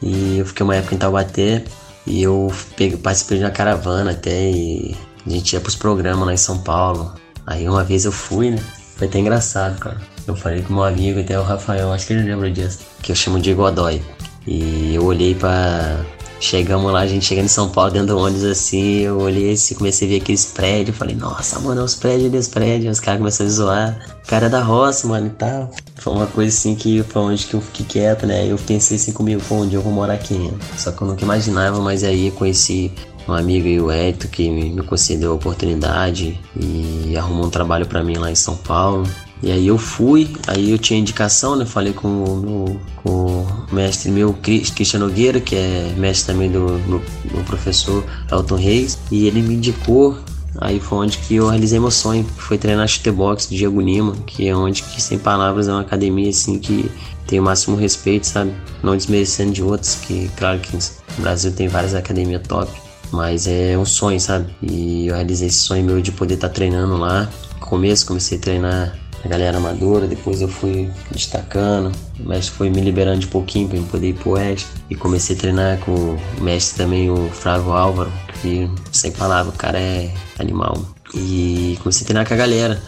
e 0.00 0.38
eu 0.38 0.46
fiquei 0.46 0.64
uma 0.64 0.76
época 0.76 0.94
em 0.94 0.98
Taubaté 0.98 1.64
e 2.06 2.22
eu 2.22 2.52
peguei, 2.76 2.96
participei 2.96 3.38
de 3.38 3.44
uma 3.44 3.50
caravana 3.50 4.12
até 4.12 4.50
e 4.50 4.96
a 5.26 5.30
gente 5.30 5.52
ia 5.52 5.60
pros 5.60 5.74
programas 5.74 6.26
lá 6.26 6.32
em 6.32 6.38
São 6.38 6.58
Paulo. 6.58 7.14
Aí 7.46 7.68
uma 7.68 7.84
vez 7.84 8.04
eu 8.04 8.12
fui, 8.12 8.50
né? 8.50 8.62
Foi 8.96 9.06
até 9.06 9.18
engraçado, 9.18 9.78
cara. 9.78 10.00
Eu 10.26 10.36
falei 10.36 10.62
com 10.62 10.74
meu 10.74 10.84
amigo, 10.84 11.20
até 11.20 11.38
o 11.38 11.42
Rafael, 11.42 11.92
acho 11.92 12.06
que 12.06 12.12
ele 12.12 12.22
lembra 12.22 12.50
disso, 12.50 12.80
que 13.02 13.12
eu 13.12 13.16
chamo 13.16 13.40
de 13.40 13.52
Godoy. 13.52 14.02
E 14.46 14.94
eu 14.94 15.04
olhei 15.04 15.34
para 15.34 16.04
Chegamos 16.40 16.92
lá, 16.92 17.00
a 17.00 17.06
gente 17.06 17.24
chegando 17.24 17.46
em 17.46 17.48
São 17.48 17.68
Paulo 17.68 17.90
dentro 17.90 18.08
do 18.08 18.18
ônibus 18.18 18.44
assim, 18.44 19.00
eu 19.00 19.18
olhei 19.18 19.52
assim, 19.52 19.74
comecei 19.74 20.06
a 20.06 20.10
ver 20.12 20.16
aqueles 20.18 20.44
prédios, 20.46 20.96
falei, 20.96 21.16
nossa, 21.16 21.58
mano, 21.58 21.82
os 21.82 21.96
prédios 21.96 22.32
os 22.32 22.48
prédios, 22.48 22.98
os 22.98 23.00
caras 23.00 23.18
começaram 23.18 23.50
a 23.50 23.52
zoar, 23.52 24.18
cara 24.26 24.46
é 24.46 24.48
da 24.48 24.62
roça, 24.62 25.08
mano, 25.08 25.26
e 25.26 25.30
tal. 25.30 25.70
Foi 25.96 26.12
uma 26.12 26.26
coisa 26.26 26.56
assim 26.56 26.76
que 26.76 27.02
foi 27.02 27.22
onde 27.22 27.46
que 27.46 27.54
eu 27.54 27.60
fiquei 27.60 27.86
quieto, 27.86 28.26
né? 28.26 28.46
Eu 28.46 28.56
pensei 28.56 28.96
assim 28.96 29.12
comigo, 29.12 29.42
pô, 29.48 29.56
onde 29.56 29.74
eu 29.74 29.82
vou 29.82 29.92
morar 29.92 30.14
aqui, 30.14 30.34
né? 30.34 30.52
Só 30.76 30.92
que 30.92 31.02
eu 31.02 31.08
nunca 31.08 31.24
imaginava, 31.24 31.80
mas 31.80 32.04
aí 32.04 32.30
conheci 32.30 32.92
um 33.26 33.32
amigo 33.32 33.66
e 33.66 33.80
o 33.80 33.90
Hector 33.90 34.30
que 34.30 34.48
me 34.48 34.82
concedeu 34.82 35.32
a 35.32 35.34
oportunidade 35.34 36.40
e 36.56 37.16
arrumou 37.16 37.46
um 37.46 37.50
trabalho 37.50 37.86
para 37.86 38.02
mim 38.02 38.16
lá 38.16 38.30
em 38.30 38.36
São 38.36 38.56
Paulo. 38.56 39.06
E 39.42 39.52
aí 39.52 39.66
eu 39.66 39.78
fui, 39.78 40.28
aí 40.46 40.70
eu 40.70 40.78
tinha 40.78 40.98
indicação, 40.98 41.54
né? 41.54 41.64
Falei 41.64 41.92
com 41.92 42.08
o, 42.08 42.36
meu, 42.36 42.80
com 42.96 43.10
o 43.10 43.74
mestre 43.74 44.10
meu, 44.10 44.32
Cristian 44.34 45.00
Nogueira, 45.00 45.40
que 45.40 45.54
é 45.54 45.94
mestre 45.96 46.32
também 46.32 46.50
do 46.50 46.80
meu, 46.86 47.02
meu 47.32 47.44
professor 47.44 48.04
Elton 48.30 48.56
Reis, 48.56 48.98
e 49.10 49.26
ele 49.26 49.40
me 49.40 49.54
indicou. 49.54 50.18
Aí 50.60 50.80
foi 50.80 50.98
onde 50.98 51.18
que 51.18 51.36
eu 51.36 51.48
realizei 51.48 51.78
meu 51.78 51.90
sonho, 51.90 52.24
que 52.24 52.42
foi 52.42 52.58
treinar 52.58 52.88
chutebox 52.88 53.46
do 53.46 53.54
Diego 53.54 53.80
Lima, 53.80 54.16
que 54.26 54.48
é 54.48 54.56
onde 54.56 54.82
que, 54.82 55.00
sem 55.00 55.18
palavras, 55.18 55.68
é 55.68 55.72
uma 55.72 55.82
academia 55.82 56.30
assim 56.30 56.58
que 56.58 56.90
tem 57.28 57.38
o 57.38 57.42
máximo 57.42 57.76
respeito, 57.76 58.26
sabe? 58.26 58.52
Não 58.82 58.96
desmerecendo 58.96 59.52
de 59.52 59.62
outros, 59.62 59.94
que 59.96 60.28
claro 60.36 60.58
que 60.58 60.74
no 60.74 60.82
Brasil 61.22 61.52
tem 61.52 61.68
várias 61.68 61.94
academias 61.94 62.42
top, 62.48 62.72
mas 63.12 63.46
é 63.46 63.78
um 63.78 63.84
sonho, 63.84 64.18
sabe? 64.18 64.52
E 64.62 65.06
eu 65.06 65.14
realizei 65.14 65.46
esse 65.46 65.58
sonho 65.58 65.84
meu 65.84 66.00
de 66.00 66.10
poder 66.10 66.34
estar 66.34 66.48
tá 66.48 66.54
treinando 66.54 66.96
lá. 66.96 67.28
No 67.60 67.66
começo 67.66 68.06
comecei 68.06 68.38
a 68.38 68.40
treinar 68.40 68.98
a 69.24 69.28
galera 69.28 69.58
amadora, 69.58 70.06
depois 70.06 70.40
eu 70.40 70.48
fui 70.48 70.90
destacando, 71.10 71.92
o 72.20 72.28
mestre 72.28 72.54
foi 72.54 72.70
me 72.70 72.80
liberando 72.80 73.18
de 73.18 73.26
pouquinho 73.26 73.68
para 73.68 73.78
eu 73.78 73.84
poder 73.84 74.08
ir 74.10 74.14
pro 74.14 74.30
oeste 74.30 74.66
e 74.88 74.94
comecei 74.94 75.36
a 75.36 75.38
treinar 75.38 75.78
com 75.80 75.92
o 75.92 76.40
mestre 76.40 76.84
também, 76.84 77.10
o 77.10 77.28
Flávio 77.30 77.72
Álvaro, 77.72 78.12
que 78.40 78.70
sem 78.92 79.10
palavra, 79.12 79.52
o 79.52 79.56
cara 79.56 79.78
é 79.78 80.12
animal. 80.38 80.76
E 81.14 81.78
comecei 81.82 82.04
a 82.04 82.06
treinar 82.06 82.28
com 82.28 82.34
a 82.34 82.36
galera. 82.36 82.80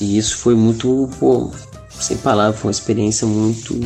E 0.00 0.18
isso 0.18 0.36
foi 0.38 0.54
muito, 0.54 1.08
pô, 1.18 1.50
sem 2.00 2.16
palavras, 2.16 2.60
foi 2.60 2.68
uma 2.68 2.72
experiência 2.72 3.26
muito. 3.26 3.78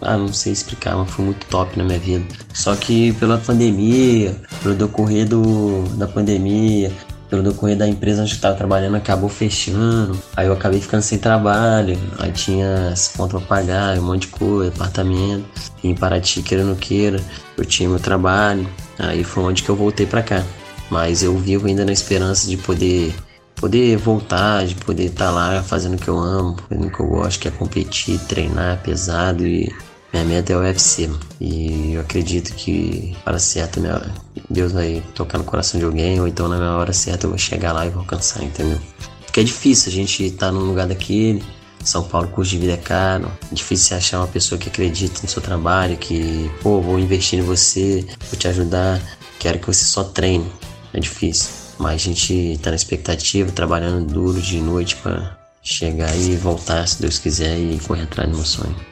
Ah, 0.00 0.16
não 0.16 0.32
sei 0.32 0.52
explicar, 0.52 0.96
mas 0.96 1.10
foi 1.10 1.24
muito 1.24 1.46
top 1.46 1.76
na 1.78 1.84
minha 1.84 1.98
vida. 1.98 2.24
Só 2.52 2.74
que 2.74 3.12
pela 3.14 3.38
pandemia, 3.38 4.36
pelo 4.62 4.74
decorrer 4.74 5.28
do, 5.28 5.84
da 5.96 6.06
pandemia, 6.06 6.92
pelo 7.32 7.42
decorrer 7.42 7.78
da 7.78 7.88
empresa 7.88 8.20
onde 8.20 8.32
eu 8.32 8.34
estava 8.34 8.54
trabalhando, 8.54 8.94
acabou 8.94 9.26
fechando. 9.26 10.20
Aí 10.36 10.48
eu 10.48 10.52
acabei 10.52 10.78
ficando 10.78 11.00
sem 11.00 11.18
trabalho. 11.18 11.98
Aí 12.18 12.30
tinha 12.30 12.88
as 12.88 13.08
contas 13.08 13.42
para 13.42 13.56
pagar, 13.56 13.98
um 13.98 14.02
monte 14.02 14.26
de 14.26 14.26
coisa, 14.26 14.70
apartamento. 14.70 15.42
Em 15.82 15.94
Paraty, 15.94 16.42
queira 16.42 16.62
ou 16.62 16.68
não 16.68 16.76
queira, 16.76 17.18
eu 17.56 17.64
tinha 17.64 17.88
meu 17.88 17.98
trabalho. 17.98 18.68
Aí 18.98 19.24
foi 19.24 19.44
onde 19.44 19.62
que 19.62 19.70
eu 19.70 19.74
voltei 19.74 20.04
para 20.04 20.22
cá. 20.22 20.44
Mas 20.90 21.22
eu 21.22 21.34
vivo 21.38 21.68
ainda 21.68 21.86
na 21.86 21.92
esperança 21.92 22.46
de 22.46 22.58
poder 22.58 23.14
poder 23.56 23.96
voltar, 23.96 24.66
de 24.66 24.74
poder 24.74 25.04
estar 25.04 25.28
tá 25.28 25.30
lá 25.30 25.62
fazendo 25.62 25.94
o 25.94 25.98
que 25.98 26.08
eu 26.08 26.18
amo, 26.18 26.58
fazendo 26.68 26.88
o 26.88 26.90
que 26.90 27.00
eu 27.00 27.06
gosto, 27.06 27.40
que 27.40 27.48
é 27.48 27.50
competir, 27.50 28.18
treinar 28.28 28.82
pesado 28.82 29.46
e 29.46 29.72
minha 30.12 30.24
meta 30.24 30.52
é 30.52 30.56
o 30.56 30.60
UFC. 30.60 31.10
E 31.40 31.94
eu 31.94 32.00
acredito 32.00 32.54
que 32.54 33.16
para 33.24 33.38
certo 33.38 33.80
minha, 33.80 34.00
Deus 34.48 34.72
vai 34.72 35.02
tocar 35.14 35.38
no 35.38 35.44
coração 35.44 35.80
de 35.80 35.86
alguém, 35.86 36.20
ou 36.20 36.28
então 36.28 36.48
na 36.48 36.56
minha 36.56 36.72
hora 36.72 36.92
certa 36.92 37.26
eu 37.26 37.30
vou 37.30 37.38
chegar 37.38 37.72
lá 37.72 37.86
e 37.86 37.90
vou 37.90 38.00
alcançar, 38.00 38.42
entendeu? 38.42 38.78
Porque 39.24 39.40
é 39.40 39.44
difícil 39.44 39.90
a 39.90 39.94
gente 39.94 40.30
tá 40.32 40.52
num 40.52 40.60
lugar 40.60 40.86
daquele. 40.86 41.42
São 41.82 42.04
Paulo, 42.04 42.28
custo 42.28 42.52
de 42.52 42.58
vida 42.58 42.74
é 42.74 42.76
caro. 42.76 43.30
É 43.50 43.54
difícil 43.54 43.96
achar 43.96 44.18
uma 44.18 44.28
pessoa 44.28 44.58
que 44.58 44.68
acredita 44.68 45.20
no 45.22 45.28
seu 45.28 45.42
trabalho, 45.42 45.96
que, 45.96 46.50
pô, 46.62 46.80
vou 46.80 46.98
investir 46.98 47.38
em 47.38 47.42
você, 47.42 48.06
vou 48.30 48.38
te 48.38 48.46
ajudar, 48.46 49.00
quero 49.38 49.58
que 49.58 49.66
você 49.66 49.84
só 49.84 50.04
treine. 50.04 50.46
É 50.92 51.00
difícil. 51.00 51.50
Mas 51.78 51.94
a 51.94 51.96
gente 51.96 52.60
tá 52.62 52.70
na 52.70 52.76
expectativa, 52.76 53.50
trabalhando 53.50 54.06
duro 54.06 54.40
de 54.40 54.60
noite 54.60 54.96
para 54.96 55.36
chegar 55.62 56.14
e 56.16 56.36
voltar, 56.36 56.86
se 56.86 57.00
Deus 57.00 57.18
quiser, 57.18 57.58
e 57.58 57.80
correr 57.80 58.02
atrás 58.02 58.30
do 58.30 58.36
meu 58.36 58.44
sonho. 58.44 58.91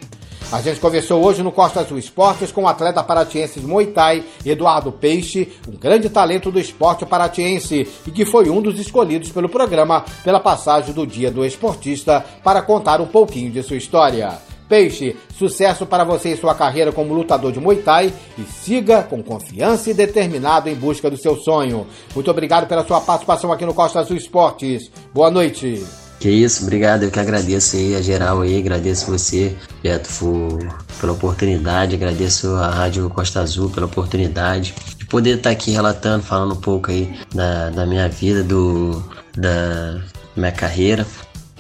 A 0.53 0.61
gente 0.61 0.81
conversou 0.81 1.25
hoje 1.25 1.45
no 1.45 1.53
Costa 1.53 1.79
Azul 1.79 1.97
Esportes 1.97 2.51
com 2.51 2.65
o 2.65 2.69
atleta 2.69 3.05
paratiense 3.05 3.61
de 3.61 3.67
Muay 3.67 3.87
Thai, 3.87 4.25
Eduardo 4.45 4.91
Peixe, 4.91 5.53
um 5.69 5.77
grande 5.77 6.11
talento 6.11 6.51
do 6.51 6.59
esporte 6.59 7.07
paratiense 7.07 7.87
e 8.05 8.11
que 8.11 8.25
foi 8.25 8.51
um 8.51 8.61
dos 8.61 8.77
escolhidos 8.81 9.31
pelo 9.31 9.49
programa 9.49 10.05
pela 10.25 10.41
passagem 10.41 10.93
do 10.93 11.07
Dia 11.07 11.31
do 11.31 11.45
Esportista 11.45 12.25
para 12.43 12.63
contar 12.63 13.01
um 13.01 13.07
pouquinho 13.07 13.53
de 13.53 13.63
sua 13.63 13.77
história. 13.77 14.39
Peixe, 14.69 15.17
sucesso 15.39 15.87
para 15.87 16.03
você 16.03 16.31
em 16.31 16.37
sua 16.37 16.55
carreira 16.55 16.91
como 16.91 17.15
lutador 17.15 17.53
de 17.53 17.61
Muay 17.61 17.77
Thai 17.77 18.13
e 18.37 18.43
siga 18.43 19.05
com 19.05 19.23
confiança 19.23 19.89
e 19.89 19.95
determinado 19.95 20.69
em 20.69 20.75
busca 20.75 21.09
do 21.09 21.17
seu 21.17 21.37
sonho. 21.37 21.87
Muito 22.13 22.29
obrigado 22.29 22.67
pela 22.67 22.85
sua 22.85 23.01
participação 23.01 23.53
aqui 23.53 23.65
no 23.65 23.75
Costa 23.75 24.01
Azul 24.01 24.17
Esportes. 24.17 24.91
Boa 25.15 25.31
noite. 25.31 26.00
Que 26.21 26.29
isso, 26.29 26.63
obrigado. 26.63 27.05
Eu 27.05 27.11
que 27.11 27.19
agradeço 27.19 27.77
aí 27.77 27.97
a 27.97 28.03
geral 28.03 28.43
aí, 28.43 28.59
agradeço 28.59 29.11
você, 29.11 29.57
Beto, 29.83 30.11
por, 30.19 30.59
pela 31.01 31.13
oportunidade, 31.15 31.95
agradeço 31.95 32.55
a 32.57 32.69
Rádio 32.69 33.09
Costa 33.09 33.41
Azul 33.41 33.71
pela 33.71 33.87
oportunidade 33.87 34.75
de 34.99 35.07
poder 35.07 35.39
estar 35.39 35.49
aqui 35.49 35.71
relatando, 35.71 36.23
falando 36.23 36.53
um 36.53 36.61
pouco 36.61 36.91
aí 36.91 37.19
da, 37.35 37.71
da 37.71 37.87
minha 37.87 38.07
vida, 38.07 38.45
do, 38.45 39.03
da 39.35 39.99
minha 40.37 40.53
carreira. 40.53 41.07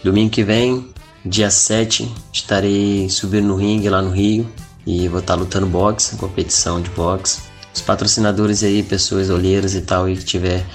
Domingo 0.04 0.30
que 0.30 0.44
vem, 0.44 0.90
dia 1.24 1.50
7, 1.50 2.14
estarei 2.30 3.08
subindo 3.08 3.48
no 3.48 3.56
ringue 3.56 3.88
lá 3.88 4.02
no 4.02 4.10
Rio 4.10 4.46
e 4.86 5.08
vou 5.08 5.20
estar 5.20 5.36
lutando 5.36 5.66
boxe, 5.66 6.16
competição 6.16 6.82
de 6.82 6.90
boxe. 6.90 7.40
Os 7.74 7.80
patrocinadores 7.80 8.62
aí, 8.62 8.82
pessoas 8.82 9.30
olheiras 9.30 9.74
e 9.74 9.80
tal, 9.80 10.06
e 10.06 10.16
que 10.16 10.24
tiver 10.24 10.66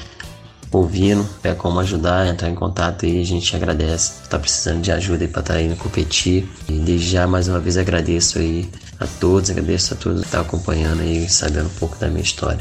ouvindo, 0.71 1.27
é 1.43 1.53
como 1.53 1.79
ajudar, 1.79 2.27
entrar 2.27 2.49
em 2.49 2.55
contato 2.55 3.05
e 3.05 3.21
a 3.21 3.25
gente 3.25 3.55
agradece. 3.55 4.13
Tá 4.29 4.37
precisando 4.37 4.81
de 4.81 4.91
ajuda 4.91 5.23
aí 5.23 5.27
para 5.27 5.39
estar 5.41 5.53
tá 5.53 5.61
indo 5.61 5.75
competir. 5.75 6.49
E 6.67 6.73
desde 6.73 7.11
já 7.11 7.27
mais 7.27 7.47
uma 7.47 7.59
vez 7.59 7.77
agradeço 7.77 8.39
aí 8.39 8.69
a 8.99 9.05
todos, 9.05 9.49
agradeço 9.49 9.93
a 9.93 9.97
todos 9.97 10.21
que 10.21 10.27
estão 10.27 10.43
tá 10.43 10.47
acompanhando 10.47 11.01
aí, 11.01 11.29
sabendo 11.29 11.67
um 11.67 11.79
pouco 11.79 11.97
da 11.97 12.07
minha 12.07 12.23
história. 12.23 12.59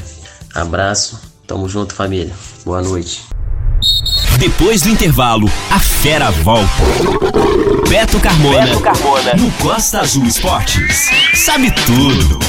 Abraço, 0.53 1.19
tamo 1.47 1.67
junto 1.67 1.93
família. 1.93 2.33
Boa 2.63 2.81
noite. 2.81 3.23
Depois 4.39 4.81
do 4.81 4.89
intervalo, 4.89 5.49
a 5.71 5.79
fera 5.79 6.29
volta. 6.31 6.69
Beto 7.89 8.19
Carmona, 8.19 8.65
Beto 8.65 8.81
Carmona. 8.81 9.33
no 9.35 9.51
Costa 9.53 10.01
Azul 10.01 10.25
Esportes. 10.25 11.09
Sabe 11.33 11.71
tudo. 11.85 12.39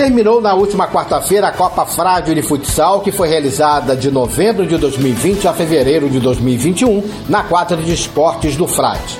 Terminou 0.00 0.40
na 0.40 0.54
última 0.54 0.88
quarta-feira 0.88 1.48
a 1.48 1.52
Copa 1.52 1.84
Frádio 1.84 2.34
de 2.34 2.40
Futsal, 2.40 3.00
que 3.00 3.12
foi 3.12 3.28
realizada 3.28 3.94
de 3.94 4.10
novembro 4.10 4.66
de 4.66 4.78
2020 4.78 5.46
a 5.46 5.52
fevereiro 5.52 6.08
de 6.08 6.18
2021 6.18 7.04
na 7.28 7.42
quadra 7.42 7.76
de 7.76 7.92
esportes 7.92 8.56
do 8.56 8.66
Frade. 8.66 9.18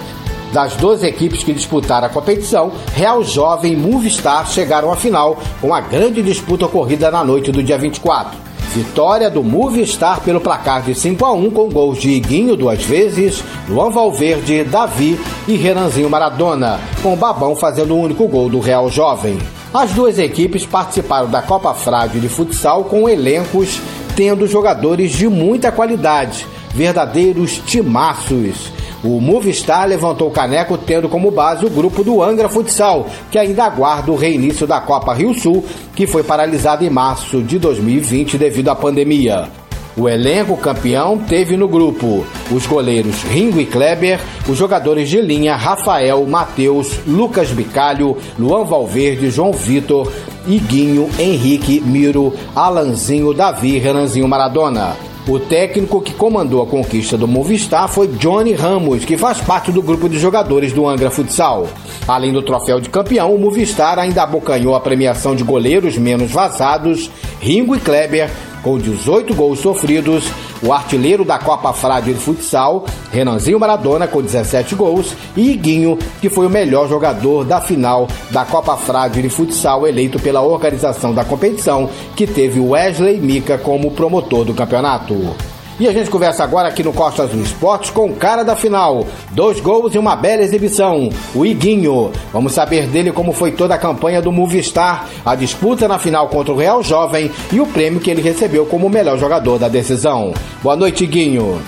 Das 0.55 0.75
12 0.77 1.07
equipes 1.07 1.45
que 1.45 1.53
disputaram 1.53 2.07
a 2.07 2.11
competição, 2.11 2.73
Real 2.95 3.23
Jovem 3.23 3.75
e 3.75 3.77
Movistar 3.77 4.49
chegaram 4.49 4.91
à 4.91 4.97
final 4.97 5.37
com 5.61 5.75
a 5.75 5.83
grande 5.83 6.23
disputa 6.23 6.65
ocorrida 6.65 7.11
na 7.11 7.23
noite 7.23 7.53
do 7.53 7.63
dia 7.63 7.77
24. 7.77 8.39
Vitória 8.73 9.29
do 9.29 9.45
Movistar 9.45 10.23
pelo 10.23 10.41
placar 10.41 10.81
de 10.81 10.95
5 10.95 11.23
a 11.27 11.33
1 11.35 11.51
com 11.51 11.69
gols 11.69 11.99
de 11.99 12.09
Iguinho 12.13 12.57
duas 12.57 12.83
vezes, 12.83 13.45
Luan 13.69 13.91
Valverde, 13.91 14.65
Davi 14.65 15.21
e 15.47 15.57
Renanzinho 15.57 16.09
Maradona, 16.09 16.81
com 17.03 17.13
o 17.13 17.17
Babão 17.17 17.55
fazendo 17.55 17.95
o 17.95 18.01
único 18.01 18.27
gol 18.27 18.49
do 18.49 18.61
Real 18.61 18.89
Jovem. 18.89 19.37
As 19.73 19.93
duas 19.93 20.19
equipes 20.19 20.67
participaram 20.67 21.31
da 21.31 21.41
Copa 21.41 21.73
Frade 21.75 22.19
de 22.19 22.29
futsal 22.29 22.85
com 22.85 23.09
elencos 23.09 23.81
tendo 24.17 24.49
jogadores 24.49 25.13
de 25.13 25.29
muita 25.29 25.71
qualidade, 25.71 26.45
verdadeiros 26.75 27.63
timaços. 27.65 28.73
O 29.05 29.21
Movistar 29.21 29.87
levantou 29.87 30.27
o 30.27 30.33
caneco 30.33 30.77
tendo 30.77 31.09
como 31.09 31.31
base 31.31 31.65
o 31.65 31.71
grupo 31.71 32.03
do 32.03 32.21
Angra 32.21 32.49
Futsal, 32.49 33.07
que 33.31 33.39
ainda 33.39 33.65
aguarda 33.65 34.11
o 34.11 34.17
reinício 34.17 34.67
da 34.67 34.81
Copa 34.81 35.15
Rio 35.15 35.33
Sul, 35.35 35.65
que 35.95 36.05
foi 36.05 36.25
paralisada 36.25 36.85
em 36.85 36.91
março 36.91 37.41
de 37.41 37.57
2020 37.59 38.37
devido 38.37 38.71
à 38.71 38.75
pandemia. 38.75 39.49
O 39.97 40.09
elenco 40.09 40.57
campeão 40.57 41.19
teve 41.19 41.57
no 41.57 41.67
grupo 41.67 42.25
os 42.51 42.67
goleiros 42.67 43.23
Ringo 43.25 43.61
e 43.61 43.67
Kleber, 43.67 44.21
os 44.49 44.57
jogadores 44.57 45.09
de 45.09 45.21
linha 45.21 45.57
Rafael, 45.57 46.25
Matheus, 46.27 47.01
Lucas 47.07 47.51
Bicalho, 47.51 48.17
Luan 48.39 48.65
Valverde, 48.65 49.31
João 49.31 49.53
Vitor, 49.53 50.11
Iguinho, 50.47 51.09
Henrique, 51.19 51.81
Miro, 51.81 52.33
Alanzinho, 52.55 53.35
Davi, 53.35 53.79
Renanzinho 53.79 54.29
Maradona. 54.29 54.97
O 55.29 55.39
técnico 55.39 56.01
que 56.01 56.15
comandou 56.15 56.63
a 56.63 56.67
conquista 56.67 57.17
do 57.17 57.29
Movistar 57.29 57.89
foi 57.89 58.09
Johnny 58.09 58.53
Ramos, 58.53 59.05
que 59.05 59.19
faz 59.19 59.39
parte 59.39 59.71
do 59.71 59.83
grupo 59.83 60.09
de 60.09 60.19
jogadores 60.19 60.73
do 60.73 60.89
Angra 60.89 61.11
Futsal. 61.11 61.69
Além 62.09 62.33
do 62.33 62.43
troféu 62.43 62.81
de 62.81 62.89
campeão, 62.89 63.35
o 63.35 63.39
Movistar 63.39 63.99
ainda 63.99 64.23
abocanhou 64.23 64.75
a 64.75 64.81
premiação 64.81 65.37
de 65.37 65.45
goleiros 65.45 65.99
menos 65.99 66.31
vazados, 66.31 67.11
Ringo 67.39 67.77
e 67.77 67.81
Kleber, 67.81 68.31
com 68.63 68.79
18 68.79 69.35
gols 69.35 69.61
sofridos, 69.61 70.25
o 70.63 70.73
artilheiro 70.73 71.25
da 71.25 71.39
Copa 71.39 71.73
Frade 71.73 72.13
de 72.13 72.21
Futsal, 72.21 72.85
Renanzinho 73.11 73.59
Maradona, 73.59 74.07
com 74.07 74.23
17 74.23 74.75
gols, 74.75 75.15
e 75.37 75.53
Iguinho, 75.53 75.99
que 76.21 76.29
foi 76.29 76.47
o 76.47 76.51
melhor 76.51 76.89
jogador 76.89 77.45
da 77.45 77.61
final 77.61 78.09
da 78.31 78.45
Copa 78.45 78.77
Frade 78.77 79.23
de 79.23 79.29
Futsal, 79.29 79.87
eleito 79.87 80.19
pela 80.19 80.43
organização 80.43 81.15
da 81.15 81.25
competição, 81.25 81.89
que 82.17 82.27
teve 82.27 82.61
Wesley 82.61 83.19
Mica 83.19 83.59
como 83.59 83.91
promotor 83.91 84.45
do 84.45 84.55
campeonato. 84.55 85.50
E 85.81 85.89
a 85.89 85.93
gente 85.95 86.11
conversa 86.11 86.45
agora 86.45 86.69
aqui 86.69 86.83
no 86.83 86.93
Costa 86.93 87.23
Azul 87.23 87.41
Esportes 87.41 87.89
com 87.89 88.05
o 88.11 88.15
cara 88.15 88.43
da 88.43 88.55
final. 88.55 89.07
Dois 89.31 89.61
gols 89.61 89.95
e 89.95 89.99
uma 89.99 90.15
bela 90.15 90.43
exibição, 90.43 91.09
o 91.35 91.47
Iguinho. 91.47 92.13
Vamos 92.35 92.53
saber 92.53 92.87
dele 92.87 93.11
como 93.13 93.33
foi 93.33 93.53
toda 93.53 93.77
a 93.77 93.79
campanha 93.79 94.21
do 94.21 94.31
Movistar, 94.31 95.09
a 95.25 95.35
disputa 95.35 95.89
na 95.89 95.99
final 95.99 96.29
contra 96.29 96.53
o 96.53 96.57
Real 96.59 96.83
Jovem 96.83 97.31
e 97.51 97.59
o 97.61 97.67
prêmio 97.67 97.99
que 97.99 98.11
ele 98.11 98.21
recebeu 98.21 98.67
como 98.67 98.91
melhor 98.91 99.17
jogador 99.17 99.59
da 99.59 99.69
decisão. 99.69 100.35
Boa 100.63 100.77
noite, 100.77 101.05
Iguinho. 101.05 101.59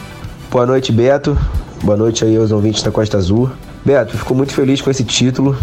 Boa 0.50 0.66
noite, 0.66 0.92
Beto. 0.92 1.34
Boa 1.82 1.96
noite 1.96 2.22
aí 2.22 2.36
aos 2.36 2.52
ouvintes 2.52 2.82
da 2.82 2.90
Costa 2.90 3.16
Azul. 3.16 3.50
Beto, 3.82 4.18
fico 4.18 4.34
muito 4.34 4.52
feliz 4.52 4.82
com 4.82 4.90
esse 4.90 5.04
título. 5.04 5.56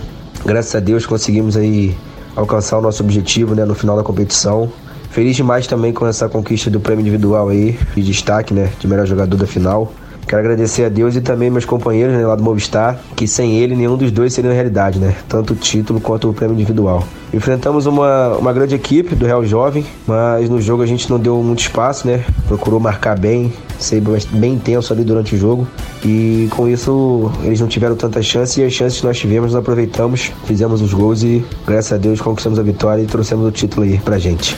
Graças 0.44 0.74
a 0.74 0.80
Deus 0.80 1.06
conseguimos 1.06 1.56
aí 1.56 1.96
alcançar 2.36 2.80
o 2.80 2.82
nosso 2.82 3.04
objetivo 3.04 3.54
né, 3.54 3.64
no 3.64 3.76
final 3.76 3.96
da 3.96 4.02
competição. 4.02 4.72
Feliz 5.12 5.36
demais 5.36 5.66
também 5.68 5.92
com 5.92 6.06
essa 6.06 6.30
conquista 6.30 6.70
do 6.70 6.80
prêmio 6.80 7.02
individual 7.02 7.50
aí, 7.50 7.78
de 7.96 8.04
destaque, 8.04 8.54
né, 8.54 8.70
de 8.80 8.88
melhor 8.88 9.06
jogador 9.06 9.36
da 9.36 9.48
final. 9.48 9.92
Quero 10.30 10.42
agradecer 10.42 10.86
a 10.86 10.90
Deus 10.90 11.16
e 11.16 11.22
também 11.22 11.50
meus 11.50 11.66
companheiros 11.66 12.16
né, 12.16 12.24
lá 12.24 12.36
do 12.36 12.44
Movistar, 12.44 13.00
que 13.16 13.28
sem 13.28 13.58
ele 13.58 13.76
nenhum 13.76 13.98
dos 13.98 14.12
dois 14.12 14.32
seria 14.32 14.54
realidade, 14.54 15.00
né? 15.00 15.16
Tanto 15.28 15.54
o 15.54 15.56
título 15.56 16.00
quanto 16.00 16.30
o 16.30 16.34
prêmio 16.36 16.54
individual. 16.54 17.04
Enfrentamos 17.34 17.88
uma, 17.88 18.38
uma 18.38 18.54
grande 18.54 18.76
equipe 18.76 19.16
do 19.16 19.26
Real 19.26 19.44
Jovem, 19.44 19.84
mas 20.06 20.48
no 20.48 20.62
jogo 20.62 20.84
a 20.84 20.86
gente 20.86 21.10
não 21.10 21.18
deu 21.18 21.42
muito 21.42 21.62
espaço, 21.62 22.08
né? 22.08 22.24
Procurou 22.48 22.80
marcar 22.80 23.18
bem, 23.18 23.52
ser 23.80 24.04
bem 24.34 24.54
intenso 24.54 24.94
ali 24.94 25.04
durante 25.04 25.34
o 25.34 25.38
jogo. 25.38 25.68
E 26.06 26.48
com 26.52 26.68
isso 26.68 27.32
eles 27.42 27.60
não 27.60 27.68
tiveram 27.68 27.96
tanta 27.96 28.22
chance 28.22 28.62
e 28.62 28.64
as 28.64 28.72
chances 28.72 29.00
que 29.00 29.08
nós 29.08 29.18
tivemos 29.18 29.54
nós 29.54 29.62
aproveitamos, 29.62 30.32
fizemos 30.46 30.80
os 30.80 30.94
gols 30.94 31.24
e 31.24 31.44
graças 31.66 31.94
a 31.94 31.98
Deus 31.98 32.22
conquistamos 32.22 32.60
a 32.60 32.62
vitória 32.62 33.02
e 33.02 33.08
trouxemos 33.08 33.48
o 33.48 33.52
título 33.52 33.84
aí 33.84 33.98
pra 33.98 34.20
gente. 34.20 34.56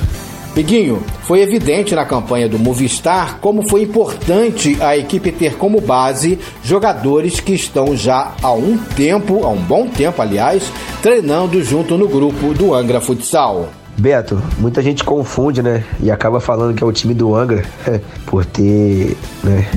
Piguinho, 0.54 1.02
foi 1.22 1.42
evidente 1.42 1.96
na 1.96 2.06
campanha 2.06 2.50
do 2.50 2.60
Movistar 2.60 3.40
como 3.40 3.68
foi 3.70 3.84
importante 3.84 4.78
a 4.82 4.98
equipe 4.98 5.32
ter 5.32 5.56
como 5.56 5.80
base 5.80 6.38
jogadores 6.62 7.40
que 7.40 7.54
estão 7.54 7.96
já 7.96 8.34
há 8.42 8.52
um 8.52 8.78
tempo, 8.78 9.46
há 9.46 9.50
um 9.50 9.62
bom 9.62 9.88
tempo, 9.88 10.22
aliás, 10.22 10.70
treinando 11.02 11.64
junto 11.64 11.98
no 11.98 12.08
grupo 12.08 12.54
do 12.54 12.74
Angra 12.74 13.00
Futsal. 13.00 13.70
Beto, 13.98 14.42
muita 14.58 14.82
gente 14.82 15.04
confunde, 15.06 15.62
né? 15.62 15.86
E 16.02 16.12
acaba 16.12 16.42
falando 16.42 16.76
que 16.76 16.84
é 16.84 16.88
o 16.88 16.92
time 16.92 17.14
do 17.14 17.34
Angra, 17.34 17.64
por 18.26 18.44
ter 18.44 19.16
né, 19.44 19.70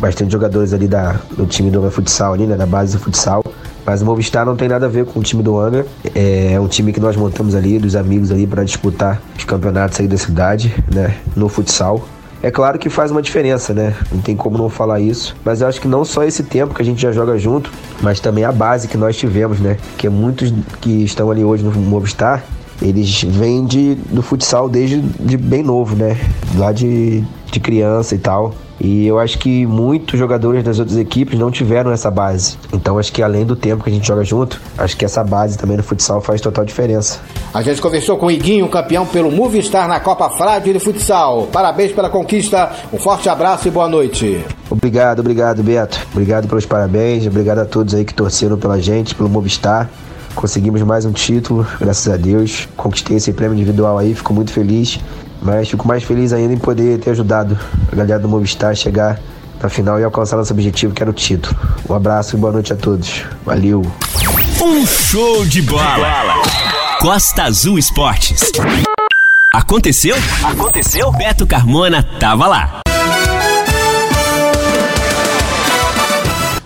bastante 0.00 0.32
jogadores 0.32 0.72
ali 0.72 0.88
da, 0.88 1.20
do 1.36 1.46
time 1.46 1.70
do 1.70 1.78
Angra 1.78 1.90
Futsal, 1.92 2.34
ali, 2.34 2.46
né, 2.46 2.56
da 2.56 2.66
base 2.66 2.96
do 2.96 3.02
futsal. 3.02 3.44
Mas 3.86 4.02
o 4.02 4.04
Movistar 4.04 4.44
não 4.44 4.56
tem 4.56 4.68
nada 4.68 4.86
a 4.86 4.88
ver 4.88 5.04
com 5.06 5.20
o 5.20 5.22
time 5.22 5.44
do 5.44 5.58
Angra. 5.58 5.86
É 6.12 6.58
um 6.58 6.66
time 6.66 6.92
que 6.92 6.98
nós 6.98 7.14
montamos 7.14 7.54
ali, 7.54 7.78
dos 7.78 7.94
amigos 7.94 8.32
ali, 8.32 8.44
para 8.44 8.64
disputar 8.64 9.22
os 9.38 9.44
campeonatos 9.44 10.00
aí 10.00 10.08
da 10.08 10.18
cidade, 10.18 10.74
né? 10.92 11.16
No 11.36 11.48
futsal. 11.48 12.04
É 12.42 12.50
claro 12.50 12.78
que 12.78 12.90
faz 12.90 13.10
uma 13.10 13.22
diferença, 13.22 13.72
né? 13.72 13.94
Não 14.12 14.20
tem 14.20 14.36
como 14.36 14.58
não 14.58 14.68
falar 14.68 15.00
isso. 15.00 15.36
Mas 15.44 15.60
eu 15.60 15.68
acho 15.68 15.80
que 15.80 15.88
não 15.88 16.04
só 16.04 16.24
esse 16.24 16.42
tempo 16.42 16.74
que 16.74 16.82
a 16.82 16.84
gente 16.84 17.00
já 17.00 17.12
joga 17.12 17.38
junto, 17.38 17.72
mas 18.02 18.18
também 18.18 18.44
a 18.44 18.52
base 18.52 18.88
que 18.88 18.96
nós 18.96 19.16
tivemos, 19.16 19.60
né? 19.60 19.76
Que 19.96 20.08
é 20.08 20.10
muitos 20.10 20.52
que 20.80 21.04
estão 21.04 21.30
ali 21.30 21.44
hoje 21.44 21.62
no 21.62 21.70
Movistar, 21.72 22.44
eles 22.82 23.22
vêm 23.22 23.64
de, 23.64 23.94
do 23.94 24.20
futsal 24.20 24.68
desde 24.68 25.00
de 25.00 25.36
bem 25.36 25.62
novo, 25.62 25.96
né? 25.96 26.18
Lá 26.56 26.72
de, 26.72 27.24
de 27.50 27.60
criança 27.60 28.14
e 28.14 28.18
tal. 28.18 28.52
E 28.78 29.06
eu 29.06 29.18
acho 29.18 29.38
que 29.38 29.66
muitos 29.66 30.18
jogadores 30.18 30.62
das 30.62 30.78
outras 30.78 30.98
equipes 30.98 31.38
não 31.38 31.50
tiveram 31.50 31.90
essa 31.90 32.10
base. 32.10 32.58
Então 32.72 32.98
acho 32.98 33.12
que 33.12 33.22
além 33.22 33.44
do 33.44 33.56
tempo 33.56 33.82
que 33.82 33.90
a 33.90 33.92
gente 33.92 34.06
joga 34.06 34.22
junto, 34.22 34.60
acho 34.76 34.96
que 34.96 35.04
essa 35.04 35.24
base 35.24 35.56
também 35.56 35.76
no 35.76 35.82
futsal 35.82 36.20
faz 36.20 36.40
total 36.40 36.64
diferença. 36.64 37.18
A 37.54 37.62
gente 37.62 37.80
conversou 37.80 38.18
com 38.18 38.26
o 38.26 38.30
Iguinho, 38.30 38.68
campeão 38.68 39.06
pelo 39.06 39.30
Movistar 39.30 39.88
na 39.88 39.98
Copa 39.98 40.28
Frade 40.30 40.72
de 40.72 40.78
Futsal. 40.78 41.48
Parabéns 41.50 41.92
pela 41.92 42.10
conquista, 42.10 42.70
um 42.92 42.98
forte 42.98 43.28
abraço 43.28 43.66
e 43.66 43.70
boa 43.70 43.88
noite. 43.88 44.44
Obrigado, 44.68 45.20
obrigado, 45.20 45.62
Beto. 45.62 45.98
Obrigado 46.12 46.46
pelos 46.46 46.66
parabéns, 46.66 47.26
obrigado 47.26 47.60
a 47.60 47.64
todos 47.64 47.94
aí 47.94 48.04
que 48.04 48.12
torceram 48.12 48.58
pela 48.58 48.78
gente, 48.78 49.14
pelo 49.14 49.28
Movistar. 49.28 49.88
Conseguimos 50.34 50.82
mais 50.82 51.06
um 51.06 51.12
título, 51.12 51.66
graças 51.80 52.12
a 52.12 52.16
Deus. 52.18 52.68
Conquistei 52.76 53.16
esse 53.16 53.32
prêmio 53.32 53.54
individual 53.54 53.96
aí, 53.96 54.14
fico 54.14 54.34
muito 54.34 54.52
feliz. 54.52 55.00
Mas 55.46 55.68
fico 55.68 55.86
mais 55.86 56.02
feliz 56.02 56.32
ainda 56.32 56.52
em 56.52 56.58
poder 56.58 56.98
ter 56.98 57.10
ajudado 57.10 57.56
a 57.90 57.94
galera 57.94 58.18
do 58.18 58.28
Movistar 58.28 58.72
a 58.72 58.74
chegar 58.74 59.20
na 59.62 59.68
final 59.68 60.00
e 60.00 60.02
alcançar 60.02 60.36
nosso 60.36 60.52
objetivo, 60.52 60.92
que 60.92 61.00
era 61.00 61.08
o 61.08 61.14
título. 61.14 61.56
Um 61.88 61.94
abraço 61.94 62.34
e 62.34 62.38
boa 62.38 62.52
noite 62.52 62.72
a 62.72 62.76
todos. 62.76 63.22
Valeu! 63.44 63.80
Um 64.60 64.84
show 64.84 65.46
de 65.46 65.62
bola! 65.62 66.34
Costa 66.98 67.44
Azul 67.44 67.78
Esportes. 67.78 68.50
Aconteceu? 69.54 70.16
Aconteceu? 70.42 71.12
Beto 71.12 71.46
Carmona 71.46 72.02
tava 72.18 72.48
lá. 72.48 72.80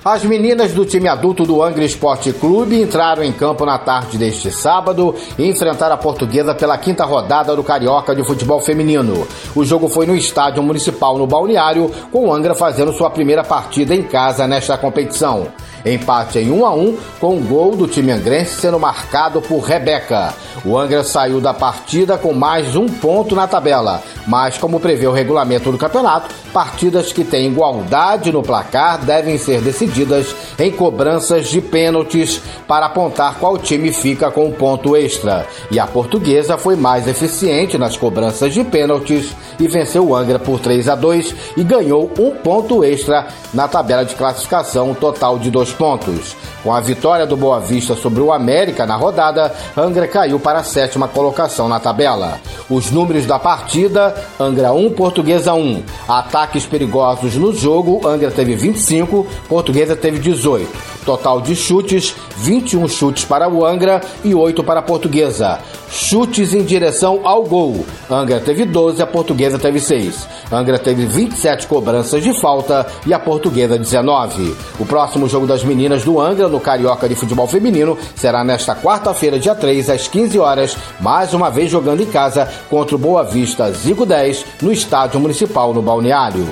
As 0.02 0.24
meninas 0.24 0.72
do 0.72 0.86
time 0.86 1.08
adulto 1.08 1.44
do 1.44 1.62
Angra 1.62 1.84
Esporte 1.84 2.32
Clube 2.32 2.80
entraram 2.80 3.22
em 3.22 3.30
campo 3.30 3.66
na 3.66 3.76
tarde 3.76 4.16
deste 4.16 4.50
sábado 4.50 5.14
e 5.38 5.46
enfrentaram 5.46 5.94
a 5.94 5.98
portuguesa 5.98 6.54
pela 6.54 6.78
quinta 6.78 7.04
rodada 7.04 7.54
do 7.54 7.62
Carioca 7.62 8.14
de 8.14 8.24
Futebol 8.24 8.60
Feminino. 8.60 9.28
O 9.54 9.62
jogo 9.62 9.90
foi 9.90 10.06
no 10.06 10.16
estádio 10.16 10.62
municipal 10.62 11.18
no 11.18 11.26
Balneário, 11.26 11.90
com 12.10 12.28
o 12.28 12.32
Angra 12.32 12.54
fazendo 12.54 12.94
sua 12.94 13.10
primeira 13.10 13.44
partida 13.44 13.94
em 13.94 14.02
casa 14.02 14.46
nesta 14.46 14.78
competição. 14.78 15.48
Empate 15.84 16.38
em 16.38 16.50
1 16.50 16.66
a 16.66 16.74
1 16.74 16.98
com 17.18 17.36
o 17.36 17.40
gol 17.40 17.76
do 17.76 17.86
time 17.86 18.12
angrense 18.12 18.60
sendo 18.60 18.78
marcado 18.78 19.40
por 19.40 19.60
Rebeca. 19.60 20.34
O 20.64 20.76
Angra 20.76 21.02
saiu 21.02 21.40
da 21.40 21.54
partida 21.54 22.18
com 22.18 22.34
mais 22.34 22.76
um 22.76 22.86
ponto 22.86 23.34
na 23.34 23.46
tabela, 23.46 24.02
mas 24.26 24.58
como 24.58 24.78
prevê 24.78 25.06
o 25.06 25.12
regulamento 25.12 25.72
do 25.72 25.78
campeonato, 25.78 26.34
partidas 26.52 27.12
que 27.12 27.24
têm 27.24 27.46
igualdade 27.46 28.30
no 28.30 28.42
placar 28.42 28.98
devem 28.98 29.38
ser 29.38 29.62
decididas 29.62 30.34
em 30.58 30.70
cobranças 30.70 31.48
de 31.48 31.62
pênaltis 31.62 32.40
para 32.68 32.86
apontar 32.86 33.36
qual 33.38 33.56
time 33.56 33.90
fica 33.90 34.30
com 34.30 34.48
o 34.48 34.52
ponto 34.52 34.94
extra. 34.96 35.46
E 35.70 35.78
a 35.78 35.86
portuguesa 35.86 36.58
foi 36.58 36.76
mais 36.76 37.08
eficiente 37.08 37.78
nas 37.78 37.96
cobranças 37.96 38.52
de 38.52 38.62
pênaltis 38.62 39.34
e 39.58 39.66
venceu 39.66 40.06
o 40.06 40.14
Angra 40.14 40.38
por 40.38 40.60
3 40.60 40.88
a 40.88 40.94
2 40.94 41.34
e 41.56 41.64
ganhou 41.64 42.10
um 42.18 42.32
ponto 42.32 42.84
extra 42.84 43.28
na 43.54 43.66
tabela 43.66 44.04
de 44.04 44.14
classificação, 44.14 44.94
total 44.94 45.38
de 45.38 45.50
dois 45.50 45.69
pontos. 45.72 46.36
Com 46.62 46.74
a 46.74 46.80
vitória 46.80 47.26
do 47.26 47.36
Boa 47.36 47.58
Vista 47.58 47.94
sobre 47.94 48.20
o 48.20 48.32
América 48.32 48.86
na 48.86 48.96
rodada, 48.96 49.54
Angra 49.76 50.06
caiu 50.06 50.38
para 50.38 50.60
a 50.60 50.64
sétima 50.64 51.08
colocação 51.08 51.68
na 51.68 51.80
tabela. 51.80 52.40
Os 52.68 52.90
números 52.90 53.26
da 53.26 53.38
partida: 53.38 54.14
Angra 54.38 54.72
1, 54.72 54.92
Portuguesa 54.92 55.54
1. 55.54 55.82
Ataques 56.08 56.66
perigosos 56.66 57.34
no 57.36 57.52
jogo: 57.52 58.06
Angra 58.06 58.30
teve 58.30 58.54
25, 58.54 59.26
Portuguesa 59.48 59.96
teve 59.96 60.18
18. 60.18 60.99
Total 61.10 61.40
de 61.40 61.56
chutes: 61.56 62.14
21 62.36 62.86
chutes 62.86 63.24
para 63.24 63.48
o 63.48 63.66
Angra 63.66 64.00
e 64.22 64.32
8 64.32 64.62
para 64.62 64.78
a 64.78 64.82
Portuguesa. 64.82 65.58
Chutes 65.90 66.54
em 66.54 66.62
direção 66.62 67.22
ao 67.24 67.42
gol: 67.42 67.84
Angra 68.08 68.38
teve 68.38 68.64
12, 68.64 69.02
a 69.02 69.06
Portuguesa 69.08 69.58
teve 69.58 69.80
6. 69.80 70.28
Angra 70.52 70.78
teve 70.78 71.06
27 71.06 71.66
cobranças 71.66 72.22
de 72.22 72.32
falta 72.40 72.86
e 73.04 73.12
a 73.12 73.18
Portuguesa 73.18 73.76
19. 73.76 74.54
O 74.78 74.86
próximo 74.86 75.28
jogo 75.28 75.48
das 75.48 75.64
meninas 75.64 76.04
do 76.04 76.20
Angra 76.20 76.46
no 76.46 76.60
Carioca 76.60 77.08
de 77.08 77.16
Futebol 77.16 77.48
Feminino 77.48 77.98
será 78.14 78.44
nesta 78.44 78.76
quarta-feira, 78.76 79.36
dia 79.36 79.56
3, 79.56 79.90
às 79.90 80.06
15 80.06 80.38
horas, 80.38 80.76
mais 81.00 81.34
uma 81.34 81.50
vez 81.50 81.72
jogando 81.72 82.04
em 82.04 82.06
casa 82.06 82.48
contra 82.68 82.94
o 82.94 82.98
Boa 82.98 83.24
Vista 83.24 83.72
Zico 83.72 84.06
10 84.06 84.46
no 84.62 84.70
Estádio 84.70 85.18
Municipal 85.18 85.74
no 85.74 85.82
Balneário. 85.82 86.46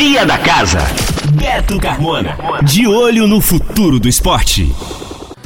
Cria 0.00 0.24
da 0.24 0.38
casa. 0.38 0.78
Beto 1.34 1.78
Carmona. 1.78 2.34
De 2.62 2.86
olho 2.86 3.26
no 3.26 3.38
futuro 3.38 4.00
do 4.00 4.08
esporte. 4.08 4.74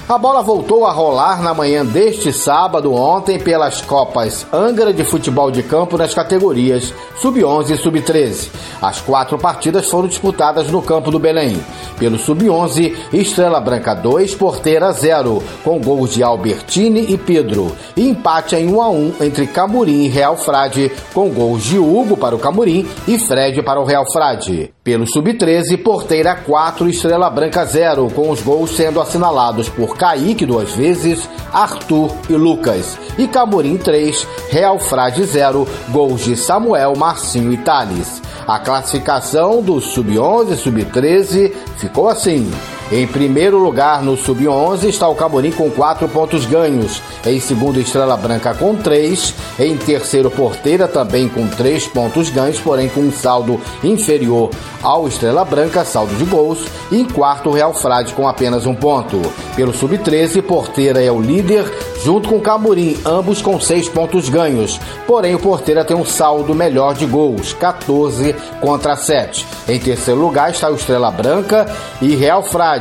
A 0.06 0.18
bola 0.18 0.42
voltou 0.42 0.84
a 0.84 0.92
rolar 0.92 1.40
na 1.40 1.54
manhã 1.54 1.82
deste 1.82 2.30
sábado 2.30 2.92
ontem 2.92 3.38
pelas 3.38 3.80
Copas 3.80 4.46
Angra 4.52 4.92
de 4.92 5.02
Futebol 5.02 5.50
de 5.50 5.62
Campo 5.62 5.96
nas 5.96 6.12
categorias 6.12 6.92
Sub-11 7.22 7.70
e 7.70 7.76
Sub-13. 7.78 8.50
As 8.82 9.00
quatro 9.00 9.38
partidas 9.38 9.88
foram 9.88 10.06
disputadas 10.06 10.70
no 10.70 10.82
campo 10.82 11.10
do 11.10 11.18
Belém. 11.18 11.58
Pelo 11.98 12.18
Sub-11, 12.18 12.94
Estrela 13.14 13.60
Branca 13.60 13.94
2, 13.94 14.34
Porteira 14.34 14.92
0, 14.92 15.42
com 15.64 15.80
gols 15.80 16.12
de 16.12 16.22
Albertini 16.22 17.10
e 17.10 17.16
Pedro. 17.16 17.74
E 17.96 18.06
empate 18.06 18.56
em 18.56 18.68
1 18.68 18.82
a 18.82 18.90
1 18.90 19.14
entre 19.22 19.46
Camurim 19.46 20.04
e 20.04 20.08
Real 20.08 20.36
Frade, 20.36 20.92
com 21.14 21.30
gols 21.30 21.62
de 21.62 21.78
Hugo 21.78 22.14
para 22.14 22.36
o 22.36 22.38
Camurim 22.38 22.86
e 23.08 23.18
Fred 23.18 23.62
para 23.62 23.80
o 23.80 23.84
Real 23.84 24.04
Frade. 24.12 24.70
Pelo 24.82 25.06
Sub-13, 25.06 25.82
Porteira 25.82 26.34
4, 26.34 26.90
Estrela 26.90 27.30
Branca 27.30 27.64
0, 27.64 28.10
com 28.10 28.28
os 28.28 28.42
gols 28.42 28.76
sendo 28.76 29.00
assinalados 29.00 29.66
por 29.70 29.93
Kaique 29.98 30.46
duas 30.46 30.72
vezes, 30.72 31.28
Arthur 31.52 32.10
e 32.28 32.34
Lucas. 32.34 32.98
E 33.16 33.26
Camorim 33.28 33.76
3, 33.76 34.26
Real 34.50 34.78
Frade 34.78 35.24
0, 35.24 35.66
gols 35.90 36.24
de 36.24 36.36
Samuel, 36.36 36.94
Marcinho 36.96 37.52
e 37.52 37.56
Thales. 37.56 38.20
A 38.46 38.58
classificação 38.58 39.62
do 39.62 39.80
Sub-11 39.80 40.52
e 40.52 40.56
Sub-13 40.56 41.52
ficou 41.78 42.08
assim. 42.08 42.50
Em 42.92 43.06
primeiro 43.06 43.58
lugar 43.58 44.02
no 44.02 44.16
Sub-11 44.16 44.84
está 44.84 45.08
o 45.08 45.14
Camorim 45.14 45.50
com 45.50 45.70
4 45.70 46.06
pontos 46.08 46.44
ganhos. 46.44 47.02
Em 47.24 47.40
segundo, 47.40 47.80
Estrela 47.80 48.16
Branca 48.16 48.54
com 48.54 48.74
3. 48.76 49.34
Em 49.58 49.76
terceiro, 49.76 50.30
Porteira 50.30 50.86
também 50.86 51.28
com 51.28 51.46
3 51.48 51.86
pontos 51.88 52.28
ganhos, 52.28 52.60
porém 52.60 52.88
com 52.88 53.00
um 53.00 53.12
saldo 53.12 53.60
inferior 53.82 54.50
ao 54.82 55.08
Estrela 55.08 55.44
Branca, 55.44 55.84
saldo 55.84 56.14
de 56.16 56.24
gols. 56.24 56.66
E 56.92 57.00
em 57.00 57.04
quarto, 57.04 57.50
Real 57.50 57.72
Frade 57.72 58.12
com 58.12 58.28
apenas 58.28 58.66
um 58.66 58.74
ponto. 58.74 59.20
Pelo 59.56 59.72
Sub-13, 59.72 60.42
Porteira 60.42 61.02
é 61.02 61.10
o 61.10 61.20
líder, 61.20 61.64
junto 62.04 62.28
com 62.28 62.40
Camorim, 62.40 62.98
ambos 63.06 63.40
com 63.40 63.58
6 63.58 63.88
pontos 63.88 64.28
ganhos. 64.28 64.78
Porém, 65.06 65.34
o 65.34 65.38
Porteira 65.38 65.84
tem 65.84 65.96
um 65.96 66.04
saldo 66.04 66.54
melhor 66.54 66.94
de 66.94 67.06
gols, 67.06 67.54
14 67.54 68.34
contra 68.60 68.94
7. 68.94 69.46
Em 69.68 69.78
terceiro 69.78 70.20
lugar 70.20 70.50
está 70.50 70.70
o 70.70 70.74
Estrela 70.74 71.10
Branca 71.10 71.66
e 72.02 72.14
Real 72.14 72.42
Frade. 72.42 72.73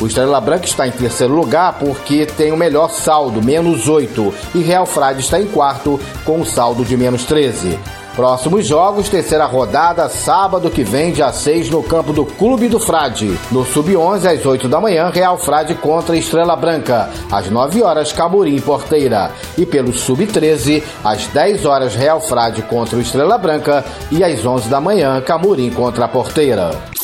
O 0.00 0.06
Estrela 0.06 0.40
Branca 0.40 0.64
está 0.64 0.86
em 0.86 0.90
terceiro 0.90 1.34
lugar 1.34 1.78
porque 1.78 2.26
tem 2.26 2.52
o 2.52 2.56
melhor 2.56 2.90
saldo, 2.90 3.42
menos 3.42 3.88
8. 3.88 4.34
E 4.54 4.62
Real 4.62 4.86
Frade 4.86 5.20
está 5.20 5.40
em 5.40 5.46
quarto 5.46 5.98
com 6.24 6.40
um 6.40 6.44
saldo 6.44 6.84
de 6.84 6.96
menos 6.96 7.24
13. 7.24 7.78
Próximos 8.14 8.66
jogos, 8.66 9.08
terceira 9.08 9.46
rodada, 9.46 10.08
sábado 10.08 10.68
que 10.68 10.82
vem, 10.82 11.12
dia 11.12 11.32
6, 11.32 11.70
no 11.70 11.82
campo 11.82 12.12
do 12.12 12.26
Clube 12.26 12.68
do 12.68 12.80
Frade. 12.80 13.38
No 13.50 13.64
Sub-11, 13.64 14.26
às 14.26 14.44
8 14.44 14.68
da 14.68 14.80
manhã, 14.80 15.10
Real 15.10 15.38
Frade 15.38 15.74
contra 15.76 16.16
Estrela 16.16 16.56
Branca. 16.56 17.08
Às 17.30 17.48
9 17.48 17.82
horas, 17.82 18.12
Camurim 18.12 18.60
Porteira. 18.60 19.30
E 19.56 19.64
pelo 19.64 19.92
Sub-13, 19.92 20.82
às 21.04 21.28
10 21.28 21.64
horas, 21.64 21.94
Real 21.94 22.20
Frade 22.20 22.62
contra 22.62 22.98
o 22.98 23.00
Estrela 23.00 23.38
Branca. 23.38 23.84
E 24.10 24.22
às 24.24 24.44
11 24.44 24.68
da 24.68 24.80
manhã, 24.80 25.20
Camurim 25.20 25.70
contra 25.70 26.04
a 26.04 26.08
Porteira. 26.08 26.99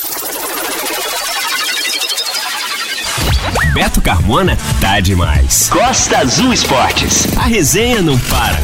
Beto 3.77 4.01
Carmona 4.01 4.57
tá 4.81 5.01
demais. 5.01 5.69
Costa 5.69 6.17
Azul 6.17 6.51
Esportes. 6.51 7.27
A 7.37 7.43
resenha 7.43 8.01
não 8.01 8.19
para. 8.21 8.57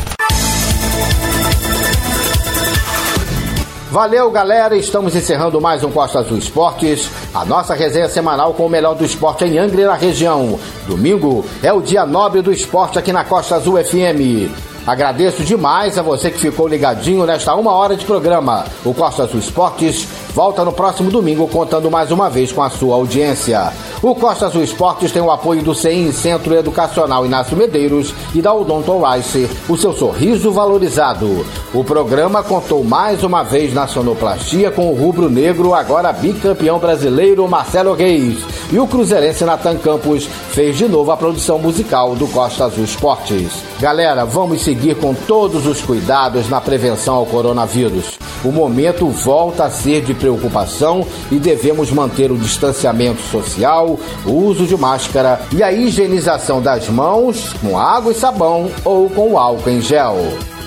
Valeu, 3.90 4.30
galera. 4.30 4.74
Estamos 4.74 5.14
encerrando 5.14 5.60
mais 5.60 5.84
um 5.84 5.90
Costa 5.90 6.20
Azul 6.20 6.38
Esportes, 6.38 7.10
a 7.34 7.44
nossa 7.44 7.74
resenha 7.74 8.08
semanal 8.08 8.54
com 8.54 8.64
o 8.64 8.70
melhor 8.70 8.94
do 8.94 9.04
esporte 9.04 9.44
em 9.44 9.58
Angra 9.58 9.82
e 9.82 9.84
na 9.84 9.96
região. 9.96 10.58
Domingo 10.86 11.44
é 11.62 11.70
o 11.70 11.82
dia 11.82 12.06
nobre 12.06 12.40
do 12.40 12.50
esporte 12.50 12.98
aqui 12.98 13.12
na 13.12 13.22
Costa 13.22 13.56
Azul 13.56 13.76
FM. 13.84 14.50
Agradeço 14.86 15.44
demais 15.44 15.98
a 15.98 16.02
você 16.02 16.30
que 16.30 16.38
ficou 16.38 16.66
ligadinho 16.66 17.26
nesta 17.26 17.54
uma 17.54 17.72
hora 17.72 17.94
de 17.94 18.06
programa. 18.06 18.64
O 18.82 18.94
Costa 18.94 19.24
Azul 19.24 19.38
Esportes 19.38 20.08
volta 20.34 20.64
no 20.64 20.72
próximo 20.72 21.10
domingo 21.10 21.46
contando 21.46 21.90
mais 21.90 22.10
uma 22.10 22.30
vez 22.30 22.50
com 22.50 22.62
a 22.62 22.70
sua 22.70 22.94
audiência. 22.94 23.72
O 24.02 24.14
Costa 24.14 24.46
Azul 24.46 24.64
Esportes 24.64 25.12
tem 25.12 25.22
o 25.22 25.30
apoio 25.30 25.62
do 25.62 25.74
CEIM 25.74 26.10
Centro 26.10 26.54
Educacional 26.54 27.24
Inácio 27.24 27.56
Medeiros 27.56 28.14
e 28.34 28.42
da 28.42 28.52
Odonto 28.52 29.00
Rice, 29.04 29.48
o 29.68 29.76
seu 29.76 29.92
sorriso 29.92 30.50
valorizado. 30.50 31.46
O 31.72 31.84
programa 31.84 32.42
contou 32.42 32.82
mais 32.82 33.22
uma 33.22 33.42
vez 33.42 33.72
na 33.72 33.86
sonoplastia 33.86 34.70
com 34.70 34.90
o 34.90 34.94
rubro 34.94 35.30
negro, 35.30 35.74
agora 35.74 36.12
bicampeão 36.12 36.78
brasileiro 36.78 37.46
Marcelo 37.46 37.94
Reis. 37.94 38.42
E 38.72 38.78
o 38.78 38.86
cruzeirense 38.86 39.44
Natan 39.44 39.76
Campos 39.76 40.24
fez 40.24 40.76
de 40.76 40.88
novo 40.88 41.12
a 41.12 41.16
produção 41.16 41.58
musical 41.58 42.16
do 42.16 42.26
Costa 42.26 42.64
Azul 42.64 42.84
Esportes. 42.84 43.52
Galera, 43.78 44.24
vamos 44.24 44.62
seguir 44.62 44.96
com 44.96 45.14
todos 45.14 45.66
os 45.66 45.80
cuidados 45.82 46.48
na 46.48 46.60
prevenção 46.60 47.16
ao 47.16 47.26
coronavírus. 47.26 48.18
O 48.44 48.50
momento 48.50 49.06
volta 49.06 49.64
a 49.64 49.70
ser 49.70 50.02
de 50.02 50.14
preocupação 50.22 51.04
e 51.32 51.36
devemos 51.36 51.90
manter 51.90 52.30
o 52.30 52.38
distanciamento 52.38 53.20
social, 53.22 53.98
o 54.24 54.30
uso 54.30 54.64
de 54.66 54.76
máscara 54.76 55.40
e 55.50 55.64
a 55.64 55.72
higienização 55.72 56.62
das 56.62 56.88
mãos 56.88 57.52
com 57.60 57.76
água 57.76 58.12
e 58.12 58.14
sabão 58.14 58.70
ou 58.84 59.10
com 59.10 59.36
álcool 59.36 59.68
em 59.68 59.82
gel. 59.82 60.16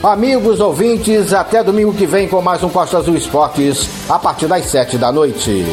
Amigos 0.04 0.60
ouvintes, 0.60 1.34
até 1.34 1.64
domingo 1.64 1.94
que 1.94 2.06
vem 2.06 2.28
com 2.28 2.42
mais 2.42 2.62
um 2.64 2.70
Costa 2.70 2.98
Azul 2.98 3.16
Esportes, 3.16 3.90
a 4.10 4.20
partir 4.20 4.46
das 4.46 4.66
sete 4.66 4.98
da 4.98 5.12
noite. 5.12 5.66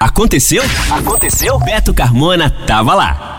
Aconteceu? 0.00 0.62
Aconteceu? 0.90 1.58
Beto 1.58 1.92
Carmona 1.92 2.50
tava 2.66 2.94
lá. 2.94 3.29